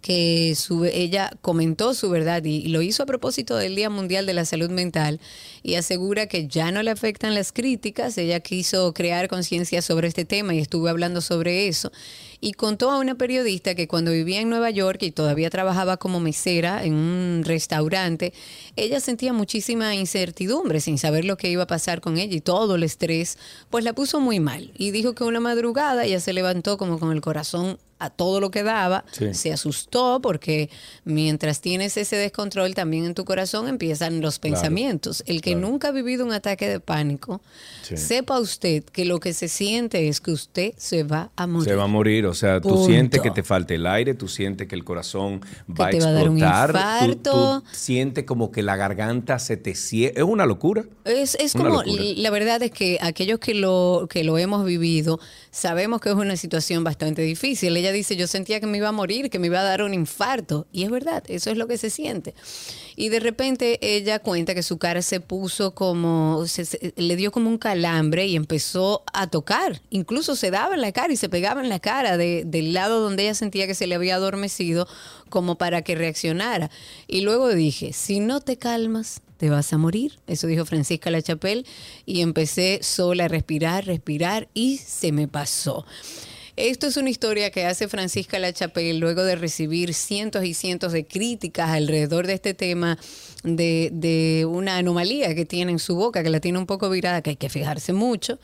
[0.00, 4.26] que su, ella comentó su verdad y, y lo hizo a propósito del Día Mundial
[4.26, 5.20] de la Salud Mental
[5.62, 8.18] y asegura que ya no le afectan las críticas.
[8.18, 11.92] Ella quiso crear conciencia sobre este tema y estuve hablando sobre eso.
[12.40, 16.20] Y contó a una periodista que cuando vivía en Nueva York y todavía trabajaba como
[16.20, 18.32] mesera en un restaurante,
[18.76, 22.76] ella sentía muchísima incertidumbre sin saber lo que iba a pasar con ella y todo
[22.76, 23.38] el estrés,
[23.70, 24.72] pues la puso muy mal.
[24.76, 28.50] Y dijo que una madrugada ella se levantó como con el corazón a todo lo
[28.50, 29.34] que daba, Sí.
[29.34, 30.70] se asustó porque
[31.04, 35.22] mientras tienes ese descontrol también en tu corazón empiezan los Claro, pensamientos.
[35.26, 35.68] El que claro.
[35.68, 37.40] nunca ha vivido un ataque de pánico,
[37.82, 37.96] Sí.
[37.96, 41.68] sepa usted que lo que se siente es que usted se va a morir.
[41.68, 44.68] Se va a morir, o sea, tú sientes que te falta el aire, tú sientes
[44.68, 48.62] que el corazón va a te va a dar un explotar, tú- sientes como que
[48.62, 50.84] la garganta se te cierra, es una locura.
[51.04, 52.02] Es, es Una como, locura.
[52.16, 55.18] la verdad es que aquellos que lo, que lo hemos vivido,
[55.50, 57.76] sabemos que es una situación bastante difícil.
[57.76, 59.94] Ella dice, yo sentía que me iba a morir, que me iba a dar un
[59.94, 60.66] infarto.
[60.72, 62.34] Y es verdad, eso es lo que se siente.
[62.96, 67.48] Y de repente ella cuenta que su cara se puso como, se- le dio como
[67.48, 69.80] un calambre y empezó a tocar.
[69.90, 73.00] Incluso se daba en la cara y se pegaba en la cara de- del lado
[73.00, 74.88] donde ella sentía que se le había adormecido
[75.28, 76.70] como para que reaccionara.
[77.06, 80.18] Y luego dije, si no te calmas, te vas a morir.
[80.26, 81.64] Eso dijo Francisca Lachapelle
[82.04, 85.86] y empecé sola a respirar, respirar y se me pasó.
[86.58, 91.06] Esto es una historia que hace Francisca Lachapelle luego de recibir cientos y cientos de
[91.06, 92.98] críticas alrededor de este tema
[93.44, 97.22] de, de una anomalía que tiene en su boca, que la tiene un poco virada,
[97.22, 98.40] que hay que fijarse mucho.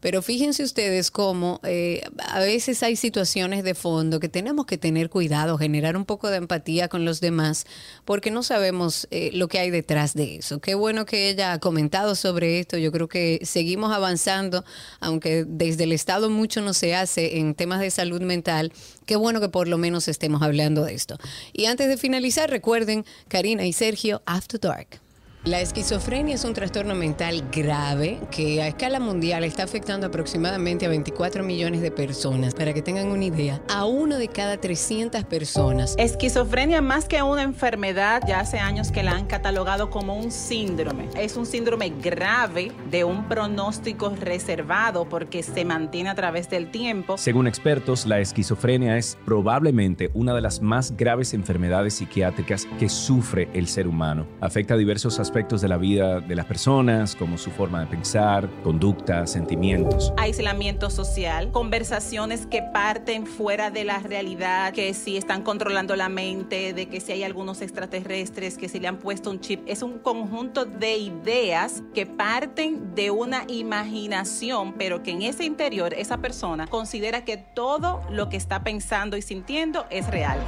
[0.00, 5.10] Pero fíjense ustedes cómo eh, a veces hay situaciones de fondo que tenemos que tener
[5.10, 7.66] cuidado, generar un poco de empatía con los demás,
[8.04, 10.60] porque no sabemos eh, lo que hay detrás de eso.
[10.60, 12.76] Qué bueno que ella ha comentado sobre esto.
[12.78, 14.64] Yo creo que seguimos avanzando,
[15.00, 18.72] aunque desde el Estado mucho no se hace en temas de salud mental.
[19.06, 21.18] Qué bueno que por lo menos estemos hablando de esto.
[21.52, 25.05] Y antes de finalizar, recuerden, Karina y Sergio, After Dark.
[25.46, 30.88] La esquizofrenia es un trastorno mental grave que a escala mundial está afectando aproximadamente a
[30.88, 32.52] 24 millones de personas.
[32.52, 35.94] Para que tengan una idea, a uno de cada 300 personas.
[35.98, 41.08] Esquizofrenia más que una enfermedad, ya hace años que la han catalogado como un síndrome.
[41.16, 47.16] Es un síndrome grave de un pronóstico reservado porque se mantiene a través del tiempo.
[47.18, 53.48] Según expertos, la esquizofrenia es probablemente una de las más graves enfermedades psiquiátricas que sufre
[53.54, 54.26] el ser humano.
[54.40, 59.26] Afecta diversos aspectos de la vida de las personas, como su forma de pensar, conducta,
[59.26, 60.10] sentimientos.
[60.16, 66.72] aislamiento social, conversaciones que parten fuera de la realidad, que si están controlando la mente,
[66.72, 69.60] de que si hay algunos extraterrestres, que si le han puesto un chip.
[69.66, 75.92] Es un conjunto de ideas que parten de una imaginación, pero que en ese interior
[75.92, 80.38] esa persona considera que todo lo que está pensando y sintiendo es real.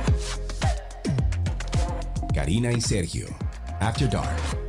[2.32, 3.26] Karina y Sergio.
[3.80, 4.67] After Dark.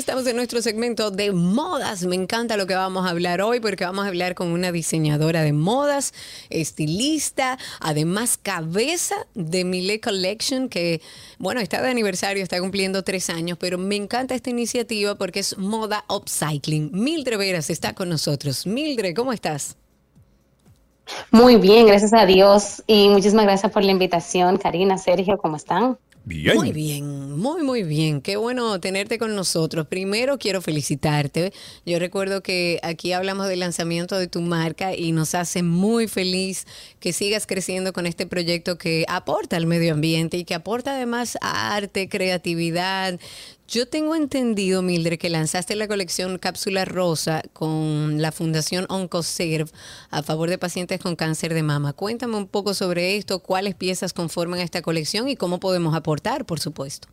[0.00, 2.04] Estamos en nuestro segmento de modas.
[2.06, 5.42] Me encanta lo que vamos a hablar hoy porque vamos a hablar con una diseñadora
[5.42, 6.14] de modas,
[6.48, 11.02] estilista, además cabeza de Millet Collection que,
[11.38, 15.58] bueno, está de aniversario, está cumpliendo tres años, pero me encanta esta iniciativa porque es
[15.58, 16.88] moda upcycling.
[16.94, 18.66] Mildred Veras está con nosotros.
[18.66, 19.76] Mildred, ¿cómo estás?
[21.30, 25.98] Muy bien, gracias a Dios y muchísimas gracias por la invitación, Karina, Sergio, ¿cómo están?
[26.24, 28.20] Muy bien, muy, muy bien.
[28.20, 29.86] Qué bueno tenerte con nosotros.
[29.86, 31.52] Primero quiero felicitarte.
[31.86, 36.66] Yo recuerdo que aquí hablamos del lanzamiento de tu marca y nos hace muy feliz
[37.00, 41.38] que sigas creciendo con este proyecto que aporta al medio ambiente y que aporta además
[41.40, 43.18] arte, creatividad.
[43.70, 49.70] Yo tengo entendido, Mildred, que lanzaste la colección Cápsula Rosa con la Fundación Oncoserve
[50.10, 51.92] a favor de pacientes con cáncer de mama.
[51.92, 56.58] Cuéntame un poco sobre esto, cuáles piezas conforman esta colección y cómo podemos aportar, por
[56.58, 57.06] supuesto.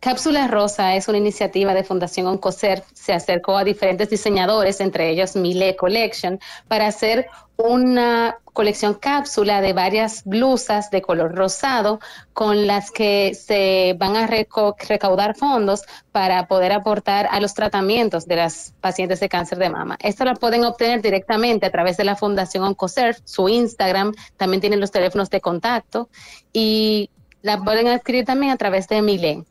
[0.00, 2.84] Cápsula Rosa es una iniciativa de Fundación Oncocer.
[2.92, 6.38] Se acercó a diferentes diseñadores, entre ellos Mile Collection,
[6.68, 12.00] para hacer una colección cápsula de varias blusas de color rosado
[12.32, 18.36] con las que se van a recaudar fondos para poder aportar a los tratamientos de
[18.36, 19.96] las pacientes de cáncer de mama.
[20.00, 24.80] Esto lo pueden obtener directamente a través de la Fundación Oncocer, su Instagram, también tienen
[24.80, 26.08] los teléfonos de contacto
[26.52, 27.10] y
[27.42, 29.44] la pueden adquirir también a través de Mile.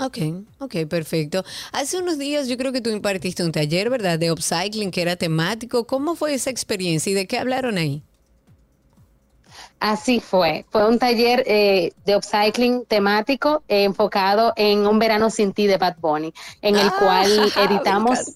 [0.00, 0.18] Ok,
[0.58, 1.44] ok, perfecto.
[1.72, 4.18] Hace unos días yo creo que tú impartiste un taller, ¿verdad?
[4.18, 5.86] De upcycling que era temático.
[5.86, 8.02] ¿Cómo fue esa experiencia y de qué hablaron ahí?
[9.80, 10.66] Así fue.
[10.70, 15.76] Fue un taller eh, de upcycling temático eh, enfocado en Un verano sin ti de
[15.78, 16.32] Bad Bunny,
[16.62, 18.32] en el Ah, cual editamos...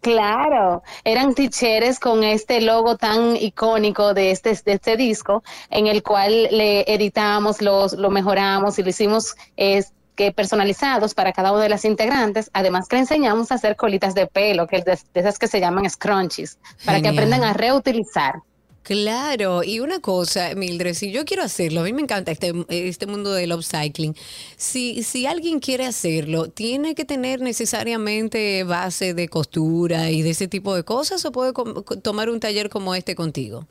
[0.00, 6.04] Claro, eran ticheres con este logo tan icónico de este, de este disco, en el
[6.04, 11.62] cual le editamos, los, lo mejoramos y lo hicimos es, que personalizados para cada una
[11.62, 14.98] de las integrantes, además que le enseñamos a hacer colitas de pelo, que es de,
[15.14, 18.42] de esas que se llaman scrunchies, para que aprendan a reutilizar.
[18.86, 23.08] Claro, y una cosa, Mildred, si yo quiero hacerlo, a mí me encanta este, este
[23.08, 24.14] mundo del upcycling.
[24.56, 30.46] Si, si alguien quiere hacerlo, ¿tiene que tener necesariamente base de costura y de ese
[30.46, 31.52] tipo de cosas o puede
[32.00, 33.66] tomar un taller como este contigo?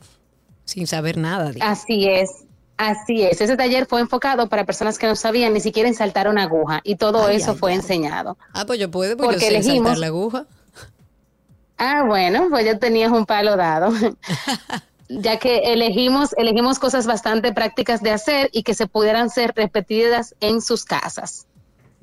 [0.65, 1.51] Sin saber nada.
[1.53, 1.65] digo.
[1.65, 2.43] Así es.
[2.77, 6.43] Así es, ese taller fue enfocado para personas que no sabían ni siquiera ensartar una
[6.43, 7.77] aguja y todo Ay, eso ay, fue ay.
[7.77, 8.37] enseñado.
[8.53, 10.45] Ah, pues yo puedo, porque Porque yo elegimos- la aguja.
[11.77, 13.91] Ah, bueno, pues ya tenías un palo dado.
[15.09, 20.35] ya que elegimos, elegimos cosas bastante prácticas de hacer y que se pudieran ser repetidas
[20.39, 21.47] en sus casas.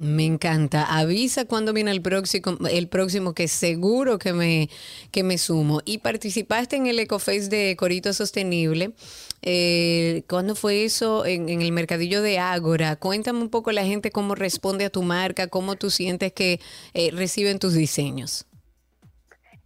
[0.03, 0.83] Me encanta.
[0.99, 4.69] Avisa cuando viene el próximo, el próximo que seguro que me,
[5.13, 5.81] que me sumo.
[5.85, 8.95] Y participaste en el EcoFace de Corito Sostenible.
[9.43, 11.25] Eh, ¿Cuándo fue eso?
[11.25, 12.97] En, en el mercadillo de Ágora.
[12.97, 16.61] Cuéntame un poco la gente cómo responde a tu marca, cómo tú sientes que
[16.95, 18.47] eh, reciben tus diseños.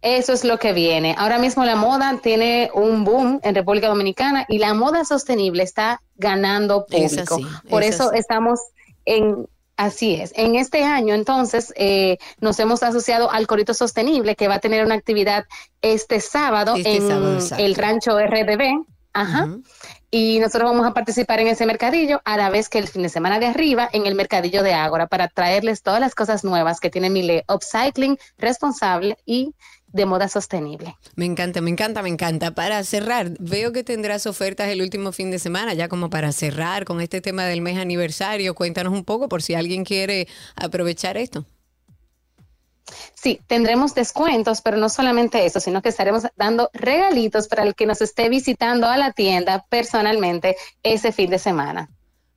[0.01, 1.15] Eso es lo que viene.
[1.17, 6.01] Ahora mismo la moda tiene un boom en República Dominicana y la moda sostenible está
[6.15, 7.17] ganando Es público.
[7.17, 8.13] así, Por es eso así.
[8.13, 8.59] estamos
[9.05, 9.47] en
[9.77, 10.33] Así es.
[10.35, 14.83] En este año, entonces, eh, nos hemos asociado al Corito Sostenible, que va a tener
[14.83, 15.45] una actividad
[15.83, 18.83] este sábado Este en sábado, el rancho RDB.
[19.13, 19.47] Ajá.
[20.09, 23.09] Y nosotros vamos a participar en ese mercadillo a la vez que el fin de
[23.09, 26.89] semana de arriba en el mercadillo de Ágora para traerles todas las cosas nuevas que
[26.89, 29.53] tiene Mile Upcycling responsable y
[29.87, 30.95] de moda sostenible.
[31.15, 32.51] Me encanta, me encanta, me encanta.
[32.51, 36.85] Para cerrar, veo que tendrás ofertas el último fin de semana, ya como para cerrar
[36.85, 38.55] con este tema del mes aniversario.
[38.55, 41.45] Cuéntanos un poco por si alguien quiere aprovechar esto.
[43.13, 47.85] Sí, tendremos descuentos, pero no solamente eso, sino que estaremos dando regalitos para el que
[47.85, 51.89] nos esté visitando a la tienda personalmente ese fin de semana.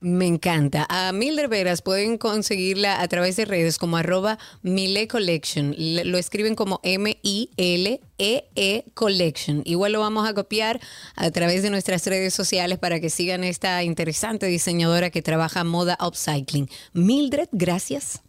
[0.03, 0.87] Me encanta.
[0.89, 5.75] A Mildred Veras pueden conseguirla a través de redes como arroba Mile Collection.
[5.77, 9.63] Le- Lo escriben como M-I-L-E-E E Collection.
[9.67, 10.81] Igual lo vamos a copiar
[11.17, 15.99] a través de nuestras redes sociales para que sigan esta interesante diseñadora que trabaja moda
[16.01, 16.71] upcycling.
[16.95, 18.21] Mildred, gracias.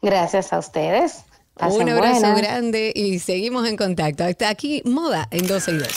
[0.00, 1.24] Gracias a ustedes.
[1.54, 2.38] Pasen Un abrazo buenas.
[2.38, 4.22] grande y seguimos en contacto.
[4.24, 5.88] Hasta aquí, moda en 12 y 2.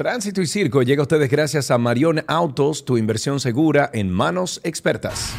[0.00, 4.58] Tránsito y Circo llega a ustedes gracias a Marion Autos, tu inversión segura en manos
[4.64, 5.34] expertas.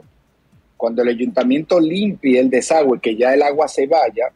[0.78, 4.28] Cuando el ayuntamiento limpie el desagüe, que ya el agua se vaya,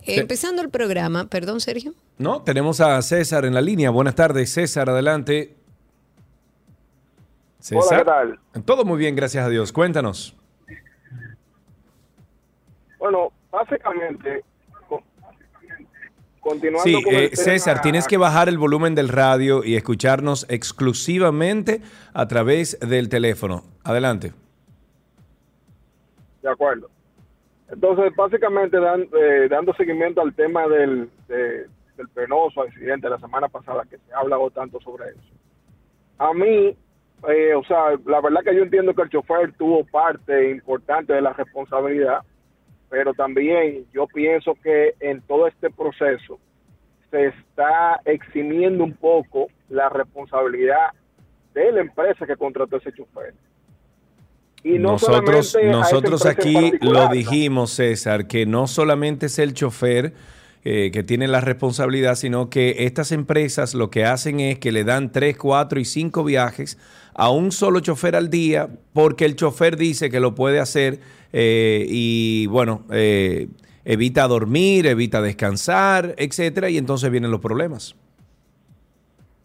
[0.05, 1.95] Empezando el programa, perdón Sergio.
[2.19, 3.91] No, tenemos a César en la línea.
[3.91, 5.57] Buenas tardes, César, adelante.
[7.73, 8.39] Hola, ¿qué tal?
[8.65, 9.73] Todo muy bien, gracias a Dios.
[9.73, 10.35] Cuéntanos.
[12.99, 14.43] Bueno, básicamente,
[14.89, 15.03] co-
[16.41, 20.47] continuando Sí, con el eh, César, tienes que bajar el volumen del radio y escucharnos
[20.49, 21.83] exclusivamente
[22.13, 23.65] a través del teléfono.
[23.85, 24.33] Adelante.
[26.43, 26.91] De acuerdo.
[27.73, 31.67] Entonces, básicamente, dan- eh, dando seguimiento al tema del, de-
[31.97, 35.21] del penoso accidente de la semana pasada, que se ha hablado tanto sobre eso.
[36.19, 36.77] A mí,
[37.29, 41.21] eh, o sea, la verdad que yo entiendo que el chofer tuvo parte importante de
[41.21, 42.21] la responsabilidad,
[42.89, 46.39] pero también yo pienso que en todo este proceso
[47.11, 50.91] se está eximiendo un poco la responsabilidad
[51.55, 53.35] de la empresa que contrató ese chofer.
[54.63, 60.13] Y no nosotros nosotros aquí lo dijimos, César, que no solamente es el chofer
[60.65, 64.85] eh, que tiene la responsabilidad, sino que estas empresas lo que hacen es que le
[64.85, 66.79] dan tres, cuatro y cinco viajes
[67.15, 71.01] a un solo chofer al día porque el chofer dice que lo puede hacer
[71.33, 73.49] eh, y bueno, eh,
[73.85, 77.97] evita dormir, evita descansar, etcétera, y entonces vienen los problemas.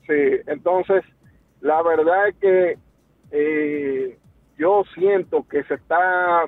[0.08, 0.14] Sí,
[0.48, 1.04] entonces,
[1.62, 2.78] la verdad es que
[3.32, 4.18] eh,
[4.58, 6.44] yo siento que se está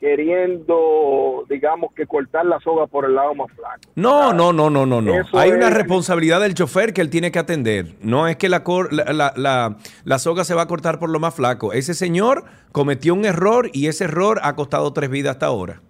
[0.00, 3.80] queriendo, digamos, que cortar la soga por el lado más flaco.
[3.94, 5.14] No, no, no, no, no, no.
[5.14, 7.94] Eso Hay una es- responsabilidad del chofer que él tiene que atender.
[8.00, 11.10] No es que la, cor- la, la- la- la soga se va a cortar por
[11.10, 11.72] lo más flaco.
[11.72, 15.80] Ese señor cometió un error y ese error ha costado tres vidas hasta ahora.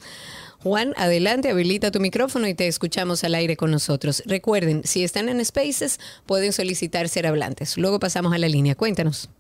[0.63, 4.23] Juan, adelante, habilita tu micrófono y te escuchamos al aire con nosotros.
[4.27, 7.79] Recuerden, si están en Spaces, pueden solicitar ser hablantes.
[7.79, 8.75] Luego pasamos a la línea.
[8.75, 9.31] Cuéntanos.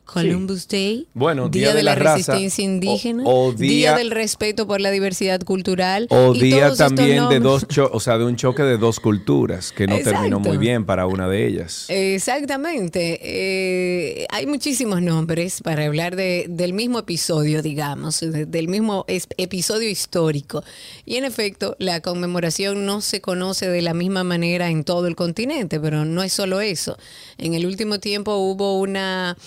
[0.05, 4.91] Columbus Day, Bueno, Día, de, la, Resistencia Indígena, o- o día- del Respeto por la
[4.91, 6.07] Diversidad Cultural.
[6.09, 8.99] O y día todos también de dos, cho- o sea, de un choque de dos
[8.99, 11.85] culturas que no terminó muy bien para una de ellas.
[11.89, 13.19] Exactamente.
[13.21, 19.89] Eh, hay muchísimos nombres para hablar de, del mismo episodio, digamos, de- del mismo episodio
[19.89, 20.63] histórico.
[21.05, 25.15] Y en efecto, la conmemoración no se conoce de la misma manera en todo el
[25.15, 26.97] continente, pero no es solo eso.
[27.37, 29.37] En el último tiempo hubo una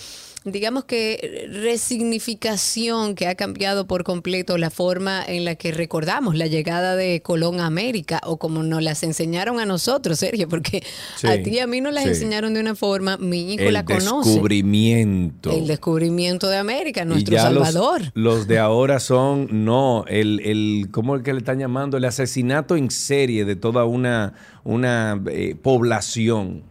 [0.51, 6.47] digamos que resignificación que ha cambiado por completo la forma en la que recordamos la
[6.47, 10.83] llegada de Colón a América o como nos las enseñaron a nosotros, Sergio, porque
[11.17, 12.09] Sí, a ti y a mí nos las sí.
[12.09, 14.29] enseñaron de una forma, mi hijo El la conoce.
[14.29, 15.51] descubrimiento.
[15.51, 18.01] El descubrimiento de América, Y nuestro los- Salvador.
[18.13, 21.97] Los, de ahora son, no, el, el, ¿cómo es que le están llamando?
[21.97, 24.33] El asesinato en serie de toda una,
[24.63, 26.63] una eh, población.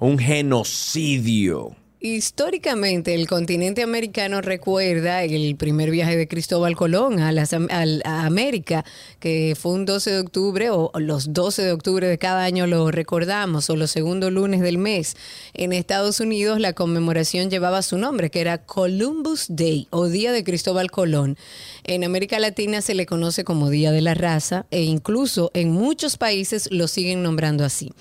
[0.00, 1.76] Un genocidio.
[2.06, 8.84] Históricamente, el continente americano recuerda el primer viaje de Cristóbal Colón a, las, América,
[9.20, 12.90] que fue un 12 de octubre, o los 12 de octubre de cada año lo
[12.90, 15.16] recordamos, o los segundos lunes del mes.
[15.54, 20.44] En Estados Unidos, la conmemoración llevaba su nombre, que era Columbus Day, o Día de
[20.44, 21.38] Cristóbal Colón.
[21.86, 26.16] En América Latina se le conoce como Día de la Raza, e incluso en muchos
[26.16, 27.92] países lo siguen nombrando así.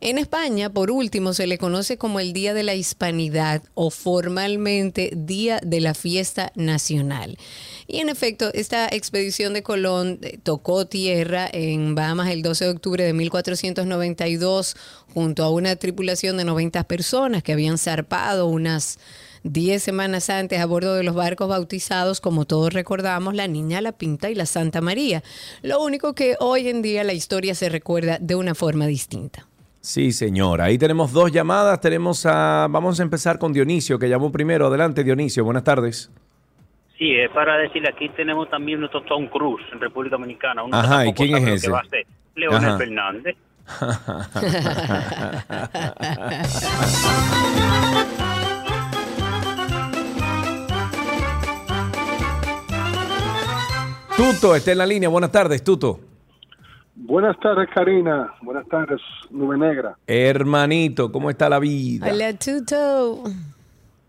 [0.00, 5.10] En España, por último, se le conoce como el Día de la Hispanidad o formalmente
[5.16, 7.36] Día de la Fiesta Nacional.
[7.88, 12.70] Y en efecto, esta expedición de Colón eh, tocó tierra en Bahamas el 12 de
[12.70, 14.76] octubre de 1492
[15.12, 18.98] junto a una tripulación de 90 personas que habían zarpado unas
[19.44, 23.92] 10 semanas antes a bordo de los barcos bautizados, como todos recordamos, la Niña, la
[23.92, 25.22] Pinta y la Santa María.
[25.62, 29.46] Lo único que hoy en día la historia se recuerda de una forma distinta.
[29.80, 30.62] Sí, señor.
[30.62, 31.78] Ahí tenemos dos llamadas.
[31.78, 32.68] Tenemos a.
[32.70, 34.68] Vamos a empezar con Dionisio, que llamó primero.
[34.68, 35.44] Adelante, Dionisio.
[35.44, 36.10] Buenas tardes.
[36.96, 40.62] Sí, es para decirle, aquí tenemos también nuestro Tom Cruise en República Dominicana.
[40.62, 41.70] Uno Ajá, ¿y quién es ese?
[42.34, 42.78] Leonel Ajá.
[42.78, 43.36] Fernández.
[54.16, 55.08] Tuto está en la línea.
[55.08, 55.98] Buenas tardes, Tuto.
[56.94, 58.32] Buenas tardes, Karina.
[58.42, 59.00] Buenas tardes,
[59.30, 59.96] Nube Negra.
[60.06, 62.06] Hermanito, ¿cómo está la vida?
[62.08, 63.24] Hola, Tuto.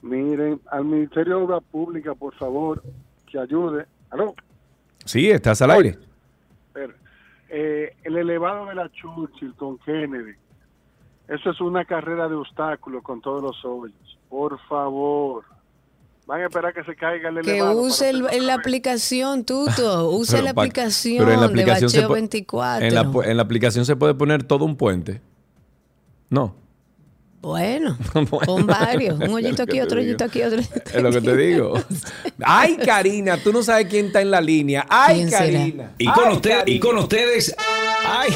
[0.03, 2.84] Miren, al Ministerio de Obras Públicas, por favor,
[3.26, 3.86] que ayude.
[4.12, 4.36] ¿Aló?
[5.03, 5.97] Sí, estás al aire.
[7.49, 10.34] Eh, el elevado de la Churchill con Kennedy.
[11.28, 14.20] Eso es una carrera de obstáculos con todos los hoyos.
[14.30, 15.45] Por favor.
[16.28, 17.80] Van a esperar que se caiga el Que elevado.
[17.82, 20.09] use el- la aplicación, Tuto.
[20.32, 22.88] Pero la aplicación, pero en la aplicación de se Bacheo po- 24.
[22.88, 25.21] En la, en la aplicación se puede poner todo un puente.
[26.30, 26.55] No.
[27.56, 27.96] Bueno,
[28.46, 29.20] con varios.
[29.20, 30.62] Un hoyito aquí, otro hoyito aquí, otro.
[30.62, 31.80] Es lo que te digo.
[32.43, 34.84] Ay, Karina, tú no sabes quién está en la línea.
[34.89, 35.30] Ay.
[35.30, 35.91] Karina.
[36.00, 37.56] Y con, Ay, usted, y con ustedes,
[38.08, 38.30] Ay,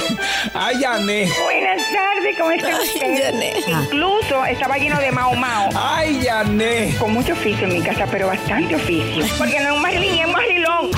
[0.53, 1.27] ay, Yané.
[1.43, 3.33] Buenas tardes, ¿cómo está usted?
[3.67, 5.69] Incluso estaba lleno de mao mao.
[5.75, 6.95] Ay, Yané.
[6.99, 9.25] Con mucho oficio en mi casa, pero bastante oficio.
[9.39, 10.91] Porque no es Marilyn, es Marilón.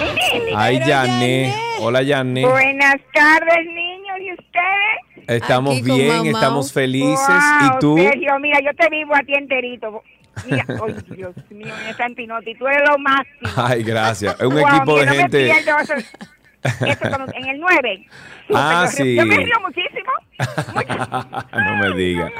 [0.00, 0.54] ¿Entiendes?
[0.56, 1.54] Ay, Yané.
[1.80, 2.44] Hola, Yané.
[2.46, 3.87] Buenas tardes, niños,
[4.20, 5.26] ¿y ustedes?
[5.28, 7.28] Estamos Aquí con bien, estamos felices.
[7.28, 7.96] Wow, ¿Y tú?
[7.98, 10.02] Sergio, mira, yo te vivo a ti enterito.
[10.46, 13.50] Mira, ay, Dios mío, en Santinotti, tú eres lo máximo.
[13.56, 14.34] Ay, gracias.
[14.38, 15.44] Es un Wow, equipo de no me gente.
[15.44, 18.06] pierdo eso- eso cuando- en el 9.
[18.54, 19.14] Ah, sí.
[19.16, 20.10] Yo me río muchísimo.
[21.52, 22.32] no me digas.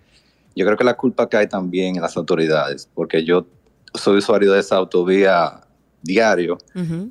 [0.57, 3.47] yo creo que la culpa cae también en las autoridades, porque yo
[3.95, 5.61] soy usuario de esa autovía
[6.03, 6.57] diario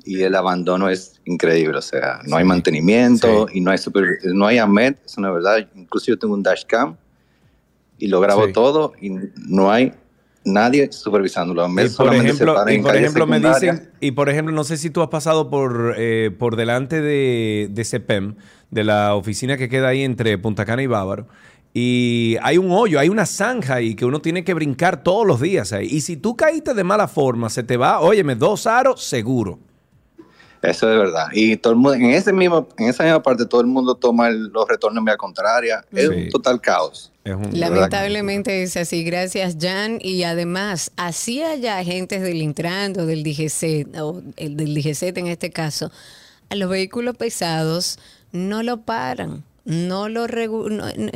[0.04, 4.46] y el abandono es increíble, o sea, no hay mantenimiento y no hay super- no
[4.46, 5.68] hay AMET, eso no es verdad.
[5.76, 6.96] Incluso yo tengo un dashcam
[7.98, 8.52] y lo grabo Sí.
[8.52, 9.10] todo y
[9.48, 9.92] no hay
[10.44, 11.64] nadie supervisándolo.
[11.64, 14.90] AMET Y por ejemplo, y por ejemplo me dicen, y por ejemplo, no sé si
[14.90, 18.36] tú has pasado por, eh, por delante de, de CEPEM,
[18.70, 21.26] de la oficina que queda ahí entre Punta Cana y Bávaro,
[21.74, 25.40] y hay un hoyo, hay una zanja ahí que uno tiene que brincar todos los
[25.40, 25.88] días ahí.
[25.90, 29.58] Y si tú caíste de mala forma, se te va, óyeme, dos aros seguro.
[30.62, 31.26] Eso es verdad.
[31.32, 34.28] Y todo el mundo, en ese mismo, en esa misma parte, todo el mundo toma
[34.28, 35.84] el- los retornos en vía contraria.
[35.92, 37.10] Es un total caos.
[37.24, 39.98] Es un, Lamentablemente es así, gracias Jan.
[40.00, 45.26] Y además, así haya agentes del Intran o del DGC, o el del DGC en
[45.26, 45.90] este caso,
[46.48, 47.98] a los vehículos pesados
[48.30, 49.42] no lo paran.
[49.64, 50.68] No, lo regu-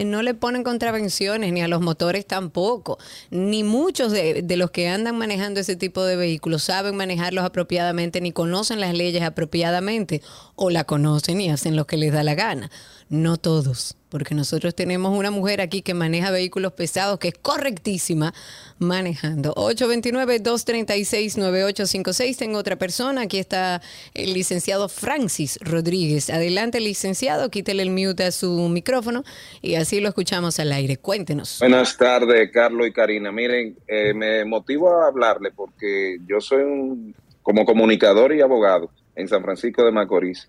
[0.04, 2.98] no, le ponen contravenciones, ni a los motores tampoco.
[3.30, 8.20] Ni muchos de, de los que andan manejando ese tipo de vehículos saben manejarlos apropiadamente,
[8.20, 10.22] ni conocen las leyes apropiadamente,
[10.54, 12.70] o la conocen y hacen lo que les da la gana.
[13.08, 18.32] No todos, porque nosotros tenemos una mujer aquí que maneja vehículos pesados, que es correctísima
[18.78, 19.52] manejando.
[19.56, 22.38] 829-236-9856.
[22.38, 23.20] Tengo otra persona.
[23.20, 23.82] Aquí está
[24.14, 26.30] el licenciado Francis Rodríguez.
[26.30, 27.50] Adelante, licenciado.
[27.50, 29.22] Quítele el mute a su micrófono
[29.60, 30.96] y así lo escuchamos al aire.
[30.96, 31.58] Cuéntenos.
[31.58, 33.30] Buenas tardes, Carlos y Karina.
[33.30, 39.28] Miren, eh, me motivo a hablarle porque yo soy un, como comunicador y abogado en
[39.28, 40.48] San Francisco de Macorís.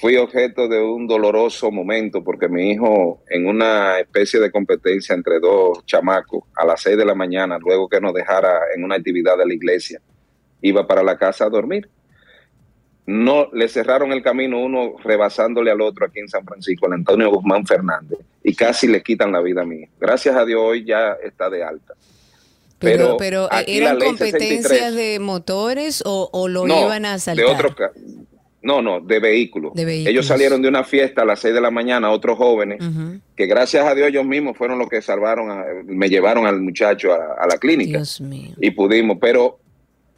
[0.00, 5.40] Fui objeto de un doloroso momento porque mi hijo, en una especie de competencia entre
[5.40, 9.36] dos chamacos, a las seis de la mañana, luego que nos dejara en una actividad
[9.36, 10.00] de la iglesia,
[10.62, 11.88] iba para la casa a dormir.
[13.06, 17.30] No, le cerraron el camino uno rebasándole al otro aquí en San Francisco, el Antonio
[17.30, 19.82] Guzmán Fernández, y casi le quitan la vida a mí.
[19.98, 21.94] Gracias a Dios hoy ya está de alta.
[22.78, 27.04] Pero, pero, eh, aquí la ¿eran competencias 63 de motores o, o lo no, iban
[27.04, 27.46] a de asaltar?
[27.46, 27.90] otro ca-
[28.62, 29.72] no, no, de vehículos.
[29.74, 30.10] De vehículos.
[30.10, 32.80] Ellos salieron de una fiesta a las 6 de la mañana, otros jóvenes,
[33.36, 37.12] que gracias a Dios ellos mismos fueron los que salvaron, a- me llevaron al muchacho
[37.12, 37.98] a, a la clínica.
[37.98, 38.50] Dios mío.
[38.60, 39.58] Y pudimos, pero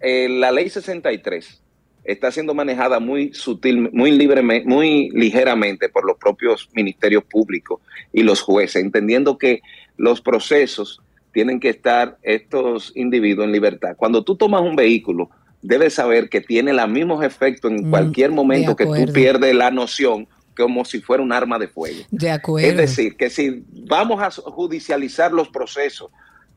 [0.01, 1.63] eh, la ley 63
[2.05, 7.81] está siendo manejada muy sutil, muy libremente, muy ligeramente por los propios ministerios públicos
[8.13, 9.61] y los jueces, entendiendo que
[9.99, 11.01] los procesos
[11.33, 13.95] tienen que estar estos individuos en libertad.
[13.97, 15.29] Cuando tú tomas un vehículo,
[15.63, 20.27] debes saber que tiene los mismos efectos en cualquier momento que tú pierdes la noción
[20.57, 22.01] como si fuera un arma de fuego.
[22.11, 22.69] De acuerdo.
[22.69, 26.11] Es decir, que si vamos a judicializar los procesos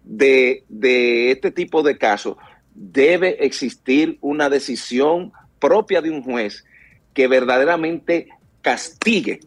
[0.04, 2.36] de, de este tipo de casos,
[2.74, 6.66] debe existir una decisión propia de un juez
[7.14, 8.28] que verdaderamente
[8.62, 9.40] castigue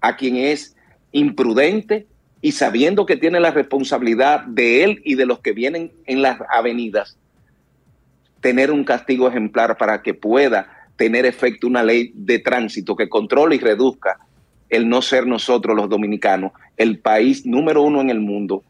[0.00, 0.76] a quien es
[1.12, 2.06] imprudente
[2.40, 6.38] y sabiendo que tiene la responsabilidad de él y de los que vienen en las
[6.50, 7.17] avenidas,
[8.40, 13.56] tener un castigo ejemplar para que pueda tener efecto una ley de tránsito que controle
[13.56, 14.18] y reduzca
[14.68, 18.64] el no ser nosotros los dominicanos el país número uno en el mundo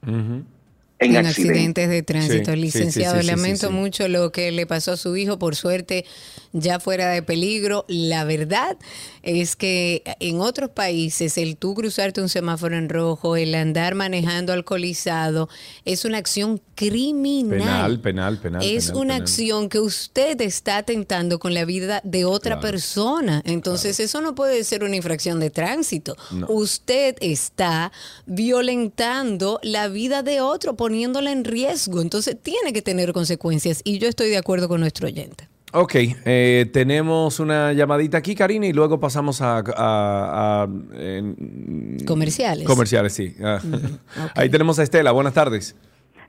[0.99, 1.29] en, en accidentes.
[1.29, 2.53] accidentes de tránsito.
[2.53, 3.79] Sí, Licenciado, sí, sí, sí, lamento sí, sí.
[3.79, 6.05] mucho lo que le pasó a su hijo, por suerte
[6.53, 7.85] ya fuera de peligro.
[7.89, 8.77] La verdad
[9.23, 14.53] es que en otros países el tú cruzarte un semáforo en rojo, el andar manejando
[14.53, 15.49] alcoholizado,
[15.85, 17.59] es una acción criminal.
[17.59, 18.63] Penal, penal, penal.
[18.65, 19.23] es penal, una penal.
[19.23, 23.43] acción que usted está atentando con la vida de otra persona.
[23.45, 26.17] Entonces, eso no puede ser una infracción de tránsito.
[26.31, 26.47] No.
[26.49, 27.93] Usted está
[28.27, 32.01] violentando la vida de otro, poniéndola en riesgo.
[32.01, 33.83] Entonces, tiene que tener consecuencias.
[33.85, 35.47] Y yo estoy de acuerdo con nuestro oyente.
[35.75, 35.95] Ok,
[36.25, 39.59] eh, tenemos una llamadita aquí, Karina, y luego pasamos a...
[39.59, 42.67] a- a, en- Comerciales.
[42.67, 43.35] Comerciales, sí.
[43.45, 43.61] Ah.
[44.35, 45.77] Ahí tenemos a Estela, buenas tardes.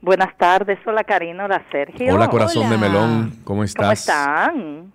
[0.02, 2.16] Buenas tardes, hola Karina, hola Sergio.
[2.16, 3.82] Hola, corazón de melón, ¿cómo estás?
[3.82, 4.94] ¿Cómo están?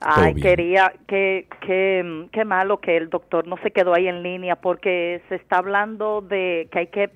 [0.00, 4.56] Ay, quería, que, que, qué malo que el doctor no se quedó ahí en línea
[4.56, 7.10] porque se está hablando de que hay que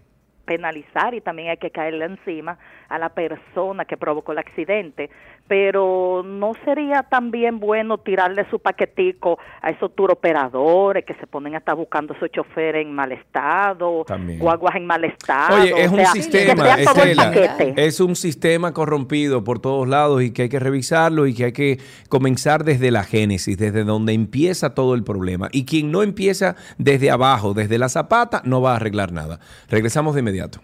[0.50, 2.58] penalizar y también hay que caerle encima
[2.88, 5.08] a la persona que provocó el accidente,
[5.50, 11.58] pero no sería también bueno tirarle su paquetico a esos turoperadores que se ponen a
[11.58, 14.38] estar buscando a esos choferes en mal estado, También.
[14.38, 15.60] guaguas en mal estado.
[15.60, 17.32] Oye, es o un sistema, Estela,
[17.74, 21.52] es un sistema corrompido por todos lados y que hay que revisarlo y que hay
[21.52, 25.48] que comenzar desde la génesis, desde donde empieza todo el problema.
[25.50, 29.40] Y quien no empieza desde abajo, desde la zapata, no va a arreglar nada.
[29.68, 30.60] Regresamos de inmediato.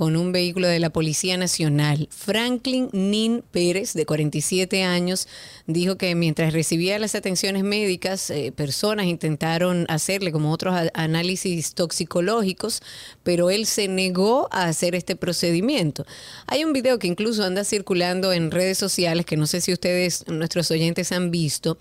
[0.00, 2.08] con un vehículo de la Policía Nacional.
[2.10, 5.28] Franklin Nin Pérez, de 47 años,
[5.66, 12.80] dijo que mientras recibía las atenciones médicas, eh, personas intentaron hacerle como otros análisis toxicológicos,
[13.24, 16.06] pero él se negó a hacer este procedimiento.
[16.46, 20.26] Hay un video que incluso anda circulando en redes sociales, que no sé si ustedes,
[20.28, 21.76] nuestros oyentes, han visto,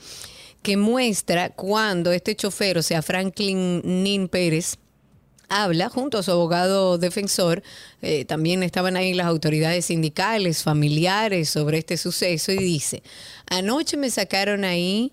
[0.62, 4.78] que muestra cuando este chofer, o sea, Franklin Nin Pérez,
[5.50, 7.64] habla junto a su abogado defensor.
[8.02, 13.04] eh, también estaban ahí las autoridades sindicales, familiares sobre este suceso y dice,
[13.48, 15.12] anoche me sacaron ahí.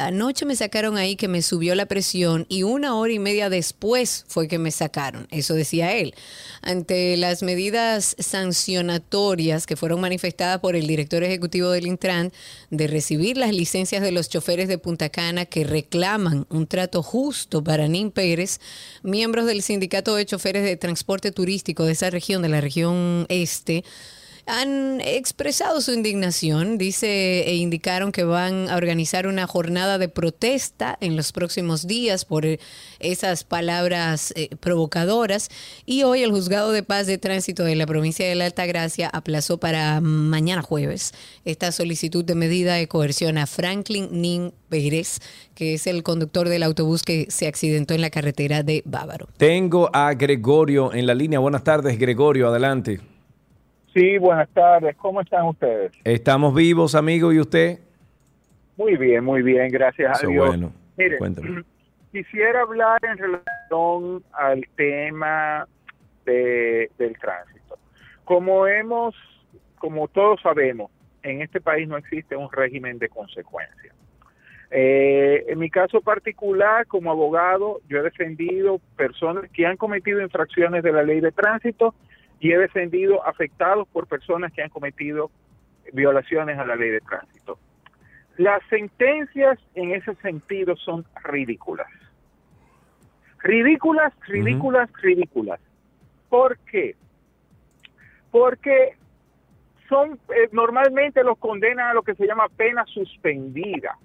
[0.00, 4.24] Anoche me sacaron ahí que me subió la presión y una hora y media después
[4.28, 5.28] fue que me sacaron.
[5.30, 6.14] Eso decía él.
[6.62, 12.32] Ante las medidas sancionatorias que fueron manifestadas por el director ejecutivo del Intran
[12.70, 17.62] de recibir las licencias de los choferes de Punta Cana que reclaman un trato justo
[17.62, 18.58] para Nin Pérez,
[19.02, 23.84] miembros del Sindicato de Choferes de Transporte Turístico de esa región, de la región este,
[24.46, 30.96] han expresado su indignación, dice, e indicaron que van a organizar una jornada de protesta
[31.00, 32.58] en los próximos días por eh,
[32.98, 35.48] esas palabras eh, provocadoras.
[35.86, 39.58] Y hoy el juzgado de paz de tránsito de la provincia de la Altagracia aplazó
[39.58, 41.12] para mañana jueves
[41.44, 45.18] esta solicitud de medida de coerción a Franklin Nin Pérez,
[45.54, 49.28] que es el conductor del autobús que se accidentó en la carretera de Bávaro.
[49.36, 51.38] Tengo a Gregorio en la línea.
[51.38, 53.09] Buenas tardes, Gregorio, adelante.
[53.94, 54.96] Sí, buenas tardes.
[54.96, 55.92] ¿Cómo están ustedes?
[56.04, 57.80] Estamos vivos, amigo, ¿y usted?
[58.76, 60.46] Muy bien, muy bien, gracias Eso a Dios.
[60.46, 60.72] bueno.
[60.96, 61.64] Mire, Cuéntame.
[62.12, 65.66] quisiera hablar en relación al tema
[66.24, 67.78] de- del tránsito.
[68.24, 69.14] Como hemos,
[69.78, 70.90] como todos sabemos,
[71.22, 73.94] en este país no existe un régimen de consecuencias.
[74.70, 80.84] Eh, en mi caso particular, como abogado, yo he defendido personas que han cometido infracciones
[80.84, 81.92] de la ley de tránsito
[82.40, 85.30] y he defendido afectados por personas que han cometido
[85.92, 87.58] violaciones a la ley de tránsito.
[88.38, 91.88] Las sentencias en ese sentido son ridículas.
[93.42, 95.60] Ridículas, ridículas, ridículas.
[96.30, 96.96] ¿Por qué?
[98.30, 98.96] Porque
[99.88, 103.96] son eh, normalmente los condenan a lo que se llama pena suspendida.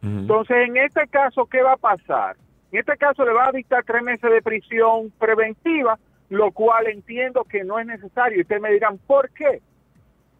[0.00, 2.36] Entonces, en este caso, ¿qué va a pasar?
[2.70, 5.98] En este caso le va a dictar tres meses de prisión preventiva,
[6.28, 8.38] lo cual entiendo que no es necesario.
[8.38, 9.60] Y ustedes me dirán, ¿por qué?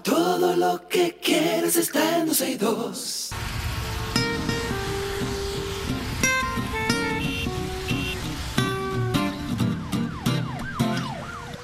[0.02, 3.27] todo lo que quieres está en 12 y 2.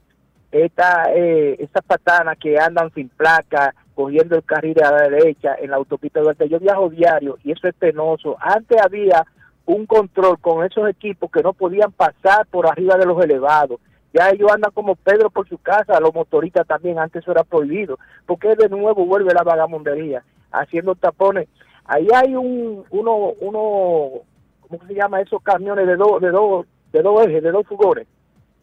[0.52, 5.70] esta, eh, estas patanas que andan sin placa, cogiendo el carril a la derecha en
[5.70, 6.46] la autopista Duarte.
[6.50, 8.36] Yo viajo diario y eso es penoso.
[8.38, 9.24] Antes había
[9.64, 13.80] un control con esos equipos que no podían pasar por arriba de los elevados.
[14.12, 17.98] Ya ellos andan como Pedro por su casa, los motoristas también, antes eso era prohibido,
[18.26, 20.22] porque de nuevo vuelve la vagamundería,
[20.52, 21.48] haciendo tapones.
[21.86, 24.10] Ahí hay un, uno, uno,
[24.68, 25.20] ¿cómo se llama?
[25.20, 28.06] Esos camiones de dos, de dos, de dos ejes, de dos furgones,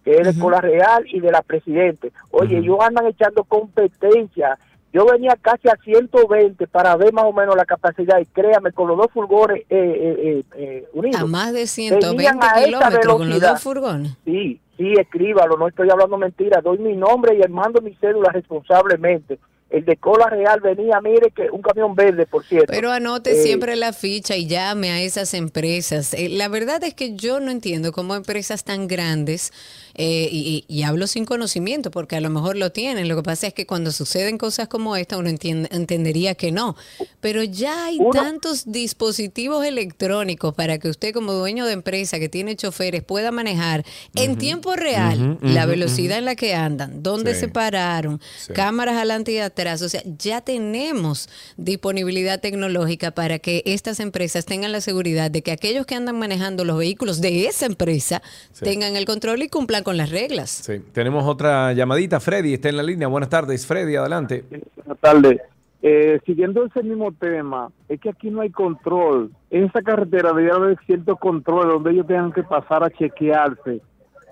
[0.03, 2.11] que es de Cola Real y de la Presidente.
[2.31, 4.57] Oye, ellos andan echando competencia.
[4.91, 8.87] Yo venía casi a 120 para ver más o menos la capacidad y créame, con
[8.87, 11.21] los dos furgones eh, eh, eh, eh, unidos.
[11.21, 14.17] A más de venían 120 a esa kilómetros con los dos furgones.
[14.23, 19.39] Sí, sí, escríbalo, no estoy hablando mentira, doy mi nombre y mando mi cédula responsablemente.
[19.69, 22.71] El de Cola Real venía, mire que un camión verde, por cierto.
[22.71, 26.13] Pero anote Eh, siempre la ficha y llame a esas empresas.
[26.13, 29.51] Eh, la verdad es que yo no entiendo cómo empresas tan grandes,
[29.95, 33.07] eh, y, y- hablo sin conocimiento, porque a lo mejor lo tienen.
[33.07, 36.75] Lo que pasa es que cuando suceden cosas como esta, uno entiende- entendería que no.
[37.21, 42.55] Pero ya hay tantos dispositivos electrónicos para que usted como dueño de empresa que tiene
[42.55, 47.41] choferes pueda manejar en tiempo real la velocidad en la que andan, dónde Sí.
[47.41, 48.53] se pararon, Sí.
[48.53, 49.81] cámaras adelante y atrás.
[49.81, 55.51] O sea, ya tenemos disponibilidad tecnológica para que estas empresas tengan la seguridad de que
[55.51, 58.21] aquellos que andan manejando los vehículos de esa empresa
[58.51, 58.65] Sí.
[58.65, 60.49] tengan el control y cumplan con las reglas.
[60.49, 60.79] Sí.
[60.91, 62.19] Tenemos otra llamadita.
[62.19, 63.07] Freddy está en la línea.
[63.07, 64.45] Buenas tardes, Freddy, adelante.
[64.75, 65.41] Buenas tardes.
[65.85, 69.31] Eh, siguiendo ese mismo tema, es que aquí no hay control.
[69.49, 73.81] En esa carretera debería haber cierto control donde ellos tengan que pasar a chequearse,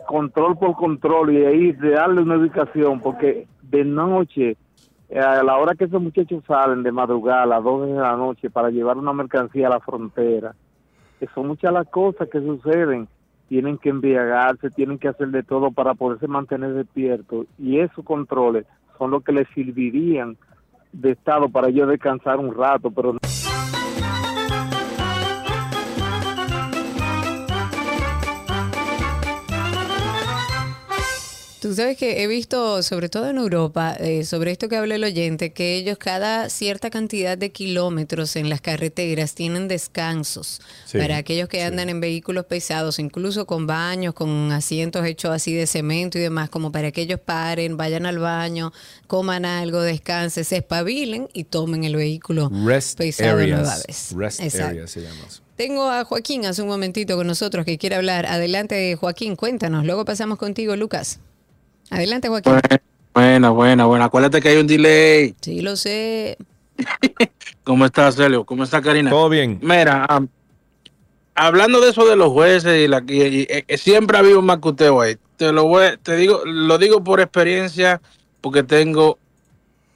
[0.07, 4.55] control por control y ahí de darle una ubicación, porque de noche
[5.09, 8.15] eh, a la hora que esos muchachos salen de madrugada a las 2 de la
[8.15, 10.55] noche para llevar una mercancía a la frontera,
[11.19, 13.09] que son muchas las cosas que suceden.
[13.51, 17.47] Tienen que embriagarse, tienen que hacer de todo para poderse mantener despiertos.
[17.59, 18.65] Y esos controles
[18.97, 20.37] son los que les servirían
[20.93, 23.17] de estado para ellos descansar un rato, pero
[31.61, 35.03] Tú sabes que he visto, sobre todo en Europa, eh, sobre esto que habla el
[35.03, 41.17] oyente, que ellos cada cierta cantidad de kilómetros en las carreteras tienen descansos Sí, para
[41.17, 46.17] aquellos que andan en vehículos pesados, incluso con baños, con asientos hechos así de cemento
[46.17, 48.73] y demás, como para que ellos paren, vayan al baño,
[49.05, 53.85] coman algo, descansen, se espabilen y tomen el vehículo Rest pesado nueva areas.
[53.85, 54.13] vez.
[54.15, 55.25] Rest areas se llama.
[55.27, 55.43] eso.
[55.55, 58.25] Tengo a Joaquín hace un momentito con nosotros que quiere hablar.
[58.25, 59.85] Adelante, Joaquín, cuéntanos.
[59.85, 61.19] Luego pasamos contigo, Lucas.
[61.91, 62.53] Adelante, Joaquín.
[63.13, 64.05] Buena, buena, buena.
[64.05, 65.35] Acuérdate que hay un delay.
[65.41, 66.37] Sí, lo sé.
[67.63, 68.45] ¿Cómo estás, Celio?
[68.45, 69.09] ¿Cómo está, Karina?
[69.11, 69.59] Todo bien.
[69.61, 70.07] Mira,
[71.35, 74.45] hablando de eso de los jueces y, la, y- y- eh, siempre ha habido un
[74.45, 75.17] macuteo ahí.
[75.37, 78.01] Te lo voy, te digo, lo digo por experiencia,
[78.39, 79.17] porque tengo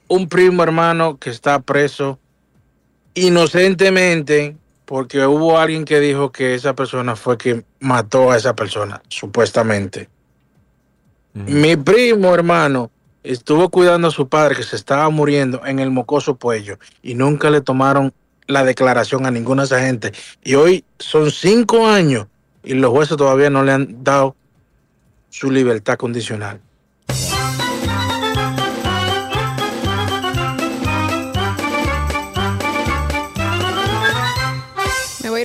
[0.08, 2.18] un primo hermano que está preso
[3.14, 9.02] inocentemente porque hubo alguien que dijo que esa persona fue quien mató a esa persona,
[9.08, 10.08] supuestamente.
[11.44, 12.90] Mi primo hermano
[13.22, 17.50] estuvo cuidando a su padre que se estaba muriendo en el mocoso puello y nunca
[17.50, 18.14] le tomaron
[18.46, 20.12] la declaración a ninguna de esa gente.
[20.42, 22.26] Y hoy son cinco años
[22.64, 24.34] y los jueces todavía no le han dado
[25.28, 26.60] su libertad condicional.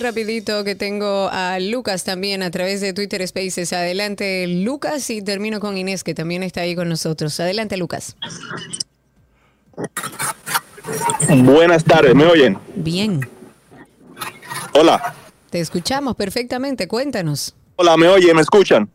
[0.02, 3.72] Rapidito que tengo a Lucas también a través de Twitter Spaces.
[3.74, 7.40] Adelante, Lucas, y termino con Inés, que también está ahí con nosotros.
[7.40, 8.16] Adelante, Lucas.
[11.30, 12.58] Buenas tardes, ¿me oyen?
[12.76, 13.22] Bien,
[14.74, 15.14] Hola,
[15.50, 16.88] te escuchamos perfectamente.
[16.88, 17.56] Cuéntanos.
[17.76, 18.36] hola, ¿me oyen?
[18.36, 18.90] ¿Me escuchan?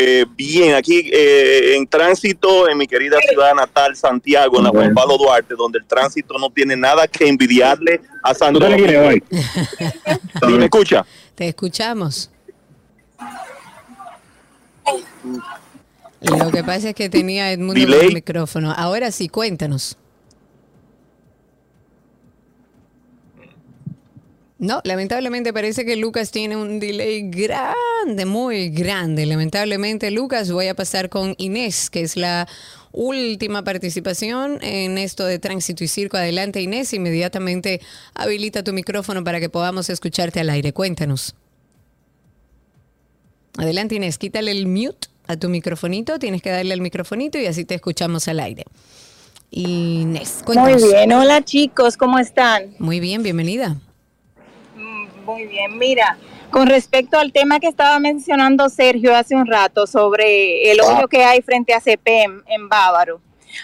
[0.00, 4.94] Eh, bien, aquí eh, en tránsito en mi querida ciudad natal, Santiago, en la Juan
[4.94, 8.88] Pablo Duarte, donde el tránsito no tiene nada que envidiarle a Santo ¿Tú te Domingo.
[8.88, 9.22] quieres
[10.40, 11.04] ¿Sí ¿Me escucha?
[11.34, 12.30] Te escuchamos.
[16.20, 18.72] Lo que pasa es que tenía Edmundo el micrófono.
[18.76, 19.96] Ahora sí, cuéntanos.
[24.58, 29.24] No, lamentablemente parece que Lucas tiene un delay grande, muy grande.
[29.24, 32.48] Lamentablemente, Lucas, voy a pasar con Inés, que es la
[32.90, 36.16] última participación en esto de tránsito y circo.
[36.16, 37.80] Adelante, Inés, inmediatamente
[38.14, 40.72] habilita tu micrófono para que podamos escucharte al aire.
[40.72, 41.36] Cuéntanos.
[43.58, 46.18] Adelante, Inés, quítale el mute a tu microfonito.
[46.18, 48.64] Tienes que darle al microfonito y así te escuchamos al aire.
[49.52, 50.82] Inés, Muy cuéntanos.
[50.82, 52.74] bien, hola chicos, ¿cómo están?
[52.80, 53.76] Muy bien, bienvenida.
[55.28, 56.16] Muy bien, mira,
[56.50, 61.22] con respecto al tema que estaba mencionando Sergio hace un rato sobre el hoyo que
[61.22, 63.20] hay frente a CPM en Bávaro.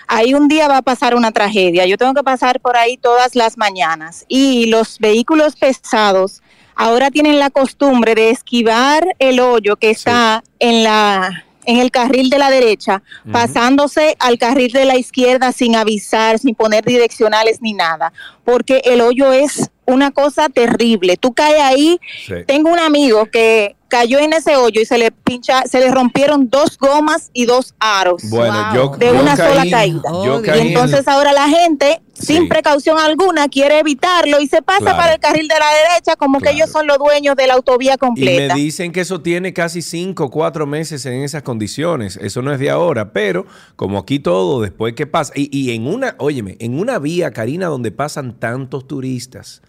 [0.06, 1.86] Ahí un día va a pasar una tragedia.
[1.86, 6.42] Yo tengo que pasar por ahí todas las mañanas y los vehículos pesados
[6.74, 12.28] ahora tienen la costumbre de esquivar el hoyo que está en la en el carril
[12.28, 17.72] de la derecha, pasándose al carril de la izquierda sin avisar, sin poner direccionales ni
[17.72, 18.12] nada,
[18.44, 21.16] porque el hoyo es una cosa terrible.
[21.16, 22.00] Tú caes ahí,
[22.46, 26.48] tengo un amigo que cayó en ese hoyo y se le pincha, se le rompieron
[26.50, 28.22] dos gomas y dos aros.
[28.28, 30.02] Bueno, yo- de yo una sola caí- caída.
[30.24, 32.48] yo y caí en- entonces ahora la gente, sin Sí.
[32.48, 34.96] precaución alguna, quiere evitarlo y se pasa Claro.
[34.96, 37.92] para el carril de la derecha como que ellos son los dueños de la autovía
[37.92, 38.54] Y me completa.
[38.54, 42.16] dicen que eso tiene casi cinco o cuatro meses en esas condiciones.
[42.16, 43.46] Eso no es de ahora, pero
[43.76, 45.32] como aquí todo, después que pasa.
[45.36, 49.60] Y, y en una, óyeme, en una vía, Karina, donde pasan tantos turistas.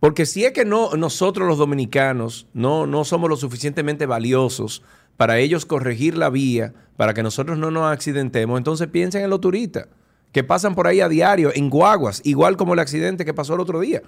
[0.00, 4.82] Porque si es que no, nosotros los dominicanos no, no somos lo suficientemente valiosos
[5.16, 9.40] para ellos corregir la vía, para que nosotros no nos accidentemos, entonces piensen en los
[9.40, 9.86] turistas
[10.34, 13.60] que pasan por ahí a diario, en guaguas, igual como el accidente que pasó el
[13.60, 14.02] otro día.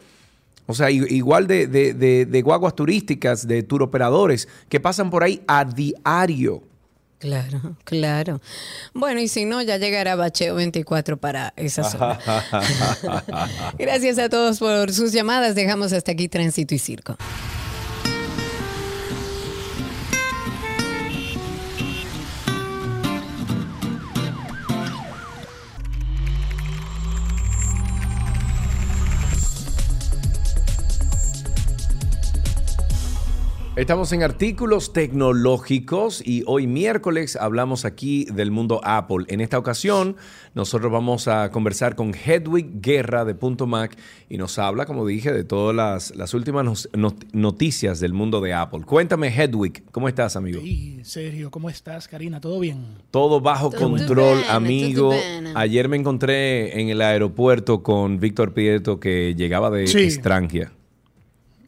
[0.66, 5.40] O sea, igual de, de- de- de guaguas turísticas, de turoperadores, que pasan por ahí
[5.46, 6.64] a diario.
[7.20, 8.40] Claro, claro.
[8.92, 12.18] Bueno, y si no, ya llegará Bacheo 24 para esa zona.
[13.78, 15.54] Gracias a todos por sus llamadas.
[15.54, 17.16] Dejamos hasta aquí Tránsito y Circo.
[33.76, 39.26] Estamos en artículos tecnológicos y hoy miércoles hablamos aquí del mundo Apple.
[39.28, 40.16] En esta ocasión
[40.54, 43.94] nosotros vamos a conversar con Hedwig Guerra de Punto Mac
[44.30, 46.88] y nos habla, como dije, de todas las, las últimas
[47.34, 48.80] noticias del mundo de Apple.
[48.86, 50.62] Cuéntame, Hedwig, ¿cómo estás, amigo?
[50.62, 52.40] Sí, Sergio, ¿cómo estás, Karina?
[52.40, 52.82] ¿Todo bien?
[53.10, 55.12] Todo bajo Todo control, bien, amigo.
[55.54, 59.98] Ayer me encontré en el aeropuerto con Víctor Prieto que llegaba de Sí.
[60.04, 60.72] Estrangia.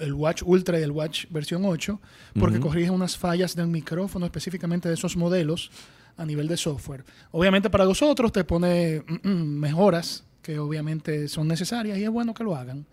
[0.00, 2.00] el Watch Ultra y el Watch versión 8,
[2.38, 2.66] porque Ujú.
[2.68, 5.70] corrige unas fallas del micrófono específicamente de esos modelos
[6.16, 7.04] a nivel de software.
[7.30, 12.10] Obviamente para los otros te pone mm, mm, mejoras que obviamente son necesarias y es
[12.10, 12.86] bueno que lo hagan.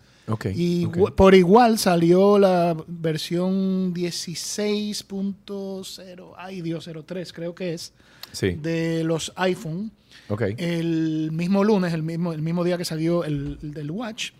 [0.54, 7.92] Y por igual salió la versión 16.0, ay Dios, 03 creo que es,
[8.32, 8.50] Sí.
[8.60, 9.92] de los iPhone.
[10.58, 14.32] El mismo lunes, el mismo, el mismo día que salió el, el del Watch.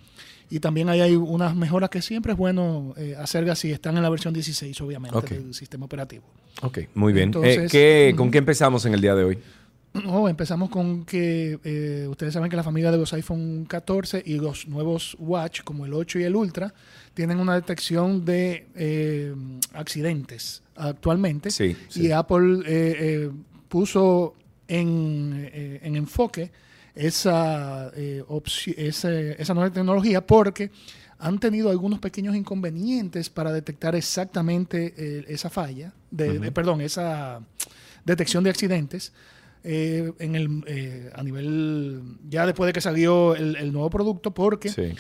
[0.48, 4.02] Y también ahí hay unas mejoras que siempre es bueno eh, hacer si están en
[4.02, 6.22] la versión 16, obviamente, del sistema operativo.
[6.62, 7.30] Ok, muy bien.
[7.30, 9.38] Entonces, Eh, ¿qué- ¿Con qué empezamos en el día de hoy?
[10.06, 14.35] Oh, empezamos con que eh, ustedes saben que la familia de los iPhone 14 y
[14.39, 16.73] los nuevos Watch, como el 8 y el Ultra,
[17.14, 19.35] tienen una detección de eh,
[19.73, 21.51] accidentes actualmente.
[21.51, 22.10] Sí, Y.
[22.12, 23.31] Apple eh, eh,
[23.68, 24.35] puso
[24.68, 25.51] en,
[25.82, 26.51] en enfoque
[26.94, 28.23] esa, eh,
[28.77, 30.70] ese- esa nueva tecnología porque
[31.18, 37.40] han tenido algunos pequeños inconvenientes para detectar exactamente esa falla, de- perdón, esa
[38.05, 39.12] detección de accidentes.
[39.68, 44.32] Eh, en el, eh, a nivel, ya después de que salió el, el nuevo producto,
[44.32, 44.93] porque Sí.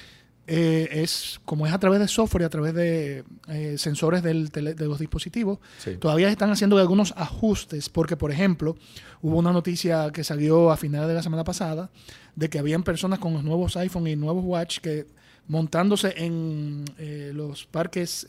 [0.48, 4.50] eh, es como es a través de software y a través de eh, sensores del
[4.50, 5.96] tele- de los dispositivos, Sí.
[5.98, 8.76] todavía están haciendo algunos ajustes, porque por ejemplo,
[9.22, 11.90] hubo una noticia que salió a finales de la semana pasada
[12.34, 15.06] de que habían personas con los nuevos iPhone y nuevos Watch que
[15.48, 18.26] montándose en eh, los parques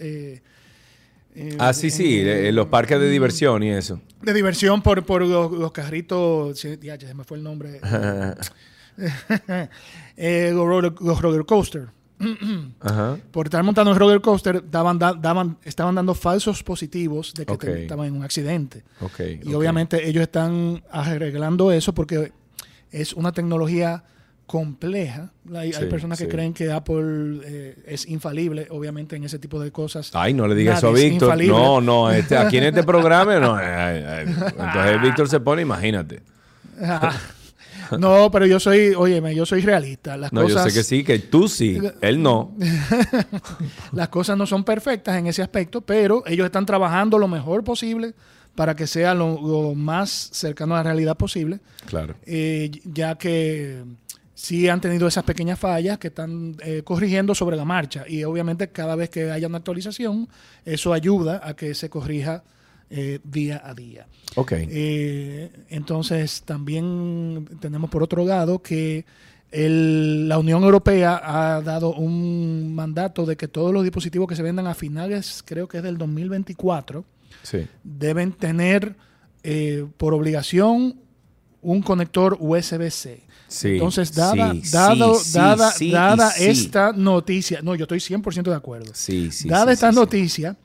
[1.37, 4.01] eh, Ah, sí, sí, en- los parques de diversión y eso.
[4.21, 7.79] de diversión por, por los, los carritos, ya, ya se me fue el nombre.
[10.19, 11.89] Eh, los, roller, los roller coaster.
[12.79, 13.17] Ajá.
[13.31, 17.57] Por estar montando en roller coaster, daban, da- daban, estaban dando falsos positivos de que
[17.57, 18.83] te- estaban en un accidente.
[19.43, 22.31] Y obviamente ellos están arreglando eso porque
[22.89, 24.03] es una tecnología
[24.47, 25.29] compleja.
[25.53, 26.31] Hay, personas que sí.
[26.31, 30.09] creen que Apple eh, es infalible, obviamente, en ese tipo de cosas.
[30.13, 31.43] Ay, no le digas eso a Víctor.
[31.45, 33.55] No, no, este, aquí en este programa no.
[33.55, 36.21] Ay, ay, Entonces Víctor se pone, imagínate.
[37.99, 40.17] no, pero yo soy, óyeme, yo soy realista.
[40.17, 42.55] Las No, cosas, yo sé que sí, que tú sí, él no.
[43.93, 48.13] Las cosas no son perfectas en ese aspecto, pero ellos están trabajando lo mejor posible
[48.55, 52.15] para que sea lo, lo más cercano a la realidad posible, Claro.
[52.25, 53.83] eh, ya que
[54.39, 58.67] sí han tenido esas pequeñas fallas que están eh, corrigiendo sobre la marcha y obviamente
[58.69, 60.29] cada vez que haya una actualización,
[60.63, 62.43] eso ayuda a que se corrija
[62.91, 64.05] eh, día a día.
[64.35, 64.51] Ok.
[64.59, 69.05] Eh, entonces, también tenemos por otro lado que
[69.51, 74.43] el- la Unión Europea ha dado un mandato de que todos los dispositivos que se
[74.43, 77.03] vendan a finales, creo que es del 2024,
[77.41, 77.65] Sí.
[77.83, 78.95] deben tener
[79.43, 80.95] eh, por obligación
[81.61, 83.23] un conector USB-C.
[83.47, 88.55] Sí, Entonces, dada, sí, dado- sí, dada, dada esta noticia, no, yo estoy 100% de
[88.55, 88.91] acuerdo.
[89.47, 90.57] Dada esta noticia,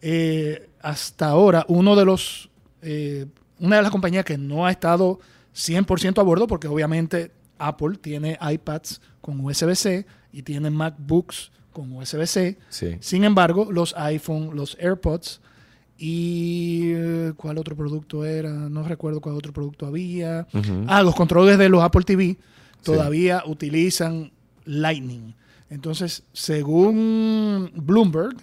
[0.00, 2.48] eh, hasta ahora uno de los,
[2.82, 3.26] eh,
[3.58, 5.18] una de las compañías que no ha estado
[5.54, 12.56] 100% a bordo, porque obviamente Apple tiene iPads con USB-C y tiene MacBooks con USB-C.
[13.00, 15.40] Sin embargo, los iPhone, los AirPods
[16.02, 20.46] y eh, cuál otro producto era, no recuerdo cuál otro producto había.
[20.86, 22.38] Ah, los controles de los Apple TV
[22.82, 24.32] todavía utilizan
[24.64, 25.34] Lightning.
[25.68, 28.34] Entonces, según Bloomberg,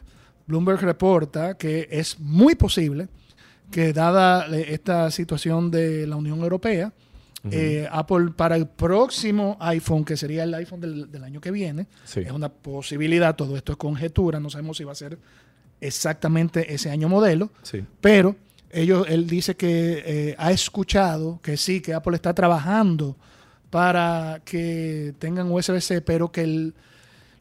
[0.45, 3.07] Bloomberg reporta que es muy posible
[3.71, 6.93] que dada eh, esta situación de la Unión Europea,
[7.49, 11.87] Eh, Apple para el próximo iPhone, que sería el iPhone del, del año que viene,
[12.03, 12.19] Sí.
[12.21, 15.17] es una posibilidad, todo esto es conjetura, no sabemos si va a ser
[15.81, 17.83] exactamente ese año modelo, Sí.
[18.01, 18.35] pero
[18.71, 23.15] ellos, él dice que eh, ha escuchado que sí, que Apple está trabajando
[23.69, 26.73] para que tengan USB-C, pero que el-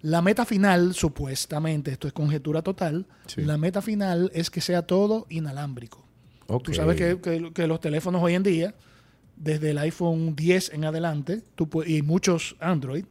[0.02, 3.42] la meta final, supuestamente, esto es conjetura total, Sí.
[3.42, 6.04] la meta final es que sea todo inalámbrico.
[6.62, 8.74] Tú sabes que, que- que los teléfonos hoy en día,
[9.36, 13.04] desde el iPhone 10 en adelante, tú y muchos Android,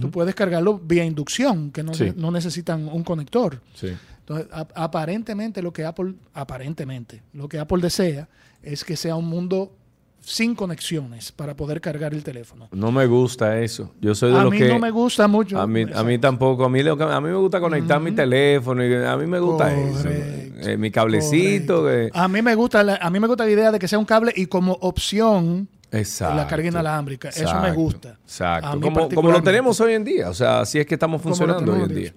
[0.00, 2.12] tú puedes cargarlo vía inducción, que no, Sí.
[2.16, 3.60] no necesitan un conector.
[3.74, 3.88] Sí.
[4.30, 8.28] Entonces, a- aparentemente lo que Apple, aparentemente, lo que Apple desea
[8.62, 9.72] es que sea un mundo
[10.20, 12.68] sin conexiones para poder cargar el teléfono.
[12.72, 13.92] No me gusta eso.
[14.00, 14.68] Yo soy de A los mí que...
[14.68, 15.58] no me gusta mucho.
[15.58, 16.64] A mí, a mí tampoco.
[16.66, 18.84] A mí, lo que- a mí me gusta conectar mi teléfono.
[18.84, 20.08] Y a mí me gusta eso.
[20.08, 21.84] Eh, mi cablecito.
[21.86, 23.98] que- A mí me gusta la, a mí me gusta la idea de que sea
[23.98, 26.36] un cable y como opción Exacto.
[26.36, 27.30] la carga inalámbrica.
[27.30, 28.18] Eso me gusta.
[28.22, 28.68] Exacto.
[28.68, 30.28] A mí Como, como lo tenemos hoy en día.
[30.28, 32.14] O sea, así es que estamos funcionando hoy en día.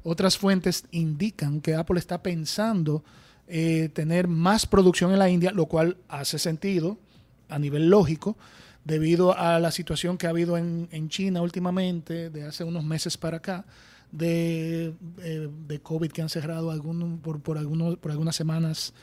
[0.04, 3.04] Otras fuentes indican que Apple está pensando
[3.48, 6.98] eh, tener más producción en la India, lo cual hace sentido
[7.50, 8.38] a nivel lógico,
[8.84, 13.18] debido a la situación que ha habido en, en China últimamente, de hace unos meses
[13.18, 13.66] para acá,
[14.18, 18.94] de, eh, de COVID que han cerrado algunos, por, por, algunos, por algunas semanas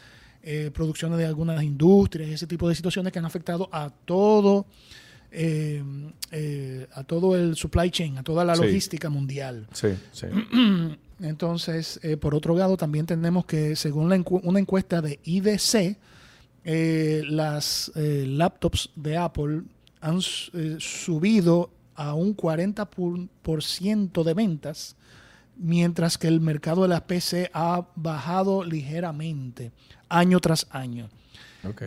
[0.43, 4.67] eh, producciones de algunas industrias, ese tipo de situaciones que han afectado a todo,
[5.31, 5.83] eh,
[6.31, 8.63] eh, a todo el supply chain, a toda la Sí.
[8.63, 9.67] logística mundial.
[9.73, 10.27] Sí, sí.
[11.21, 15.97] Entonces, eh, por otro lado, también tenemos que, según la encu- una encuesta de IDC,
[17.31, 19.63] las laptops de Apple
[20.01, 24.97] han subido a un 40% de ventas,
[25.57, 29.73] mientras que el mercado de las PC ha bajado ligeramente,
[30.09, 31.09] año tras año.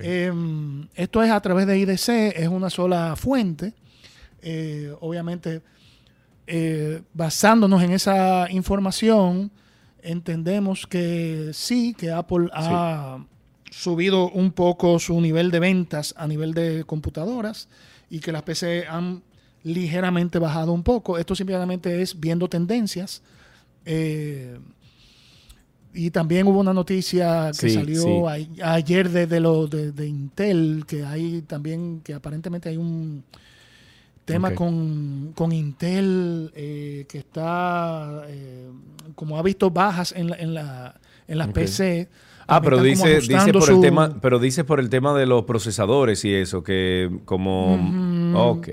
[0.01, 3.73] Em, esto es a través de IDC, es una sola fuente.
[4.41, 5.61] Eh, obviamente,
[6.47, 9.51] eh, basándonos en esa información,
[10.01, 13.25] entendemos que sí, que Apple ha
[13.71, 17.67] subido un poco su nivel de ventas a nivel de computadoras
[18.09, 19.23] y que las PC han
[19.63, 21.17] ligeramente bajado un poco.
[21.17, 23.23] Esto simplemente es viendo tendencias.
[23.85, 24.57] Eh,
[25.93, 28.59] y también hubo una noticia que Sí, salió sí.
[28.61, 33.23] a- ayer de, de lo de, de Intel, que hay también, que aparentemente hay un
[34.25, 38.67] tema con, con Intel eh, que está, eh,
[39.13, 41.47] como ha visto bajas en, la, en, la, en las.
[41.49, 42.09] PC.
[42.47, 46.23] Ah, pero dice, dice por el tema, pero dice por el tema de los procesadores
[46.25, 47.77] y eso, que como.
[48.35, 48.67] Ok.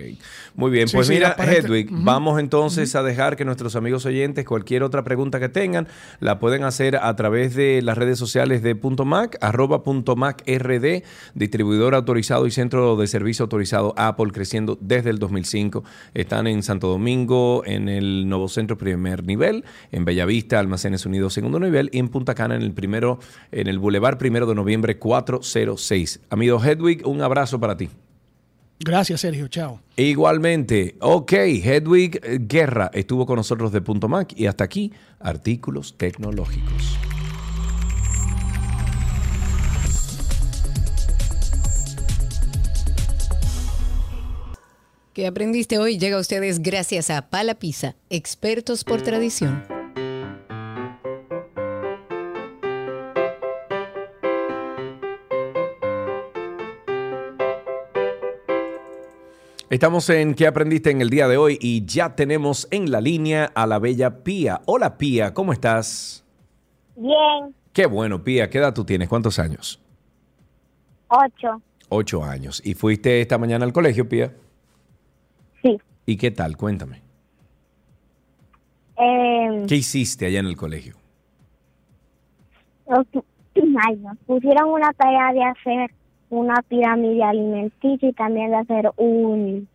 [0.55, 4.44] Muy bien, Sí, pues sí, mira, Hedwig, vamos entonces a dejar que nuestros amigos oyentes,
[4.44, 5.89] cualquier otra pregunta que tengan,
[6.20, 10.43] la pueden hacer a través de las redes sociales de Punto Mac, arroba Punto Mac
[10.47, 11.02] RD,
[11.34, 15.84] distribuidor autorizado y centro de servicio autorizado Apple, creciendo desde el 2005.
[16.14, 21.59] Están en Santo Domingo, en el Nuevo Centro primer nivel, en Bellavista, Almacenes Unidos segundo
[21.59, 23.18] nivel, y en Punta Cana en el primero,
[23.52, 26.20] en el Boulevard primero de noviembre 406.
[26.30, 27.89] Amigo Hedwig, un abrazo para ti.
[28.84, 29.48] Gracias, Sergio.
[29.48, 29.80] Chao.
[29.96, 36.98] Igualmente, ok, Hedwig Guerra estuvo con nosotros de Punto Mac y hasta aquí, artículos tecnológicos.
[45.12, 45.98] ¿Qué aprendiste hoy?
[45.98, 49.81] Llega a ustedes gracias a Pala Pizza, expertos por tradición.
[59.73, 61.57] Estamos en ¿Qué aprendiste en el día de hoy?
[61.59, 64.61] Y ya tenemos en la línea a la bella Pía.
[64.66, 66.27] Hola Pía, ¿cómo estás?
[66.94, 68.51] Bien, Qué bueno, Pía.
[68.51, 69.09] ¿Qué edad tú tienes?
[69.09, 69.81] ¿Cuántos años?
[71.09, 71.62] ocho.
[71.89, 72.61] Ocho años.
[72.62, 74.35] ¿Y fuiste esta mañana al colegio, Pía?
[75.62, 75.78] Sí.
[76.05, 76.59] ¿Y qué tal?
[76.59, 77.01] Cuéntame.
[78.99, 80.97] Eh, ¿Qué hiciste allá en el colegio?
[82.89, 85.90] ay, nos pusieron una tarea de hacer
[86.32, 89.68] una pirámide alimenticia y también de hacer un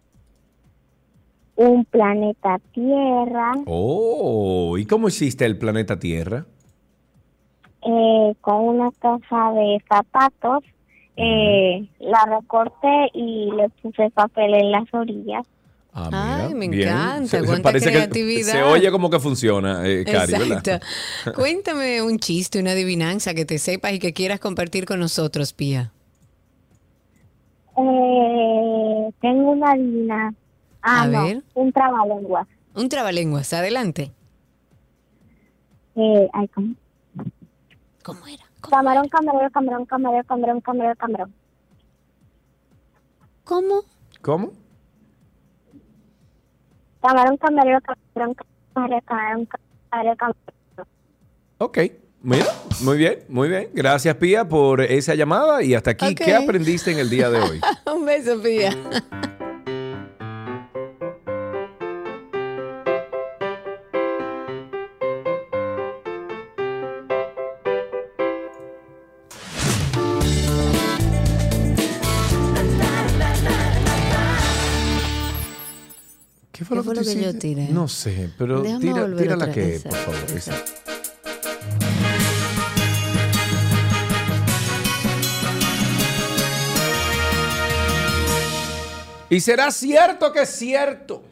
[1.56, 6.46] un planeta Tierra Oh, ¿y cómo hiciste el planeta Tierra?
[7.84, 10.64] eh, con una caja de zapatos.
[11.16, 15.46] Eh, la recorté y le puse papel en las orillas.
[15.94, 16.90] Ay, me Bien.
[16.90, 18.52] encanta, Se- parece que creatividad.
[18.52, 20.72] se oye como que funciona, eh, Cari, Exacto.
[20.72, 20.82] ¿verdad?
[21.36, 25.92] Cuéntame un chiste, una adivinanza que te sepas y que quieras compartir con nosotros, Pía.
[27.78, 30.34] Eh, tengo una divina.
[30.82, 31.44] Ah, A no, ver.
[31.54, 32.48] un trabalenguas.
[32.76, 34.12] Un trabalenguas, adelante.
[35.96, 36.76] Eh, ay, ¿cómo?
[38.04, 38.44] ¿Cómo era?
[38.62, 41.34] Camarón, camarero, camarón, camarero, camarón, camarero, camarón.
[43.44, 43.82] ¿Cómo?
[44.22, 44.52] ¿Cómo?
[47.02, 48.36] Camarón, camarero, camarón,
[48.74, 49.48] camarero, camarón,
[49.90, 50.38] camarero, camarón.
[51.60, 51.78] Ok,
[52.28, 52.46] mira,
[52.82, 53.70] muy bien, muy bien.
[53.74, 55.64] Gracias, Pía, por esa llamada.
[55.64, 56.14] Y hasta aquí.
[56.14, 57.62] ¿qué aprendiste en el día de hoy?
[57.96, 58.76] un beso, Pía.
[76.52, 77.70] ¿Qué fue ¿Qué lo fue que, lo tú que yo tiré?
[77.70, 78.82] No sé, pero Déjame
[79.16, 80.97] tira, la que, por favor.
[89.30, 91.24] Y será cierto que es cierto.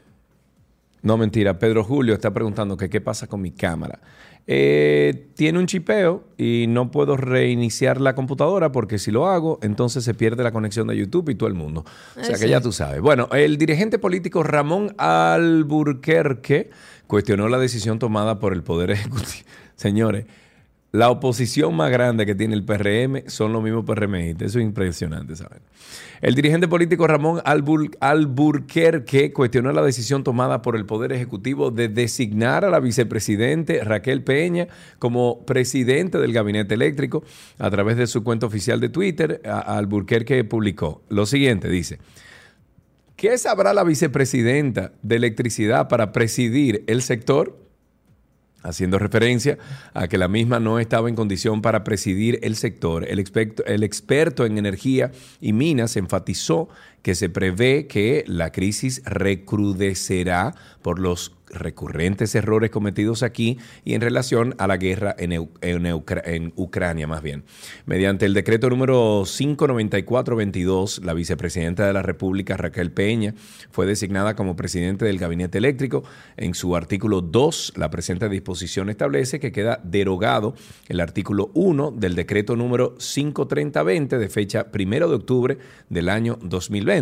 [1.01, 1.59] No, mentira.
[1.59, 3.99] Pedro Julio está preguntando que qué pasa con mi cámara.
[4.47, 10.03] Eh, tiene un chipeo y no puedo reiniciar la computadora porque si lo hago, entonces
[10.03, 11.83] se pierde la conexión de YouTube y todo el mundo.
[12.19, 13.01] O sea que ya tú sabes.
[13.01, 16.69] Bueno, el dirigente político Ramón Alburquerque
[17.07, 19.47] cuestionó la decisión tomada por el Poder Ejecutivo.
[19.75, 20.25] Señores,
[20.95, 24.47] la oposición más grande que tiene el PRM son los mismos PRMistas.
[24.49, 25.59] Eso es impresionante, ¿saben?
[26.21, 31.89] El dirigente político Ramón Albur- Alburquerque cuestionó la decisión tomada por el Poder Ejecutivo de
[31.89, 34.67] designar a la vicepresidente Raquel Peña
[34.97, 37.23] como presidente del gabinete eléctrico.
[37.59, 41.99] A través de su cuenta oficial de Twitter, Alburquerque publicó lo siguiente, dice.
[43.17, 47.64] ¿Qué sabrá la vicepresidenta de electricidad para presidir el sector?
[48.65, 49.57] Haciendo referencia
[49.93, 53.05] a que la misma no estaba en condición para presidir el sector.
[53.07, 56.67] El experto, en energía y minas enfatizó
[57.05, 64.01] que se prevé que la crisis recrudecerá por los recurrentes errores cometidos aquí y en
[64.01, 67.43] relación a la guerra en, en Ucrania, más bien.
[67.85, 73.35] Mediante el decreto número 594-22, la vicepresidenta de la República, Raquel Peña,
[73.71, 76.03] fue designada como presidente del Gabinete Eléctrico.
[76.37, 80.55] En su artículo 2, la presente disposición establece que queda derogado
[80.87, 85.57] el artículo 1 del decreto número 530-20 de fecha 1 de octubre
[85.89, 86.94] del año 2020.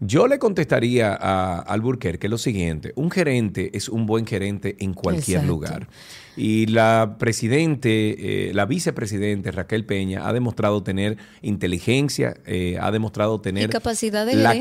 [0.00, 5.38] Yo le contestaría a Alburquerque lo siguiente, un gerente es un buen gerente en cualquier
[5.38, 5.52] Exacto.
[5.52, 5.88] lugar.
[6.34, 13.40] Y la presidente, eh, la vicepresidente Raquel Peña ha demostrado tener inteligencia, eh, ha demostrado
[13.42, 14.58] tener Y capacidad de la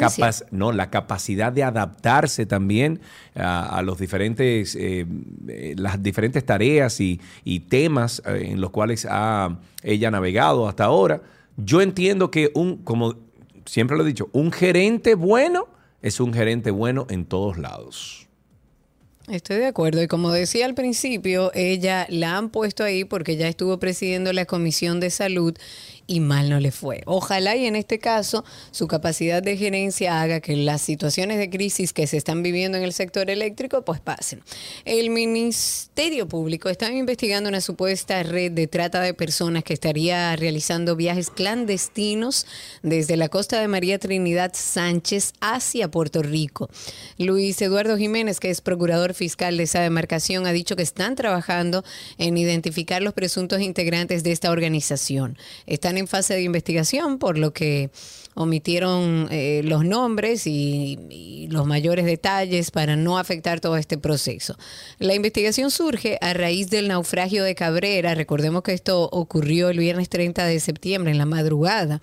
[0.51, 2.99] no, la capacidad de adaptarse también
[3.35, 5.05] a, a los diferentes, eh,
[5.77, 11.21] las diferentes tareas y, y temas en los cuales ha ella navegado hasta ahora.
[11.57, 13.15] Yo entiendo que un, como
[13.65, 15.67] siempre lo he dicho, un gerente bueno
[16.01, 18.27] es un gerente bueno en todos lados.
[19.27, 20.01] Estoy de acuerdo.
[20.01, 24.45] Y como decía al principio, ella la han puesto ahí porque ya estuvo presidiendo la
[24.45, 25.55] Comisión de Salud
[26.11, 27.03] y mal no le fue.
[27.05, 31.93] Ojalá y en este caso su capacidad de gerencia haga que las situaciones de crisis
[31.93, 34.43] que se están viviendo en el sector eléctrico pues pasen.
[34.83, 40.97] El Ministerio Público está investigando una supuesta red de trata de personas que estaría realizando
[40.97, 42.45] viajes clandestinos
[42.83, 46.69] desde la costa de María Trinidad Sánchez hacia Puerto Rico.
[47.17, 51.85] Luis Eduardo Jiménez, que es procurador fiscal de esa demarcación, ha dicho que están trabajando
[52.17, 55.37] en identificar los presuntos integrantes de esta organización.
[55.67, 57.89] Están en fase de investigación, por lo que
[58.33, 64.57] omitieron eh, los nombres y, y los mayores detalles para no afectar todo este proceso.
[64.99, 68.15] La investigación surge a raíz del naufragio de Cabrera.
[68.15, 72.01] Recordemos que esto ocurrió el viernes 30 de septiembre, en la madrugada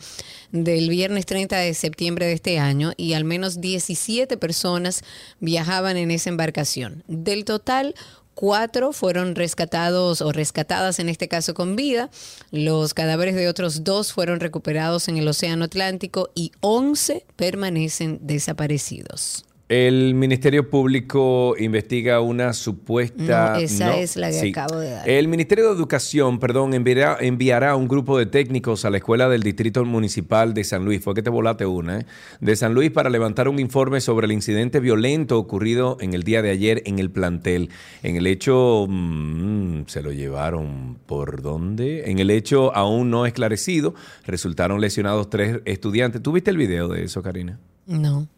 [0.52, 5.02] del viernes 30 de septiembre de este año, y al menos 17 personas
[5.40, 7.04] viajaban en esa embarcación.
[7.06, 7.94] Del total,
[8.38, 12.08] Cuatro fueron rescatados o rescatadas en este caso con vida.
[12.52, 19.47] Los cadáveres de otros dos fueron recuperados en el Océano Atlántico y 11 permanecen desaparecidos.
[19.68, 23.52] El Ministerio Público investiga una supuesta...
[23.52, 24.48] No, esa no, es la que sí.
[24.48, 25.06] acabo de dar.
[25.06, 29.42] El Ministerio de Educación, perdón, enviará, enviará un grupo de técnicos a la escuela del
[29.42, 31.04] Distrito Municipal de San Luis.
[31.04, 32.06] Fue que te volaste una, ¿eh?
[32.40, 36.40] De San Luis para levantar un informe sobre el incidente violento ocurrido en el día
[36.40, 37.68] de ayer en el plantel.
[38.02, 42.10] En el hecho, mm, se lo llevaron por dónde?
[42.10, 46.22] En el hecho aún no esclarecido, resultaron lesionados tres estudiantes.
[46.22, 47.58] ¿Tú viste el video de eso, Karina?
[47.86, 48.28] No.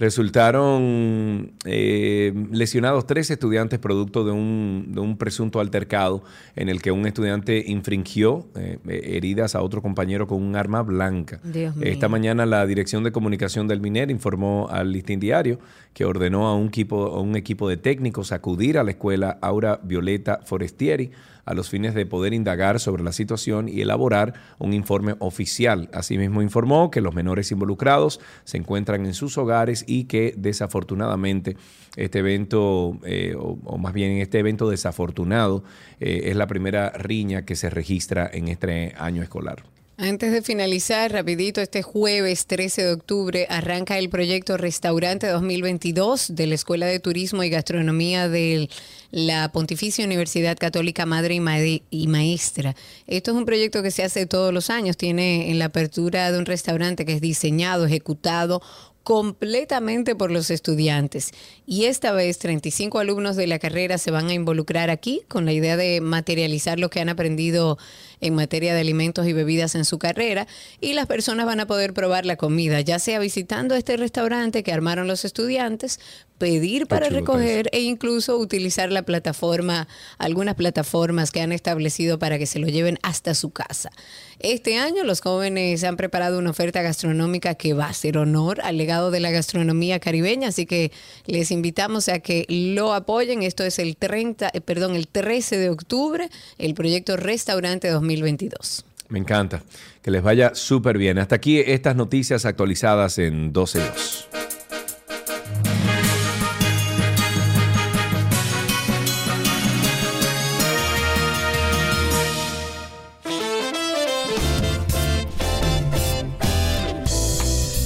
[0.00, 6.24] Resultaron eh, lesionados tres estudiantes producto de un, de un, presunto altercado
[6.56, 11.38] en el que un estudiante infringió eh, heridas a otro compañero con un arma blanca.
[11.44, 11.86] Dios mío.
[11.86, 15.58] Esta mañana la Dirección de Comunicación del MINER informó al Listín Diario
[15.92, 19.80] que ordenó a un equipo, a un equipo de técnicos acudir a la escuela Aura
[19.82, 21.10] Violeta Forestieri
[21.50, 25.90] a los fines de poder indagar sobre la situación y elaborar un informe oficial.
[25.92, 31.56] Asimismo informó que los menores involucrados se encuentran en sus hogares y que desafortunadamente
[31.96, 35.64] este evento, eh, o, más bien este evento desafortunado,
[35.98, 39.64] eh, es la primera riña que se registra en este año escolar.
[40.02, 46.46] Antes de finalizar, rapidito, este jueves 13 de octubre arranca el proyecto Restaurante 2022 de
[46.46, 48.70] la Escuela de Turismo y Gastronomía de
[49.10, 52.74] la Pontificia Universidad Católica Madre y, Ma y, Maestra.
[53.08, 56.38] Esto es un proyecto que se hace todos los años, tiene en la apertura de
[56.38, 58.62] un restaurante que es diseñado, ejecutado
[59.02, 61.32] completamente por los estudiantes.
[61.66, 65.52] Y esta vez 35 alumnos de la carrera se van a involucrar aquí con la
[65.52, 67.78] idea de materializar lo que han aprendido
[68.20, 70.46] en materia de alimentos y bebidas en su carrera
[70.80, 74.72] y las personas van a poder probar la comida, ya sea visitando este restaurante que
[74.72, 76.00] armaron los estudiantes,
[76.40, 79.86] pedir para recoger e incluso utilizar la plataforma,
[80.16, 83.90] algunas plataformas que han establecido para que se lo lleven hasta su casa.
[84.38, 88.78] Este año los jóvenes han preparado una oferta gastronómica que va a hacer honor al
[88.78, 90.92] legado de la gastronomía caribeña, así que
[91.26, 93.42] les invitamos a que lo apoyen.
[93.42, 98.84] Esto es el 30, eh, perdón, el 13 de octubre, el proyecto Restaurante 2022.
[99.08, 99.62] Me encanta.
[100.02, 101.18] Que les vaya súper bien.
[101.18, 104.26] Hasta aquí estas noticias actualizadas en 12.2.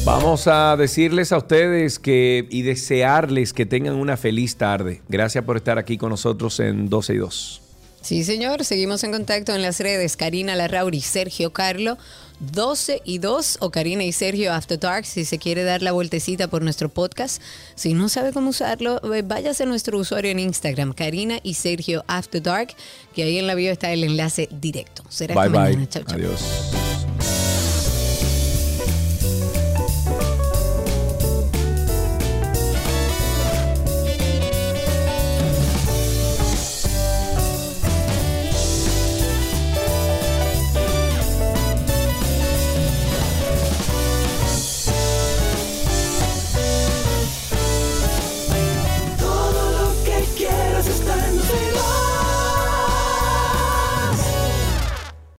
[0.04, 5.00] Vamos a decirles a ustedes que y desearles que tengan una feliz tarde.
[5.08, 7.63] Gracias por estar aquí con nosotros en 12 y 2.
[8.04, 8.66] Sí, señor.
[8.66, 10.16] Seguimos en contacto en las redes.
[10.18, 11.96] Karina Larrauri, Sergio Carlo,
[12.40, 16.48] 12 y 2 o Karina y Sergio After Dark si se quiere dar la vueltecita
[16.48, 17.40] por nuestro podcast.
[17.74, 22.42] Si no sabe cómo usarlo, váyase a nuestro usuario en Instagram, Karina y Sergio After
[22.42, 22.74] Dark,
[23.14, 25.02] que ahí en la bio está el enlace directo.
[25.08, 25.60] Será bye, que bye.
[25.60, 25.88] mañana.
[25.88, 26.18] Chau, chau.
[26.18, 27.53] Adiós.